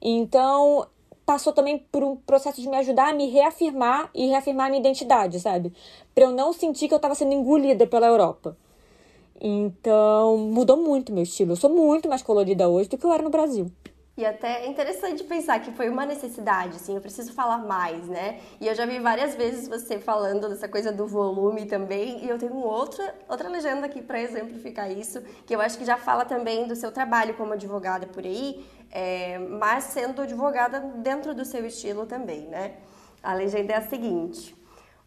Então, 0.00 0.86
passou 1.26 1.52
também 1.52 1.78
por 1.90 2.04
um 2.04 2.14
processo 2.16 2.62
de 2.62 2.68
me 2.68 2.76
ajudar 2.76 3.10
a 3.10 3.12
me 3.12 3.28
reafirmar 3.28 4.08
e 4.14 4.28
reafirmar 4.28 4.68
a 4.68 4.70
minha 4.70 4.80
identidade, 4.80 5.40
sabe? 5.40 5.72
Para 6.14 6.24
eu 6.24 6.30
não 6.30 6.52
sentir 6.52 6.86
que 6.86 6.94
eu 6.94 6.98
estava 6.98 7.16
sendo 7.16 7.34
engolida 7.34 7.86
pela 7.86 8.06
Europa. 8.06 8.56
Então, 9.40 10.38
mudou 10.38 10.76
muito 10.76 11.12
meu 11.12 11.24
estilo. 11.24 11.52
Eu 11.52 11.56
sou 11.56 11.68
muito 11.68 12.08
mais 12.08 12.22
colorida 12.22 12.68
hoje 12.68 12.88
do 12.88 12.96
que 12.96 13.04
eu 13.04 13.12
era 13.12 13.22
no 13.22 13.28
Brasil. 13.28 13.70
E 14.16 14.24
até 14.24 14.64
é 14.64 14.66
interessante 14.66 15.22
pensar 15.24 15.60
que 15.60 15.70
foi 15.72 15.90
uma 15.90 16.06
necessidade, 16.06 16.76
assim, 16.76 16.94
eu 16.94 17.02
preciso 17.02 17.34
falar 17.34 17.58
mais, 17.58 18.08
né? 18.08 18.40
E 18.58 18.66
eu 18.66 18.74
já 18.74 18.86
vi 18.86 18.98
várias 18.98 19.34
vezes 19.34 19.68
você 19.68 19.98
falando 19.98 20.48
dessa 20.48 20.66
coisa 20.66 20.90
do 20.90 21.06
volume 21.06 21.66
também, 21.66 22.24
e 22.24 22.28
eu 22.28 22.38
tenho 22.38 22.56
outra, 22.56 23.14
outra 23.28 23.46
legenda 23.50 23.84
aqui 23.84 24.00
para 24.00 24.18
exemplificar 24.18 24.90
isso, 24.90 25.20
que 25.44 25.54
eu 25.54 25.60
acho 25.60 25.76
que 25.76 25.84
já 25.84 25.98
fala 25.98 26.24
também 26.24 26.66
do 26.66 26.74
seu 26.74 26.90
trabalho 26.90 27.34
como 27.34 27.52
advogada 27.52 28.06
por 28.06 28.24
aí, 28.24 28.66
é, 28.90 29.38
mas 29.38 29.84
sendo 29.84 30.22
advogada 30.22 30.80
dentro 30.80 31.34
do 31.34 31.44
seu 31.44 31.66
estilo 31.66 32.06
também, 32.06 32.46
né? 32.46 32.76
A 33.22 33.34
legenda 33.34 33.74
é 33.74 33.76
a 33.76 33.82
seguinte. 33.82 34.56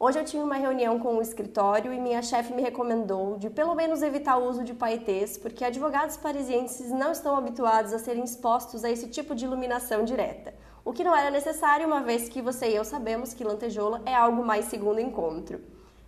Hoje 0.01 0.17
eu 0.17 0.23
tive 0.23 0.41
uma 0.41 0.55
reunião 0.55 0.97
com 0.97 1.17
o 1.17 1.21
escritório 1.21 1.91
e 1.91 1.99
minha 1.99 2.21
chefe 2.21 2.53
me 2.53 2.61
recomendou 2.61 3.37
de 3.37 3.49
pelo 3.49 3.75
menos 3.75 4.01
evitar 4.01 4.37
o 4.37 4.47
uso 4.47 4.63
de 4.63 4.73
paetês, 4.73 5.37
porque 5.37 5.65
advogados 5.65 6.15
parisienses 6.15 6.89
não 6.89 7.11
estão 7.11 7.35
habituados 7.35 7.91
a 7.91 7.99
serem 7.99 8.23
expostos 8.23 8.85
a 8.85 8.89
esse 8.89 9.09
tipo 9.09 9.35
de 9.35 9.43
iluminação 9.43 10.05
direta. 10.05 10.53
O 10.85 10.93
que 10.93 11.03
não 11.03 11.13
era 11.13 11.29
necessário, 11.29 11.85
uma 11.85 11.99
vez 11.99 12.29
que 12.29 12.41
você 12.41 12.69
e 12.69 12.75
eu 12.77 12.85
sabemos 12.85 13.33
que 13.33 13.43
lantejoula 13.43 14.01
é 14.05 14.15
algo 14.15 14.41
mais 14.41 14.67
segundo 14.67 15.01
encontro. 15.01 15.59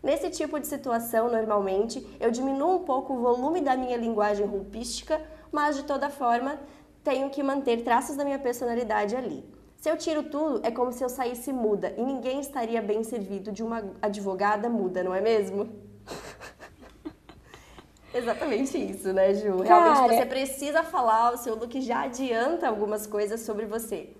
Nesse 0.01 0.29
tipo 0.29 0.57
de 0.57 0.67
situação, 0.67 1.29
normalmente, 1.29 1.99
eu 2.17 2.31
diminuo 2.31 2.77
um 2.77 2.85
pouco 2.85 3.13
o 3.13 3.19
volume 3.19 3.59
da 3.59 3.75
minha 3.75 3.97
linguagem 3.97 4.45
roupística, 4.45 5.21
mas 5.51 5.75
de 5.75 5.83
toda 5.83 6.09
forma, 6.09 6.57
tenho 7.03 7.29
que 7.29 7.43
manter 7.43 7.83
traços 7.83 8.15
da 8.15 8.23
minha 8.23 8.39
personalidade 8.39 9.17
ali. 9.17 9.43
Se 9.81 9.89
eu 9.89 9.97
tiro 9.97 10.21
tudo, 10.21 10.61
é 10.63 10.69
como 10.69 10.93
se 10.93 11.03
eu 11.03 11.09
saísse 11.09 11.51
muda 11.51 11.91
e 11.97 12.03
ninguém 12.03 12.39
estaria 12.39 12.79
bem 12.83 13.03
servido 13.03 13.51
de 13.51 13.63
uma 13.63 13.83
advogada 13.99 14.69
muda, 14.69 15.03
não 15.03 15.11
é 15.11 15.19
mesmo? 15.19 15.67
Exatamente 18.13 18.77
isso, 18.77 19.11
né, 19.11 19.33
Ju? 19.33 19.57
Realmente 19.57 19.67
Cara, 19.67 20.13
você 20.13 20.25
precisa 20.27 20.83
falar, 20.83 21.33
o 21.33 21.37
seu 21.37 21.55
look 21.55 21.81
já 21.81 22.03
adianta 22.03 22.67
algumas 22.67 23.07
coisas 23.07 23.41
sobre 23.41 23.65
você. 23.65 24.15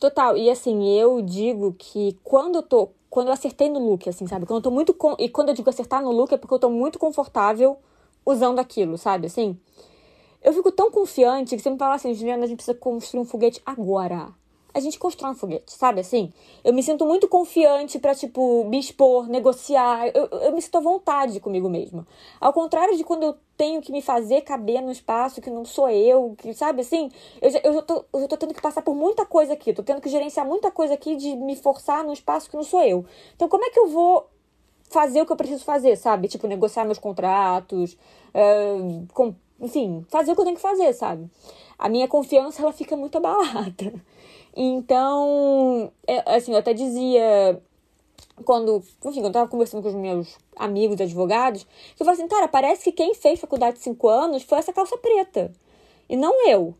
Total, 0.00 0.34
e 0.34 0.48
assim, 0.48 0.98
eu 0.98 1.20
digo 1.20 1.74
que 1.78 2.18
quando 2.24 2.56
eu 2.56 2.62
tô. 2.62 2.88
Quando 3.10 3.26
eu 3.26 3.34
acertei 3.34 3.68
no 3.68 3.90
look, 3.90 4.08
assim, 4.08 4.26
sabe? 4.26 4.46
Quando 4.46 4.60
eu 4.60 4.62
tô 4.62 4.70
muito. 4.70 4.96
E 5.18 5.28
quando 5.28 5.50
eu 5.50 5.54
digo 5.54 5.68
acertar 5.68 6.02
no 6.02 6.10
look 6.10 6.32
é 6.32 6.38
porque 6.38 6.54
eu 6.54 6.58
tô 6.58 6.70
muito 6.70 6.98
confortável 6.98 7.76
usando 8.24 8.60
aquilo, 8.60 8.96
sabe? 8.96 9.26
Assim. 9.26 9.60
Eu 10.42 10.54
fico 10.54 10.72
tão 10.72 10.90
confiante 10.90 11.54
que 11.54 11.60
você 11.60 11.68
me 11.68 11.76
fala 11.76 11.96
assim, 11.96 12.14
Juliana, 12.14 12.44
a 12.44 12.46
gente 12.46 12.56
precisa 12.56 12.78
construir 12.78 13.20
um 13.20 13.26
foguete 13.26 13.60
agora 13.66 14.32
a 14.74 14.80
gente 14.80 14.98
constrói 14.98 15.32
um 15.32 15.34
foguete, 15.34 15.72
sabe 15.72 16.00
assim? 16.00 16.32
Eu 16.64 16.72
me 16.72 16.82
sinto 16.82 17.06
muito 17.06 17.28
confiante 17.28 17.98
para 17.98 18.14
tipo, 18.14 18.64
me 18.64 18.78
expor, 18.78 19.28
negociar. 19.28 20.08
Eu, 20.14 20.26
eu 20.26 20.52
me 20.52 20.62
sinto 20.62 20.78
à 20.78 20.80
vontade 20.80 21.40
comigo 21.40 21.68
mesma. 21.68 22.06
Ao 22.40 22.52
contrário 22.52 22.96
de 22.96 23.04
quando 23.04 23.22
eu 23.22 23.36
tenho 23.56 23.80
que 23.80 23.92
me 23.92 24.00
fazer 24.00 24.40
caber 24.40 24.80
no 24.80 24.90
espaço 24.90 25.40
que 25.40 25.50
não 25.50 25.64
sou 25.64 25.88
eu, 25.90 26.34
que, 26.38 26.54
sabe 26.54 26.80
assim? 26.80 27.10
Eu 27.40 27.50
eu, 27.62 27.74
já 27.74 27.82
tô, 27.82 28.04
eu 28.12 28.20
já 28.20 28.28
tô 28.28 28.36
tendo 28.36 28.54
que 28.54 28.62
passar 28.62 28.82
por 28.82 28.94
muita 28.94 29.26
coisa 29.26 29.52
aqui, 29.52 29.72
tô 29.72 29.82
tendo 29.82 30.00
que 30.00 30.08
gerenciar 30.08 30.46
muita 30.46 30.70
coisa 30.70 30.94
aqui 30.94 31.16
de 31.16 31.36
me 31.36 31.54
forçar 31.54 32.02
num 32.04 32.12
espaço 32.12 32.50
que 32.50 32.56
não 32.56 32.64
sou 32.64 32.82
eu. 32.82 33.04
Então, 33.36 33.48
como 33.48 33.64
é 33.64 33.70
que 33.70 33.78
eu 33.78 33.88
vou 33.88 34.26
fazer 34.90 35.22
o 35.22 35.26
que 35.26 35.32
eu 35.32 35.36
preciso 35.36 35.64
fazer, 35.64 35.96
sabe? 35.96 36.28
Tipo, 36.28 36.46
negociar 36.46 36.84
meus 36.84 36.98
contratos, 36.98 37.96
uh, 38.34 39.06
com, 39.12 39.34
enfim, 39.60 40.04
fazer 40.08 40.32
o 40.32 40.34
que 40.34 40.40
eu 40.40 40.44
tenho 40.44 40.56
que 40.56 40.62
fazer, 40.62 40.92
sabe? 40.92 41.28
A 41.82 41.88
minha 41.88 42.06
confiança, 42.06 42.62
ela 42.62 42.72
fica 42.72 42.96
muito 42.96 43.18
abalada. 43.18 43.92
Então, 44.54 45.90
é, 46.06 46.22
assim, 46.36 46.52
eu 46.52 46.58
até 46.58 46.72
dizia 46.72 47.60
quando, 48.44 48.76
enfim, 49.04 49.20
quando 49.20 49.24
eu 49.24 49.32
tava 49.32 49.48
conversando 49.48 49.82
com 49.82 49.88
os 49.88 49.94
meus 49.96 50.38
amigos 50.54 51.00
advogados, 51.00 51.64
que 51.64 52.00
eu 52.00 52.06
falei 52.06 52.20
assim, 52.20 52.28
cara, 52.28 52.46
parece 52.46 52.84
que 52.84 52.92
quem 52.92 53.14
fez 53.14 53.40
faculdade 53.40 53.78
de 53.78 53.82
cinco 53.82 54.08
anos 54.08 54.44
foi 54.44 54.58
essa 54.58 54.72
calça 54.72 54.96
preta. 54.96 55.50
E 56.08 56.14
não 56.14 56.48
eu. 56.48 56.72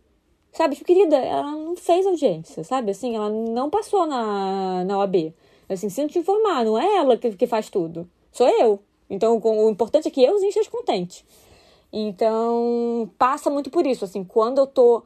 Sabe, 0.53 0.77
tipo, 0.77 0.87
querida, 0.87 1.17
ela 1.17 1.51
não 1.51 1.75
fez 1.75 2.07
audiência, 2.07 2.62
sabe? 2.62 2.93
Assim, 2.93 3.17
ela 3.17 3.29
não 3.29 3.69
passou 3.71 4.07
na, 4.07 4.85
na 4.85 4.99
OAB. 4.99 5.35
Assim, 5.69 5.88
sinto 5.88 6.12
te 6.12 6.21
informar, 6.21 6.65
não 6.65 6.79
é 6.79 6.99
ela 6.99 7.17
que, 7.17 7.33
que 7.33 7.49
faz 7.49 7.69
tudo. 7.69 8.09
Sou 8.31 8.49
eu. 8.49 8.79
Então, 9.11 9.41
o 9.43 9.69
importante 9.69 10.07
é 10.07 10.11
que 10.12 10.23
eu 10.23 10.37
esteja 10.37 10.71
contente. 10.71 11.25
Então, 11.92 13.11
passa 13.18 13.50
muito 13.50 13.70
por 13.70 13.87
isso, 13.87 14.05
assim, 14.05 14.24
quando 14.24 14.59
eu 14.59 14.66
tô 14.66 15.02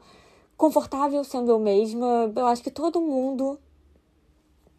confortável 0.55 1.23
sendo 1.23 1.51
eu 1.51 1.59
mesma, 1.59 2.31
eu 2.35 2.47
acho 2.47 2.63
que 2.63 2.71
todo 2.71 3.01
mundo 3.01 3.59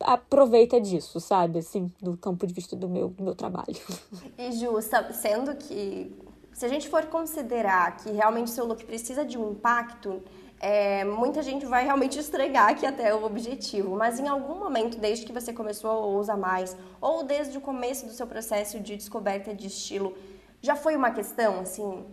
aproveita 0.01 0.81
disso, 0.81 1.21
sabe? 1.21 1.59
Assim, 1.59 1.93
do 2.01 2.17
campo 2.17 2.47
de 2.47 2.55
vista 2.55 2.75
do 2.75 2.89
meu, 2.89 3.09
do 3.09 3.23
meu 3.23 3.35
trabalho. 3.35 3.77
E 4.39 4.53
justa, 4.53 5.13
sendo 5.13 5.55
que 5.57 6.17
se 6.53 6.65
a 6.65 6.69
gente 6.69 6.89
for 6.89 7.07
considerar 7.07 7.97
que 7.99 8.11
realmente 8.11 8.51
seu 8.51 8.65
look 8.65 8.85
precisa 8.85 9.25
de 9.25 9.37
um 9.37 9.53
impacto, 9.53 10.23
é, 10.61 11.05
muita 11.05 11.43
gente 11.43 11.65
vai 11.67 11.85
realmente 11.85 12.19
estregar 12.19 12.71
aqui 12.71 12.85
até 12.85 13.15
o 13.15 13.25
objetivo, 13.25 13.97
mas 13.97 14.19
em 14.19 14.27
algum 14.27 14.59
momento, 14.59 14.99
desde 14.99 15.25
que 15.25 15.33
você 15.33 15.53
começou 15.53 15.91
a 15.91 16.07
usar 16.07 16.37
mais, 16.37 16.77
ou 17.01 17.23
desde 17.23 17.57
o 17.57 17.61
começo 17.61 18.07
do 18.07 18.13
seu 18.13 18.27
processo 18.27 18.81
de 18.81 18.97
descoberta 18.97 19.55
de 19.55 19.69
estilo, 19.69 20.17
já 20.61 20.75
foi 20.77 20.97
uma 20.97 21.11
questão, 21.11 21.61
assim, 21.61 22.05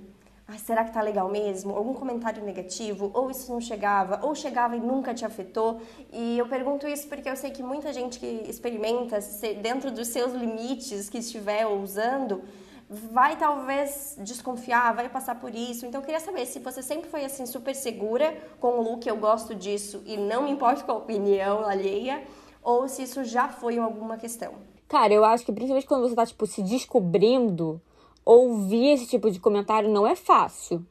ah, 0.48 0.58
será 0.60 0.84
que 0.84 0.94
tá 0.94 1.02
legal 1.02 1.28
mesmo? 1.30 1.76
Algum 1.76 1.94
comentário 1.94 2.44
negativo? 2.44 3.10
Ou 3.14 3.32
isso 3.32 3.52
não 3.52 3.60
chegava? 3.60 4.20
Ou 4.24 4.36
chegava 4.36 4.76
e 4.76 4.80
nunca 4.80 5.14
te 5.14 5.26
afetou? 5.26 5.82
E 6.14 6.38
eu 6.38 6.48
pergunto 6.48 6.88
isso 6.88 7.08
porque 7.08 7.28
eu 7.28 7.36
sei 7.36 7.50
que 7.50 7.64
muita 7.64 7.92
gente 7.92 8.20
que 8.20 8.44
experimenta 8.48 9.18
dentro 9.62 9.90
dos 9.90 10.10
seus 10.10 10.34
limites 10.34 11.10
que 11.10 11.18
estiver 11.18 11.66
usando 11.66 12.44
vai 12.88 13.36
talvez 13.36 14.16
desconfiar, 14.20 14.94
vai 14.94 15.10
passar 15.10 15.40
por 15.40 15.54
isso. 15.56 15.88
Então 15.88 16.02
eu 16.02 16.06
queria 16.06 16.20
saber 16.20 16.46
se 16.46 16.60
você 16.60 16.84
sempre 16.84 17.10
foi 17.10 17.26
assim 17.26 17.48
super 17.48 17.74
segura 17.74 18.38
com 18.60 18.80
o 18.80 18.84
look, 18.84 19.08
eu 19.08 19.18
gosto 19.18 19.56
disso 19.56 20.04
e 20.06 20.16
não 20.16 20.44
me 20.44 20.52
importo 20.52 20.86
com 20.86 20.92
a 20.92 20.96
opinião 20.96 21.68
alheia, 21.68 22.24
ou 22.62 22.88
se 22.88 23.02
isso 23.02 23.24
já 23.24 23.48
foi 23.48 23.80
alguma 23.80 24.18
questão. 24.18 24.54
Cara, 24.88 25.12
eu 25.12 25.26
acho 25.26 25.44
que 25.44 25.52
principalmente 25.52 25.88
quando 25.88 26.08
você 26.08 26.14
tá 26.14 26.24
tipo 26.24 26.46
se 26.46 26.62
descobrindo, 26.62 27.82
ouvir 28.26 28.88
esse 28.94 29.08
tipo 29.08 29.30
de 29.30 29.40
comentário 29.40 29.90
não 29.90 30.08
é 30.08 30.16
fácil. 30.16 30.86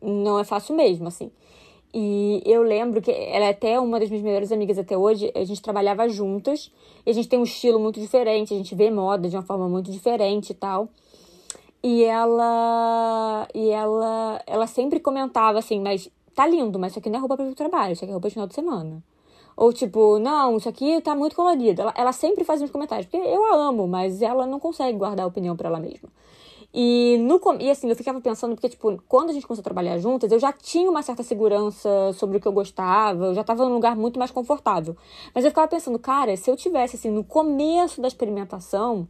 Não 0.00 0.38
é 0.38 0.44
fácil 0.44 0.74
mesmo, 0.74 1.08
assim. 1.08 1.30
E 1.92 2.42
eu 2.44 2.62
lembro 2.62 3.00
que 3.00 3.10
ela 3.10 3.46
é 3.46 3.50
até 3.50 3.78
uma 3.78 3.98
das 3.98 4.08
minhas 4.08 4.24
melhores 4.24 4.52
amigas 4.52 4.78
até 4.78 4.96
hoje. 4.96 5.30
A 5.34 5.44
gente 5.44 5.62
trabalhava 5.62 6.08
juntas. 6.08 6.72
E 7.04 7.10
a 7.10 7.12
gente 7.12 7.28
tem 7.28 7.38
um 7.38 7.44
estilo 7.44 7.78
muito 7.78 8.00
diferente. 8.00 8.54
A 8.54 8.56
gente 8.56 8.74
vê 8.74 8.90
moda 8.90 9.28
de 9.28 9.36
uma 9.36 9.42
forma 9.42 9.68
muito 9.68 9.90
diferente 9.90 10.50
e 10.50 10.54
tal. 10.54 10.88
E 11.82 12.04
ela. 12.04 13.48
E 13.54 13.70
ela. 13.70 14.42
Ela 14.46 14.66
sempre 14.66 15.00
comentava 15.00 15.58
assim, 15.58 15.80
mas 15.80 16.10
tá 16.34 16.46
lindo, 16.46 16.78
mas 16.78 16.92
isso 16.92 17.00
aqui 17.00 17.10
não 17.10 17.16
é 17.16 17.20
roupa 17.20 17.36
para 17.36 17.46
o 17.46 17.54
trabalho, 17.54 17.94
isso 17.94 18.04
aqui 18.04 18.12
é 18.12 18.14
roupa 18.14 18.28
de 18.28 18.34
final 18.34 18.46
de 18.46 18.54
semana. 18.54 19.02
Ou 19.58 19.72
tipo, 19.72 20.20
não, 20.20 20.56
isso 20.56 20.68
aqui 20.68 21.00
tá 21.00 21.16
muito 21.16 21.34
colorido. 21.34 21.82
Ela, 21.82 21.92
ela 21.96 22.12
sempre 22.12 22.44
faz 22.44 22.62
uns 22.62 22.70
comentários, 22.70 23.06
porque 23.10 23.16
eu 23.16 23.44
a 23.46 23.56
amo, 23.56 23.88
mas 23.88 24.22
ela 24.22 24.46
não 24.46 24.60
consegue 24.60 24.96
guardar 24.96 25.24
a 25.24 25.28
opinião 25.28 25.56
para 25.56 25.68
ela 25.68 25.80
mesma. 25.80 26.08
E, 26.72 27.18
no, 27.18 27.40
e 27.58 27.68
assim, 27.68 27.88
eu 27.88 27.96
ficava 27.96 28.20
pensando, 28.20 28.54
porque, 28.54 28.68
tipo, 28.68 29.02
quando 29.08 29.30
a 29.30 29.32
gente 29.32 29.44
começou 29.44 29.62
a 29.62 29.64
trabalhar 29.64 29.98
juntas, 29.98 30.30
eu 30.30 30.38
já 30.38 30.52
tinha 30.52 30.88
uma 30.88 31.02
certa 31.02 31.24
segurança 31.24 31.90
sobre 32.12 32.36
o 32.36 32.40
que 32.40 32.46
eu 32.46 32.52
gostava, 32.52 33.26
eu 33.26 33.34
já 33.34 33.40
estava 33.40 33.64
num 33.64 33.74
lugar 33.74 33.96
muito 33.96 34.16
mais 34.16 34.30
confortável. 34.30 34.96
Mas 35.34 35.44
eu 35.44 35.50
ficava 35.50 35.66
pensando, 35.66 35.98
cara, 35.98 36.36
se 36.36 36.48
eu 36.48 36.56
tivesse, 36.56 36.94
assim, 36.94 37.10
no 37.10 37.24
começo 37.24 38.00
da 38.00 38.06
experimentação, 38.06 39.08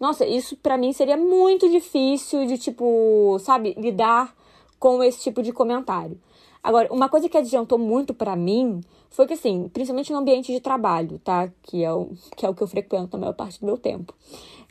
nossa, 0.00 0.26
isso 0.26 0.56
para 0.56 0.76
mim 0.76 0.92
seria 0.92 1.16
muito 1.16 1.70
difícil 1.70 2.46
de, 2.46 2.58
tipo, 2.58 3.38
sabe, 3.38 3.76
lidar 3.78 4.34
com 4.76 5.04
esse 5.04 5.20
tipo 5.20 5.40
de 5.40 5.52
comentário. 5.52 6.18
Agora, 6.64 6.88
uma 6.90 7.08
coisa 7.08 7.28
que 7.28 7.38
adiantou 7.38 7.78
muito 7.78 8.12
para 8.12 8.34
mim 8.34 8.80
foi 9.14 9.26
que, 9.26 9.34
assim, 9.34 9.68
principalmente 9.68 10.12
no 10.12 10.18
ambiente 10.18 10.52
de 10.52 10.60
trabalho, 10.60 11.18
tá? 11.18 11.50
Que 11.62 11.84
é 11.84 11.92
o 11.92 12.10
que, 12.36 12.44
é 12.44 12.48
o 12.48 12.54
que 12.54 12.62
eu 12.62 12.66
frequento 12.66 13.16
a 13.16 13.20
maior 13.20 13.34
parte 13.34 13.60
do 13.60 13.66
meu 13.66 13.78
tempo 13.78 14.14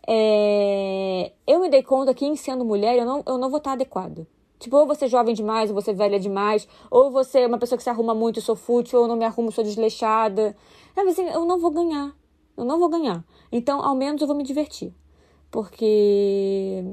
é, 0.07 1.31
eu 1.47 1.59
me 1.59 1.69
dei 1.69 1.81
conta 1.81 2.13
que, 2.13 2.25
em 2.25 2.35
sendo 2.35 2.65
mulher, 2.65 2.97
eu 2.97 3.05
não, 3.05 3.23
eu 3.25 3.37
não 3.37 3.49
vou 3.49 3.57
estar 3.57 3.73
adequada. 3.73 4.27
Tipo, 4.59 4.77
ou 4.77 4.85
você 4.87 5.05
é 5.05 5.07
jovem 5.07 5.33
demais, 5.33 5.69
ou 5.69 5.75
você 5.75 5.91
é 5.91 5.93
velha 5.93 6.19
demais, 6.19 6.67
ou 6.89 7.11
você 7.11 7.39
é 7.39 7.47
uma 7.47 7.57
pessoa 7.57 7.77
que 7.77 7.83
se 7.83 7.89
arruma 7.89 8.13
muito 8.13 8.39
e 8.39 8.41
sou 8.41 8.55
fútil, 8.55 8.99
ou 8.99 9.07
não 9.07 9.15
me 9.15 9.25
arrumo, 9.25 9.51
sou 9.51 9.63
desleixada. 9.63 10.55
É, 10.95 11.01
assim, 11.01 11.27
eu 11.27 11.45
não 11.45 11.59
vou 11.59 11.71
ganhar. 11.71 12.15
Eu 12.55 12.65
não 12.65 12.79
vou 12.79 12.89
ganhar. 12.89 13.23
Então, 13.51 13.83
ao 13.83 13.95
menos 13.95 14.21
eu 14.21 14.27
vou 14.27 14.35
me 14.35 14.43
divertir. 14.43 14.93
Porque 15.49 16.83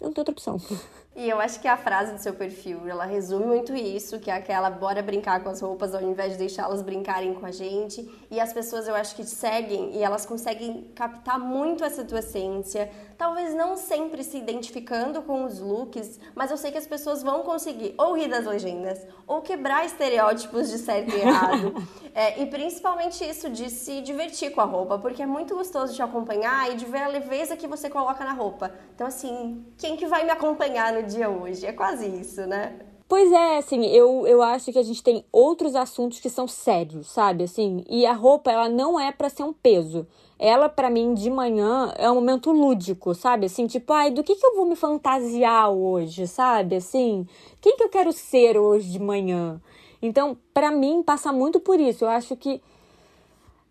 eu 0.00 0.06
não 0.06 0.12
tenho 0.12 0.18
outra 0.18 0.32
opção. 0.32 0.58
E 1.16 1.28
eu 1.30 1.40
acho 1.40 1.60
que 1.60 1.68
a 1.68 1.76
frase 1.76 2.12
do 2.12 2.18
seu 2.18 2.34
perfil, 2.34 2.88
ela 2.88 3.04
resume 3.04 3.46
muito 3.46 3.72
isso, 3.72 4.18
que 4.18 4.30
é 4.30 4.34
aquela 4.34 4.68
bora 4.68 5.00
brincar 5.00 5.44
com 5.44 5.48
as 5.48 5.60
roupas 5.60 5.94
ao 5.94 6.02
invés 6.02 6.32
de 6.32 6.38
deixá-las 6.38 6.82
brincarem 6.82 7.34
com 7.34 7.46
a 7.46 7.52
gente. 7.52 8.10
E 8.28 8.40
as 8.40 8.52
pessoas 8.52 8.88
eu 8.88 8.96
acho 8.96 9.14
que 9.14 9.24
seguem 9.24 9.94
e 9.94 10.02
elas 10.02 10.26
conseguem 10.26 10.90
captar 10.92 11.38
muito 11.38 11.84
essa 11.84 12.04
tua 12.04 12.18
essência, 12.18 12.90
talvez 13.16 13.54
não 13.54 13.76
sempre 13.76 14.24
se 14.24 14.36
identificando 14.36 15.22
com 15.22 15.44
os 15.44 15.60
looks, 15.60 16.18
mas 16.34 16.50
eu 16.50 16.56
sei 16.56 16.72
que 16.72 16.78
as 16.78 16.86
pessoas 16.86 17.22
vão 17.22 17.44
conseguir 17.44 17.94
ou 17.96 18.16
rir 18.16 18.26
das 18.26 18.44
legendas, 18.44 19.00
ou 19.24 19.40
quebrar 19.40 19.86
estereótipos 19.86 20.68
de 20.68 20.78
certo 20.78 21.14
e 21.14 21.20
errado. 21.20 21.74
é, 22.12 22.42
e 22.42 22.46
principalmente 22.46 23.24
isso 23.24 23.48
de 23.48 23.70
se 23.70 24.00
divertir 24.00 24.50
com 24.50 24.60
a 24.60 24.64
roupa, 24.64 24.98
porque 24.98 25.22
é 25.22 25.26
muito 25.26 25.54
gostoso 25.54 25.94
de 25.94 26.02
acompanhar 26.02 26.72
e 26.72 26.74
de 26.74 26.84
ver 26.86 27.02
a 27.02 27.08
leveza 27.08 27.56
que 27.56 27.68
você 27.68 27.88
coloca 27.88 28.24
na 28.24 28.32
roupa. 28.32 28.72
Então, 28.96 29.06
assim, 29.06 29.64
quem 29.78 29.96
que 29.96 30.06
vai 30.06 30.24
me 30.24 30.30
acompanhar 30.30 30.92
no 30.92 31.03
dia 31.04 31.28
hoje? 31.28 31.66
É 31.66 31.72
quase 31.72 32.06
isso, 32.06 32.46
né? 32.46 32.78
Pois 33.06 33.30
é, 33.30 33.58
assim, 33.58 33.84
eu, 33.86 34.26
eu 34.26 34.42
acho 34.42 34.72
que 34.72 34.78
a 34.78 34.82
gente 34.82 35.02
tem 35.02 35.24
outros 35.30 35.74
assuntos 35.76 36.20
que 36.20 36.30
são 36.30 36.48
sérios, 36.48 37.06
sabe? 37.08 37.44
Assim, 37.44 37.84
e 37.88 38.06
a 38.06 38.12
roupa, 38.12 38.50
ela 38.50 38.68
não 38.68 38.98
é 38.98 39.12
para 39.12 39.28
ser 39.28 39.42
um 39.42 39.52
peso 39.52 40.06
ela 40.38 40.68
para 40.68 40.90
mim 40.90 41.14
de 41.14 41.30
manhã 41.30 41.92
é 41.96 42.10
um 42.10 42.16
momento 42.16 42.50
lúdico, 42.50 43.14
sabe? 43.14 43.46
Assim, 43.46 43.66
tipo, 43.66 43.92
ai, 43.92 44.10
do 44.10 44.22
que 44.22 44.34
que 44.34 44.44
eu 44.44 44.56
vou 44.56 44.66
me 44.66 44.76
fantasiar 44.76 45.70
hoje, 45.70 46.26
sabe? 46.26 46.76
Assim, 46.76 47.26
quem 47.60 47.76
que 47.76 47.84
eu 47.84 47.88
quero 47.88 48.12
ser 48.12 48.58
hoje 48.58 48.90
de 48.90 48.98
manhã? 48.98 49.60
Então, 50.02 50.36
para 50.52 50.70
mim 50.70 51.02
passa 51.02 51.32
muito 51.32 51.60
por 51.60 51.80
isso. 51.80 52.04
Eu 52.04 52.08
acho 52.08 52.36
que 52.36 52.60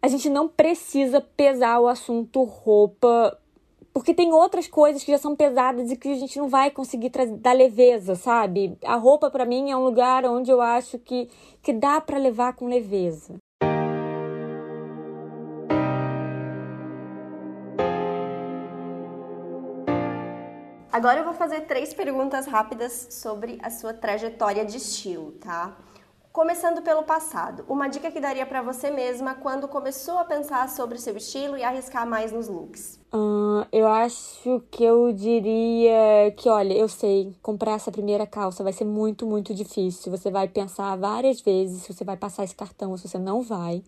a 0.02 0.08
gente 0.08 0.30
não 0.30 0.48
precisa 0.48 1.22
pesar 1.22 1.80
o 1.80 1.88
assunto 1.88 2.44
roupa, 2.44 3.38
porque 3.94 4.14
tem 4.14 4.34
outras 4.34 4.68
coisas 4.68 5.04
que 5.04 5.12
já 5.12 5.20
são 5.20 5.36
pesadas 5.36 5.92
e 5.92 5.96
que 5.96 6.10
a 6.10 6.16
gente 6.16 6.40
não 6.40 6.50
vai 6.50 6.72
conseguir 6.72 7.12
dar 7.40 7.54
leveza, 7.54 8.16
sabe? 8.16 8.76
A 8.84 8.96
roupa 8.96 9.30
para 9.30 9.46
mim 9.46 9.70
é 9.70 9.78
um 9.78 9.84
lugar 9.84 10.26
onde 10.26 10.50
eu 10.50 10.60
acho 10.60 10.98
que 10.98 11.30
que 11.62 11.72
dá 11.72 12.02
para 12.02 12.18
levar 12.18 12.54
com 12.54 12.68
leveza. 12.68 13.36
Agora 20.92 21.20
eu 21.20 21.24
vou 21.24 21.34
fazer 21.34 21.62
três 21.62 21.94
perguntas 21.94 22.46
rápidas 22.46 23.08
sobre 23.10 23.58
a 23.64 23.70
sua 23.70 23.94
trajetória 23.94 24.64
de 24.64 24.78
estilo, 24.78 25.32
tá? 25.34 25.76
Começando 26.34 26.82
pelo 26.82 27.04
passado, 27.04 27.64
uma 27.70 27.88
dica 27.88 28.10
que 28.10 28.20
daria 28.20 28.44
para 28.44 28.64
você 28.64 28.90
mesma 28.90 29.36
quando 29.36 29.68
começou 29.68 30.18
a 30.18 30.26
pensar 30.26 30.68
sobre 30.68 30.98
o 30.98 31.00
seu 31.00 31.16
estilo 31.16 31.56
e 31.56 31.64
arriscar 31.64 32.10
mais 32.10 32.32
nos 32.32 32.48
looks? 32.48 33.00
Uh, 33.14 33.64
eu 33.72 33.88
acho 33.88 34.64
que 34.72 34.84
eu 34.84 35.14
diria 35.14 36.32
que, 36.36 36.50
olha, 36.50 36.74
eu 36.74 36.90
sei, 36.90 37.36
comprar 37.40 37.74
essa 37.74 37.92
primeira 37.92 38.26
calça 38.26 38.64
vai 38.64 38.74
ser 38.74 38.84
muito, 38.84 39.28
muito 39.28 39.54
difícil. 39.54 40.12
Você 40.12 40.32
vai 40.32 40.48
pensar 40.48 40.98
várias 40.98 41.40
vezes 41.40 41.84
se 41.84 41.94
você 41.94 42.04
vai 42.04 42.18
passar 42.18 42.44
esse 42.44 42.56
cartão 42.56 42.90
ou 42.90 42.98
se 42.98 43.08
você 43.08 43.20
não 43.20 43.44
vai. 43.44 43.84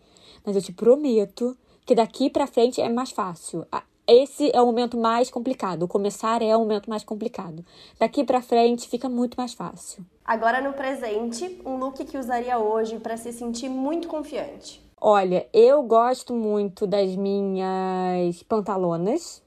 Mas 0.46 0.56
eu 0.56 0.62
te 0.62 0.72
prometo 0.72 1.58
que 1.84 1.96
daqui 1.96 2.30
para 2.30 2.46
frente 2.46 2.80
é 2.80 2.89
mais 2.89 3.10
fácil 3.10 3.66
esse 4.08 4.51
é 4.53 4.62
o 4.62 4.66
momento 4.66 4.97
mais 4.97 5.30
complicado. 5.30 5.84
O 5.84 5.88
começar 5.88 6.41
é 6.41 6.56
o 6.56 6.60
momento 6.60 6.89
mais 6.89 7.03
complicado. 7.03 7.66
Daqui 7.99 8.24
para 8.24 8.41
frente 8.41 8.88
fica 8.88 9.10
muito 9.10 9.36
mais 9.36 9.53
fácil. 9.53 10.06
Agora 10.24 10.62
no 10.62 10.74
presente, 10.74 11.60
um 11.66 11.78
look 11.78 12.03
que 12.06 12.18
usaria 12.18 12.58
hoje 12.58 12.99
para 12.99 13.18
se 13.18 13.32
sentir 13.32 13.70
muito 13.70 14.08
confiante. 14.08 14.84
Olha, 14.99 15.47
eu 15.53 15.84
gosto 15.84 16.34
muito 16.34 16.88
das 16.88 17.16
minhas 17.16 18.41
pantalonas 18.43 19.43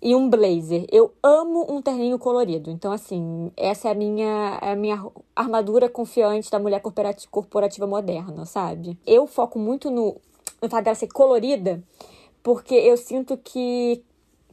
e 0.00 0.14
um 0.14 0.28
blazer. 0.28 0.86
Eu 0.92 1.12
amo 1.22 1.66
um 1.68 1.82
terninho 1.82 2.18
colorido. 2.18 2.70
Então, 2.70 2.92
assim, 2.92 3.50
essa 3.56 3.88
é 3.88 3.92
a 3.92 3.94
minha, 3.94 4.58
é 4.62 4.72
a 4.72 4.76
minha 4.76 5.04
armadura 5.34 5.88
confiante 5.88 6.50
da 6.50 6.58
mulher 6.58 6.80
corporativa 7.30 7.86
moderna, 7.86 8.44
sabe? 8.44 8.98
Eu 9.06 9.26
foco 9.26 9.58
muito 9.58 9.90
no, 9.90 10.16
no 10.62 10.68
fato 10.68 10.84
dela 10.84 10.94
ser 10.94 11.08
colorida 11.08 11.82
porque 12.44 12.74
eu 12.74 12.96
sinto 12.98 13.38
que, 13.38 14.04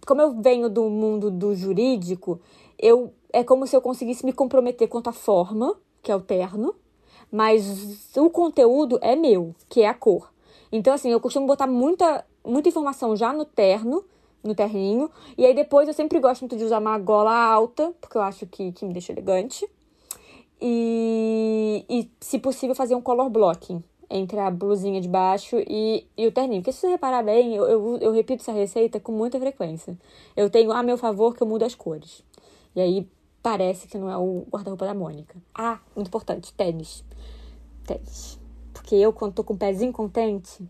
como 0.08 0.22
eu 0.22 0.42
venho 0.42 0.70
do 0.70 0.89
mundo 0.89 1.30
do 1.30 1.54
jurídico, 1.54 2.39
eu 2.80 3.14
é 3.34 3.44
como 3.44 3.68
se 3.68 3.76
eu 3.76 3.82
conseguisse 3.82 4.26
me 4.26 4.32
comprometer 4.32 4.88
quanto 4.88 5.10
à 5.10 5.14
forma, 5.14 5.76
que 6.02 6.10
é 6.10 6.16
o 6.16 6.22
terno, 6.22 6.74
mas 7.30 8.16
o 8.16 8.30
conteúdo 8.30 8.98
é 9.02 9.16
meu, 9.16 9.54
que 9.70 9.82
é 9.82 9.89
a 9.89 9.94
cor. 9.94 10.32
Então, 10.72 10.94
assim, 10.94 11.12
eu 11.12 11.20
costumo 11.20 11.46
botar 11.46 11.68
muita, 11.68 12.26
muita 12.46 12.70
informação 12.70 13.16
já 13.16 13.34
no 13.34 13.44
terno, 13.44 14.06
no 14.42 14.56
terninho, 14.56 15.12
e 15.38 15.46
aí 15.46 15.54
depois 15.54 15.88
eu 15.88 15.94
sempre 15.94 16.18
gosto 16.20 16.42
muito 16.42 16.56
de 16.56 16.64
usar 16.64 16.80
uma 16.80 16.98
gola 16.98 17.34
alta, 17.34 17.94
porque 18.00 18.18
eu 18.18 18.22
acho 18.22 18.48
que, 18.48 18.72
que 18.72 18.86
me 18.86 18.94
deixa 18.94 19.12
elegante. 19.12 19.70
E, 20.62 21.86
e, 21.89 22.10
se 22.22 22.39
possível, 22.39 22.76
fazer 22.76 22.96
um 22.96 23.02
color 23.02 23.30
blocking 23.30 23.84
entre 24.12 24.39
a 24.39 24.51
blusinha 24.51 24.99
de 24.99 25.07
baixo 25.07 25.57
e, 25.68 26.05
e 26.18 26.28
o 26.28 26.32
terninho. 26.32 26.62
Porque 26.62 26.74
se 26.74 26.82
você 26.82 26.89
reparar 26.89 27.24
bem, 27.24 27.55
eu, 27.55 27.66
eu, 27.66 27.97
eu 27.97 28.12
repito 28.12 28.43
essa 28.43 28.51
receita 28.51 28.99
com 28.99 29.12
muita 29.12 29.39
frequência. 29.39 29.97
Eu 30.36 30.49
tenho 30.49 30.72
a 30.72 30.84
meu 30.84 30.97
favor 30.97 31.36
que 31.36 31.41
eu 31.41 31.47
mudo 31.47 31.64
as 31.64 31.74
cores. 31.74 32.24
E 32.76 32.82
aí 32.82 33.09
parece 33.41 33.88
que 33.88 33.97
não 33.97 34.09
é 34.09 34.18
o 34.18 34.45
guarda-roupa 34.51 34.86
da 34.86 34.93
Mônica. 34.93 35.36
Ah, 35.55 35.80
muito 35.95 36.07
importante, 36.07 36.53
tênis. 36.53 37.03
Tênis. 37.88 38.39
Porque 38.74 38.95
eu, 38.95 39.14
quando 39.14 39.34
tô 39.34 39.43
com 39.43 39.53
o 39.53 39.57
pezinho 39.57 39.93
contente, 39.93 40.64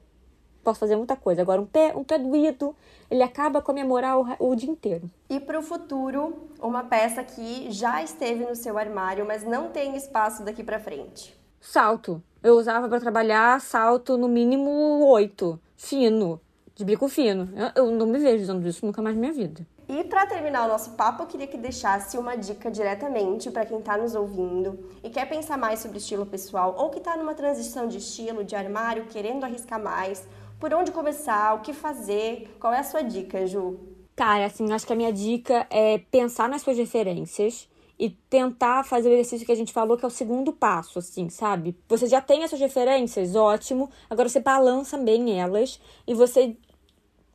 posso 0.64 0.80
fazer 0.80 0.96
muita 0.96 1.16
coisa. 1.16 1.42
Agora, 1.42 1.62
um 1.62 1.66
pé, 1.66 1.96
um 1.96 2.04
pé 2.04 2.20
doído, 2.20 2.76
ele 3.10 3.24
acaba 3.24 3.62
com 3.62 3.72
a 3.72 3.74
minha 3.74 3.86
moral 3.86 4.26
o, 4.40 4.52
o 4.52 4.56
dia 4.56 4.70
inteiro. 4.70 5.10
E 5.30 5.40
para 5.40 5.60
o 5.60 5.64
futuro, 5.64 6.50
uma 6.62 6.84
peça 6.84 7.24
que 7.24 7.72
já 7.72 8.04
esteve 8.04 8.46
no 8.46 8.56
seu 8.56 8.78
armário, 8.78 9.26
mas 9.26 9.44
não 9.44 9.70
tem 9.70 9.96
espaço 9.96 10.44
daqui 10.44 10.64
para 10.64 10.80
frente. 10.80 11.36
Salto. 11.60 12.22
Eu 12.44 12.58
usava 12.58 12.90
para 12.90 13.00
trabalhar 13.00 13.62
salto 13.62 14.18
no 14.18 14.28
mínimo 14.28 15.06
oito, 15.06 15.60
fino, 15.78 16.42
de 16.74 16.84
bico 16.84 17.08
fino. 17.08 17.48
Eu, 17.56 17.84
eu 17.84 17.92
não 17.92 18.08
me 18.08 18.18
vejo 18.18 18.42
usando 18.42 18.68
isso 18.68 18.84
nunca 18.84 19.00
mais 19.00 19.16
na 19.16 19.22
minha 19.22 19.34
vida. 19.34 19.64
E 19.88 20.04
para 20.06 20.26
terminar 20.26 20.66
o 20.66 20.68
nosso 20.68 20.92
papo, 20.92 21.22
eu 21.22 21.28
queria 21.28 21.46
que 21.46 21.58
deixasse 21.58 22.18
uma 22.18 22.36
dica 22.36 22.72
diretamente 22.72 23.52
para 23.52 23.64
quem 23.64 23.78
está 23.78 23.96
nos 23.96 24.16
ouvindo 24.16 24.80
e 25.04 25.10
quer 25.12 25.30
pensar 25.30 25.56
mais 25.56 25.82
sobre 25.82 26.00
estilo 26.00 26.26
pessoal 26.26 26.74
ou 26.80 26.90
que 26.90 26.98
está 26.98 27.16
numa 27.16 27.36
transição 27.36 27.88
de 27.88 28.00
estilo, 28.00 28.44
de 28.44 28.56
armário, 28.56 29.06
querendo 29.06 29.44
arriscar 29.44 29.80
mais. 29.80 30.28
Por 30.60 30.74
onde 30.74 30.92
começar? 30.92 31.54
O 31.54 31.60
que 31.60 31.74
fazer? 31.74 32.56
Qual 32.60 32.74
é 32.74 32.80
a 32.80 32.84
sua 32.84 33.04
dica, 33.04 33.46
Ju? 33.46 33.80
Cara, 34.16 34.46
assim, 34.46 34.72
acho 34.72 34.88
que 34.88 34.94
a 34.94 34.96
minha 34.96 35.14
dica 35.14 35.68
é 35.70 36.00
pensar 36.10 36.50
nas 36.50 36.64
suas 36.64 36.78
referências 36.78 37.70
e 38.02 38.10
tentar 38.10 38.84
fazer 38.84 39.10
o 39.10 39.14
exercício 39.14 39.46
que 39.46 39.52
a 39.52 39.56
gente 39.56 39.72
falou, 39.72 39.96
que 39.96 40.04
é 40.04 40.08
o 40.08 40.12
segundo 40.12 40.52
passo, 40.52 40.98
assim, 40.98 41.30
sabe? 41.30 41.78
Você 41.88 42.08
já 42.08 42.20
tem 42.20 42.42
essas 42.42 42.60
referências, 42.60 43.36
ótimo. 43.36 43.92
Agora 44.10 44.28
você 44.28 44.40
balança 44.40 44.98
bem 44.98 45.40
elas 45.40 45.80
e 46.08 46.16
você 46.16 46.58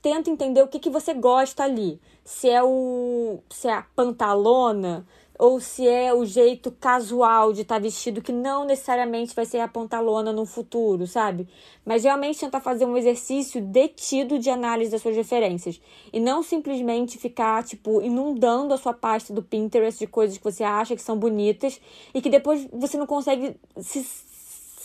tenta 0.02 0.28
entender 0.28 0.60
o 0.62 0.66
que, 0.66 0.80
que 0.80 0.90
você 0.90 1.14
gosta 1.14 1.62
ali. 1.62 2.00
Se 2.24 2.50
é 2.50 2.64
o. 2.64 3.38
se 3.48 3.68
é 3.68 3.74
a 3.74 3.86
pantalona, 3.94 5.06
ou 5.39 5.61
se 5.61 5.87
é 5.87 6.12
o 6.12 6.24
jeito 6.24 6.70
casual 6.70 7.53
de 7.53 7.62
estar 7.62 7.76
tá 7.76 7.80
vestido, 7.80 8.22
que 8.22 8.32
não 8.32 8.64
necessariamente 8.64 9.34
vai 9.34 9.45
ser 9.45 9.59
a 9.59 9.68
pantalona 9.68 10.32
no 10.32 10.47
futuro, 10.47 11.07
sabe? 11.07 11.49
Mas 11.84 12.05
realmente 12.05 12.41
tentar 12.41 12.61
fazer 12.61 12.84
um 12.84 12.97
exercício 12.97 13.61
detido 13.61 14.39
de 14.39 14.51
análise 14.51 14.91
das 14.91 15.03
suas 15.03 15.16
referências. 15.16 15.80
E 16.12 16.18
não 16.18 16.43
simplesmente 16.43 17.18
ficar, 17.18 17.64
tipo, 17.64 18.01
inundando 18.03 18.74
a 18.74 18.78
sua 18.78 18.93
pasta 18.93 19.32
do 19.32 19.43
Pinterest 19.43 19.99
de 19.99 20.07
coisas 20.07 20.39
que 20.39 20.45
você 20.45 20.64
acha 20.64 20.97
que 20.97 21.03
são 21.03 21.18
bonitas 21.18 21.80
e 22.14 22.20
que 22.20 22.30
depois 22.30 22.66
você 22.72 22.97
não 22.97 23.07
consegue 23.07 23.57
se 23.78 24.05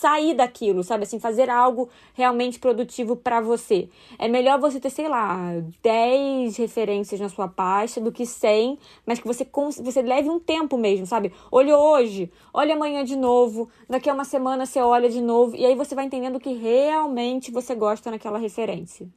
sair 0.01 0.33
daquilo, 0.33 0.83
sabe? 0.83 1.03
Assim, 1.03 1.19
fazer 1.19 1.47
algo 1.47 1.87
realmente 2.15 2.59
produtivo 2.59 3.15
para 3.15 3.39
você. 3.39 3.87
É 4.17 4.27
melhor 4.27 4.59
você 4.59 4.79
ter, 4.79 4.89
sei 4.89 5.07
lá, 5.07 5.53
10 5.83 6.57
referências 6.57 7.21
na 7.21 7.29
sua 7.29 7.47
pasta 7.47 8.01
do 8.01 8.11
que 8.11 8.25
100, 8.25 8.79
mas 9.05 9.19
que 9.19 9.27
você, 9.27 9.47
você 9.79 10.01
leve 10.01 10.27
um 10.27 10.39
tempo 10.39 10.75
mesmo, 10.75 11.05
sabe? 11.05 11.31
Olha 11.51 11.77
hoje, 11.77 12.31
olha 12.51 12.73
amanhã 12.75 13.03
de 13.03 13.15
novo, 13.15 13.69
daqui 13.87 14.09
a 14.09 14.13
uma 14.13 14.25
semana 14.25 14.65
você 14.65 14.79
olha 14.81 15.07
de 15.07 15.21
novo, 15.21 15.55
e 15.55 15.63
aí 15.65 15.75
você 15.75 15.93
vai 15.93 16.05
entendendo 16.05 16.39
que 16.39 16.51
realmente 16.53 17.51
você 17.51 17.75
gosta 17.75 18.09
naquela 18.09 18.39
referência. 18.39 19.07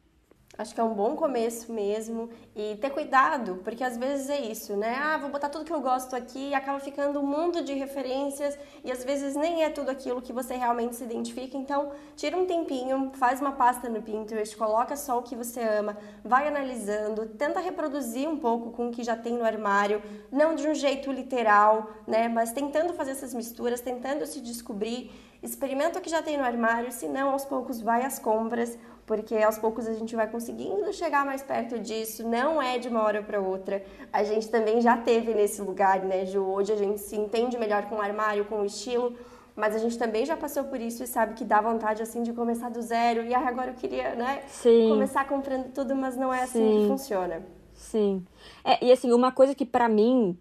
Acho 0.56 0.72
que 0.72 0.80
é 0.80 0.84
um 0.84 0.94
bom 0.94 1.16
começo 1.16 1.72
mesmo 1.72 2.30
e 2.54 2.76
ter 2.76 2.90
cuidado, 2.90 3.60
porque 3.64 3.82
às 3.82 3.96
vezes 3.96 4.30
é 4.30 4.40
isso, 4.40 4.76
né? 4.76 4.96
Ah, 5.02 5.18
vou 5.18 5.28
botar 5.28 5.48
tudo 5.48 5.64
que 5.64 5.72
eu 5.72 5.80
gosto 5.80 6.14
aqui 6.14 6.50
e 6.50 6.54
acaba 6.54 6.78
ficando 6.78 7.18
um 7.18 7.26
mundo 7.26 7.60
de 7.64 7.74
referências 7.74 8.56
e 8.84 8.92
às 8.92 9.02
vezes 9.02 9.34
nem 9.34 9.64
é 9.64 9.70
tudo 9.70 9.90
aquilo 9.90 10.22
que 10.22 10.32
você 10.32 10.54
realmente 10.54 10.94
se 10.94 11.02
identifica. 11.02 11.56
Então, 11.56 11.90
tira 12.14 12.36
um 12.36 12.46
tempinho, 12.46 13.10
faz 13.14 13.40
uma 13.40 13.50
pasta 13.50 13.88
no 13.88 14.00
Pinterest, 14.00 14.56
coloca 14.56 14.96
só 14.96 15.18
o 15.18 15.22
que 15.22 15.34
você 15.34 15.60
ama, 15.60 15.96
vai 16.24 16.46
analisando, 16.46 17.26
tenta 17.26 17.58
reproduzir 17.58 18.28
um 18.28 18.38
pouco 18.38 18.70
com 18.70 18.90
o 18.90 18.92
que 18.92 19.02
já 19.02 19.16
tem 19.16 19.36
no 19.36 19.44
armário, 19.44 20.00
não 20.30 20.54
de 20.54 20.68
um 20.68 20.74
jeito 20.74 21.10
literal, 21.10 21.90
né? 22.06 22.28
Mas 22.28 22.52
tentando 22.52 22.94
fazer 22.94 23.10
essas 23.10 23.34
misturas, 23.34 23.80
tentando 23.80 24.24
se 24.24 24.40
descobrir. 24.40 25.10
Experimenta 25.42 25.98
o 25.98 26.02
que 26.02 26.08
já 26.08 26.22
tem 26.22 26.38
no 26.38 26.44
armário, 26.44 26.90
se 26.90 27.06
não, 27.06 27.30
aos 27.30 27.44
poucos 27.44 27.78
vai 27.78 28.02
às 28.02 28.18
compras 28.18 28.78
porque 29.06 29.36
aos 29.36 29.58
poucos 29.58 29.86
a 29.86 29.92
gente 29.92 30.16
vai 30.16 30.26
conseguindo 30.30 30.92
chegar 30.92 31.24
mais 31.26 31.42
perto 31.42 31.78
disso, 31.78 32.26
não 32.26 32.60
é 32.60 32.78
de 32.78 32.88
uma 32.88 33.02
hora 33.02 33.22
para 33.22 33.40
outra. 33.40 33.84
A 34.12 34.24
gente 34.24 34.48
também 34.48 34.80
já 34.80 34.96
teve 34.96 35.34
nesse 35.34 35.60
lugar, 35.60 36.02
né, 36.02 36.24
Ju? 36.24 36.42
Hoje 36.42 36.72
a 36.72 36.76
gente 36.76 37.00
se 37.00 37.16
entende 37.16 37.58
melhor 37.58 37.86
com 37.88 37.96
o 37.96 38.00
armário, 38.00 38.44
com 38.46 38.60
o 38.60 38.64
estilo, 38.64 39.14
mas 39.54 39.74
a 39.74 39.78
gente 39.78 39.98
também 39.98 40.24
já 40.24 40.36
passou 40.36 40.64
por 40.64 40.80
isso 40.80 41.02
e 41.04 41.06
sabe 41.06 41.34
que 41.34 41.44
dá 41.44 41.60
vontade 41.60 42.02
assim 42.02 42.22
de 42.22 42.32
começar 42.32 42.70
do 42.70 42.80
zero. 42.80 43.22
E 43.22 43.34
agora 43.34 43.70
eu 43.70 43.74
queria, 43.74 44.14
né, 44.14 44.42
Sim. 44.48 44.88
começar 44.88 45.28
comprando 45.28 45.72
tudo, 45.72 45.94
mas 45.94 46.16
não 46.16 46.32
é 46.32 46.42
assim 46.42 46.58
Sim. 46.58 46.80
que 46.80 46.88
funciona. 46.88 47.42
Sim. 47.74 48.24
É, 48.64 48.84
e 48.84 48.90
assim, 48.90 49.12
uma 49.12 49.32
coisa 49.32 49.54
que 49.54 49.66
para 49.66 49.88
mim 49.88 50.38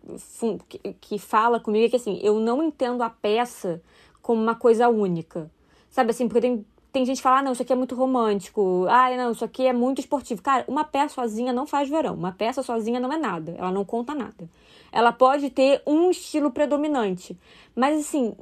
que, 0.70 0.80
que 0.93 1.20
fala 1.20 1.59
comigo 1.59 1.86
é 1.86 1.89
que 1.89 1.95
assim, 1.95 2.20
eu 2.24 2.39
não 2.39 2.64
entendo 2.64 3.01
a 3.01 3.09
peça 3.09 3.82
como 4.22 4.41
uma 4.41 4.55
coisa 4.55 4.88
única. 4.88 5.51
Sabe 5.89 6.11
assim, 6.11 6.28
porque 6.28 6.41
tem 6.41 6.66
tem 6.94 7.04
gente 7.08 7.18
que 7.18 7.24
fala, 7.24 7.39
ah, 7.39 7.41
não, 7.41 7.54
isso 7.54 7.64
aqui 7.64 7.74
é 7.74 7.76
muito 7.76 7.96
romântico. 7.96 8.86
Ah, 8.88 9.10
não, 9.18 9.32
isso 9.32 9.44
aqui 9.44 9.66
é 9.66 9.74
muito 9.74 10.00
esportivo. 10.00 10.44
Cara, 10.44 10.64
uma 10.68 10.84
peça 10.84 11.16
sozinha 11.16 11.52
não 11.52 11.66
faz 11.66 11.89
verão. 11.89 12.14
Uma 12.14 12.32
peça 12.32 12.62
sozinha 12.62 13.00
não 13.00 13.12
é 13.12 13.18
nada. 13.18 13.56
Ela 13.58 13.72
não 13.72 13.84
conta 13.84 14.14
nada. 14.14 14.48
Ela 14.91 15.12
pode 15.12 15.50
ter 15.50 15.82
um 15.88 16.12
estilo 16.12 16.52
predominante. 16.52 17.36
Mas, 17.76 18.00
assim, 18.00 18.36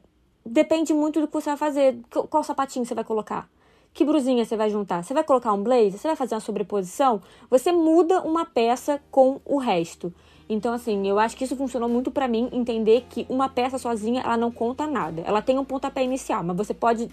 depende 0.45 0.93
muito 0.93 1.21
do 1.21 1.27
que 1.27 1.33
você 1.33 1.49
vai 1.49 1.57
fazer. 1.57 1.97
Qual 2.29 2.43
sapatinho 2.43 2.85
você 2.85 2.93
vai 2.93 3.05
colocar? 3.05 3.47
Que 3.93 4.03
brusinha 4.03 4.43
você 4.43 4.57
vai 4.57 4.69
juntar? 4.69 5.01
Você 5.01 5.13
vai 5.13 5.23
colocar 5.23 5.53
um 5.53 5.63
blazer? 5.63 5.93
Você 5.93 6.09
vai 6.09 6.17
fazer 6.17 6.35
uma 6.35 6.41
sobreposição? 6.41 7.21
Você 7.49 7.71
muda 7.71 8.21
uma 8.21 8.45
peça 8.45 9.01
com 9.09 9.39
o 9.45 9.59
resto. 9.59 10.13
Então, 10.49 10.73
assim, 10.73 11.07
eu 11.07 11.17
acho 11.17 11.37
que 11.37 11.45
isso 11.45 11.55
funcionou 11.55 11.87
muito 11.87 12.11
para 12.11 12.27
mim 12.27 12.49
entender 12.51 13.05
que 13.09 13.25
uma 13.29 13.47
peça 13.47 13.77
sozinha 13.77 14.21
ela 14.21 14.35
não 14.35 14.51
conta 14.51 14.85
nada. 14.85 15.21
Ela 15.25 15.41
tem 15.41 15.57
um 15.57 15.63
pontapé 15.63 16.03
inicial, 16.03 16.43
mas 16.43 16.57
você 16.57 16.73
pode 16.73 17.07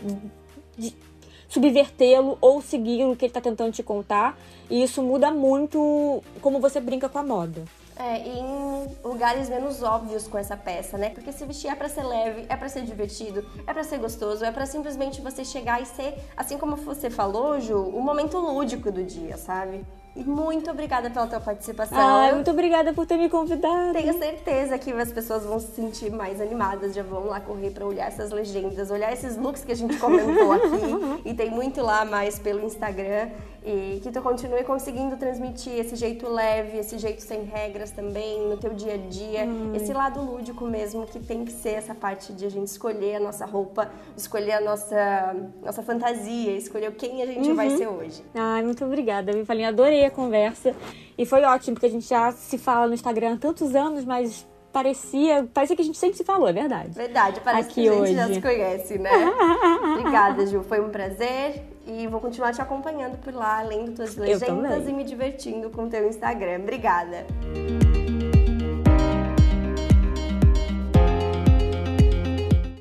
subvertê-lo 1.49 2.37
ou 2.41 2.61
seguir 2.61 3.05
o 3.05 3.17
que 3.17 3.25
ele 3.25 3.31
está 3.31 3.41
tentando 3.41 3.73
te 3.73 3.83
contar. 3.83 4.39
E 4.71 4.83
isso 4.83 5.03
muda 5.03 5.31
muito 5.31 6.23
como 6.41 6.61
você 6.61 6.81
brinca 6.81 7.09
com 7.09 7.19
a 7.19 7.23
moda. 7.23 7.65
É, 7.97 8.19
em 8.19 8.87
lugares 9.03 9.49
menos 9.49 9.83
óbvios 9.83 10.29
com 10.29 10.39
essa 10.39 10.57
peça, 10.57 10.97
né? 10.97 11.11
Porque 11.11 11.33
se 11.33 11.45
vestir 11.45 11.69
é 11.69 11.75
para 11.75 11.89
ser 11.89 12.05
leve, 12.05 12.47
é 12.49 12.57
para 12.57 12.69
ser 12.69 12.83
divertido, 12.83 13.45
é 13.67 13.73
para 13.73 13.83
ser 13.83 13.99
gostoso, 13.99 14.45
é 14.45 14.53
para 14.53 14.67
simplesmente 14.67 15.21
você 15.21 15.45
chegar 15.45 15.83
e 15.83 15.87
ser, 15.87 16.15
assim 16.37 16.57
como 16.57 16.77
você 16.77 17.11
falou, 17.11 17.59
Ju, 17.59 17.77
o 17.77 18.01
momento 18.01 18.39
lúdico 18.39 18.93
do 18.93 19.03
dia, 19.03 19.37
sabe? 19.37 19.85
Muito 20.25 20.71
obrigada 20.71 21.11
pela 21.11 21.27
tua 21.27 21.41
participação. 21.41 21.99
Ah, 21.99 22.33
muito 22.35 22.51
obrigada 22.51 22.93
por 22.93 23.07
ter 23.07 23.17
me 23.17 23.29
convidado. 23.29 23.93
Tenho 23.93 24.19
certeza 24.19 24.79
que 24.79 24.93
as 24.93 25.13
pessoas 25.13 25.45
vão 25.45 25.59
se 25.61 25.73
sentir 25.73 26.11
mais 26.11 26.41
animadas, 26.41 26.95
já 26.95 27.03
vão 27.03 27.27
lá 27.27 27.41
correr 27.41 27.71
para 27.71 27.87
olhar 27.87 28.07
essas 28.07 28.31
legendas, 28.31 28.91
olhar 28.91 29.13
esses 29.13 29.37
looks 29.37 29.65
que 29.65 29.73
a 29.73 29.77
gente 29.77 29.97
comentou 29.99 30.53
aqui. 30.53 31.23
e 31.29 31.35
tem 31.35 31.51
muito 31.51 31.83
lá 31.83 32.05
mais 32.05 32.39
pelo 32.39 32.65
Instagram. 32.65 33.29
E 33.65 34.01
que 34.03 34.11
tu 34.11 34.23
continue 34.23 34.63
conseguindo 34.65 35.17
transmitir 35.17 35.75
esse 35.75 35.95
jeito 35.95 36.27
leve, 36.29 36.79
esse 36.79 36.97
jeito 36.97 37.21
sem 37.21 37.43
regras 37.43 37.91
também 37.91 38.49
no 38.49 38.57
teu 38.57 38.73
dia 38.73 38.95
a 38.95 38.97
dia, 38.97 39.45
hum. 39.45 39.75
esse 39.75 39.93
lado 39.93 40.23
lúdico 40.23 40.65
mesmo 40.65 41.05
que 41.07 41.19
tem 41.19 41.45
que 41.45 41.53
ser 41.53 41.71
essa 41.71 41.95
parte 41.95 42.33
de 42.33 42.47
a 42.47 42.49
gente 42.49 42.69
escolher 42.69 43.17
a 43.17 43.21
nossa 43.21 43.45
roupa, 43.45 43.91
escolher 44.17 44.53
a 44.53 44.61
nossa 44.61 45.37
nossa 45.63 45.83
fantasia, 45.83 46.57
escolher 46.57 46.93
quem 46.93 47.23
a 47.23 47.27
gente 47.27 47.51
uhum. 47.51 47.57
vai 47.57 47.71
ser 47.71 47.89
hoje. 47.89 48.25
Ai, 48.35 48.63
muito 48.63 48.85
obrigada, 48.85 49.33
Vivalinha. 49.33 49.69
Adorei 49.69 50.07
a 50.09 50.11
conversa 50.11 50.75
e 51.17 51.25
foi 51.25 51.43
ótimo 51.45 51.75
porque 51.75 51.87
a 51.87 51.91
gente 51.91 52.07
já 52.09 52.33
se 52.33 52.59
fala 52.59 52.87
no 52.87 52.95
Instagram 52.95 53.35
há 53.35 53.37
tantos 53.37 53.75
anos, 53.75 54.05
mas 54.05 54.47
parecia, 54.73 55.49
parecia 55.53 55.75
que 55.75 55.83
a 55.83 55.85
gente 55.85 55.99
sempre 55.99 56.17
se 56.17 56.25
falou, 56.25 56.49
é 56.49 56.53
verdade. 56.53 56.91
Verdade, 56.91 57.41
parece 57.41 57.71
Aqui 57.71 57.83
que 57.83 57.89
a 57.89 57.93
gente 57.93 58.03
hoje. 58.03 58.15
já 58.15 58.29
se 58.29 58.41
conhece, 58.41 58.99
né? 58.99 59.11
Obrigada, 59.99 60.47
Ju. 60.47 60.63
Foi 60.63 60.81
um 60.81 60.91
prazer 60.91 61.65
e 61.87 62.07
vou 62.07 62.21
continuar 62.21 62.53
te 62.53 62.61
acompanhando 62.61 63.19
por 63.19 63.35
lá, 63.35 63.63
lendo 63.63 63.95
tuas 63.95 64.15
legendas 64.17 64.87
e 64.87 64.93
me 64.93 65.05
divertindo 65.05 65.71
com 65.71 65.85
o 65.85 65.89
teu 65.89 66.07
Instagram. 66.07 66.61
Obrigada. 66.63 67.27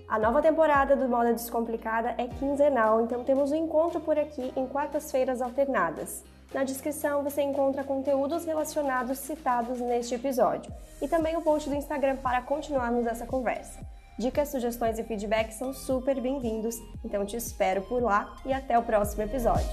A 0.07 0.19
nova 0.19 0.41
temporada 0.41 0.95
do 0.95 1.07
Moda 1.07 1.33
Descomplicada 1.33 2.15
é 2.17 2.27
quinzenal, 2.27 3.01
então 3.01 3.23
temos 3.23 3.51
um 3.51 3.55
encontro 3.55 3.99
por 3.99 4.17
aqui 4.17 4.51
em 4.55 4.65
quartas-feiras 4.65 5.41
alternadas. 5.41 6.23
Na 6.53 6.63
descrição 6.63 7.23
você 7.23 7.41
encontra 7.41 7.83
conteúdos 7.83 8.45
relacionados 8.45 9.19
citados 9.19 9.79
neste 9.79 10.15
episódio 10.15 10.71
e 11.01 11.07
também 11.07 11.35
o 11.35 11.41
post 11.41 11.69
do 11.69 11.75
Instagram 11.75 12.17
para 12.17 12.41
continuarmos 12.41 13.05
essa 13.05 13.25
conversa. 13.25 13.79
Dicas, 14.17 14.49
sugestões 14.49 14.97
e 14.97 15.03
feedbacks 15.03 15.57
são 15.57 15.73
super 15.73 16.19
bem-vindos, 16.19 16.75
então 17.03 17.25
te 17.25 17.35
espero 17.35 17.81
por 17.83 18.01
lá 18.01 18.35
e 18.45 18.53
até 18.53 18.79
o 18.79 18.83
próximo 18.83 19.23
episódio. 19.23 19.67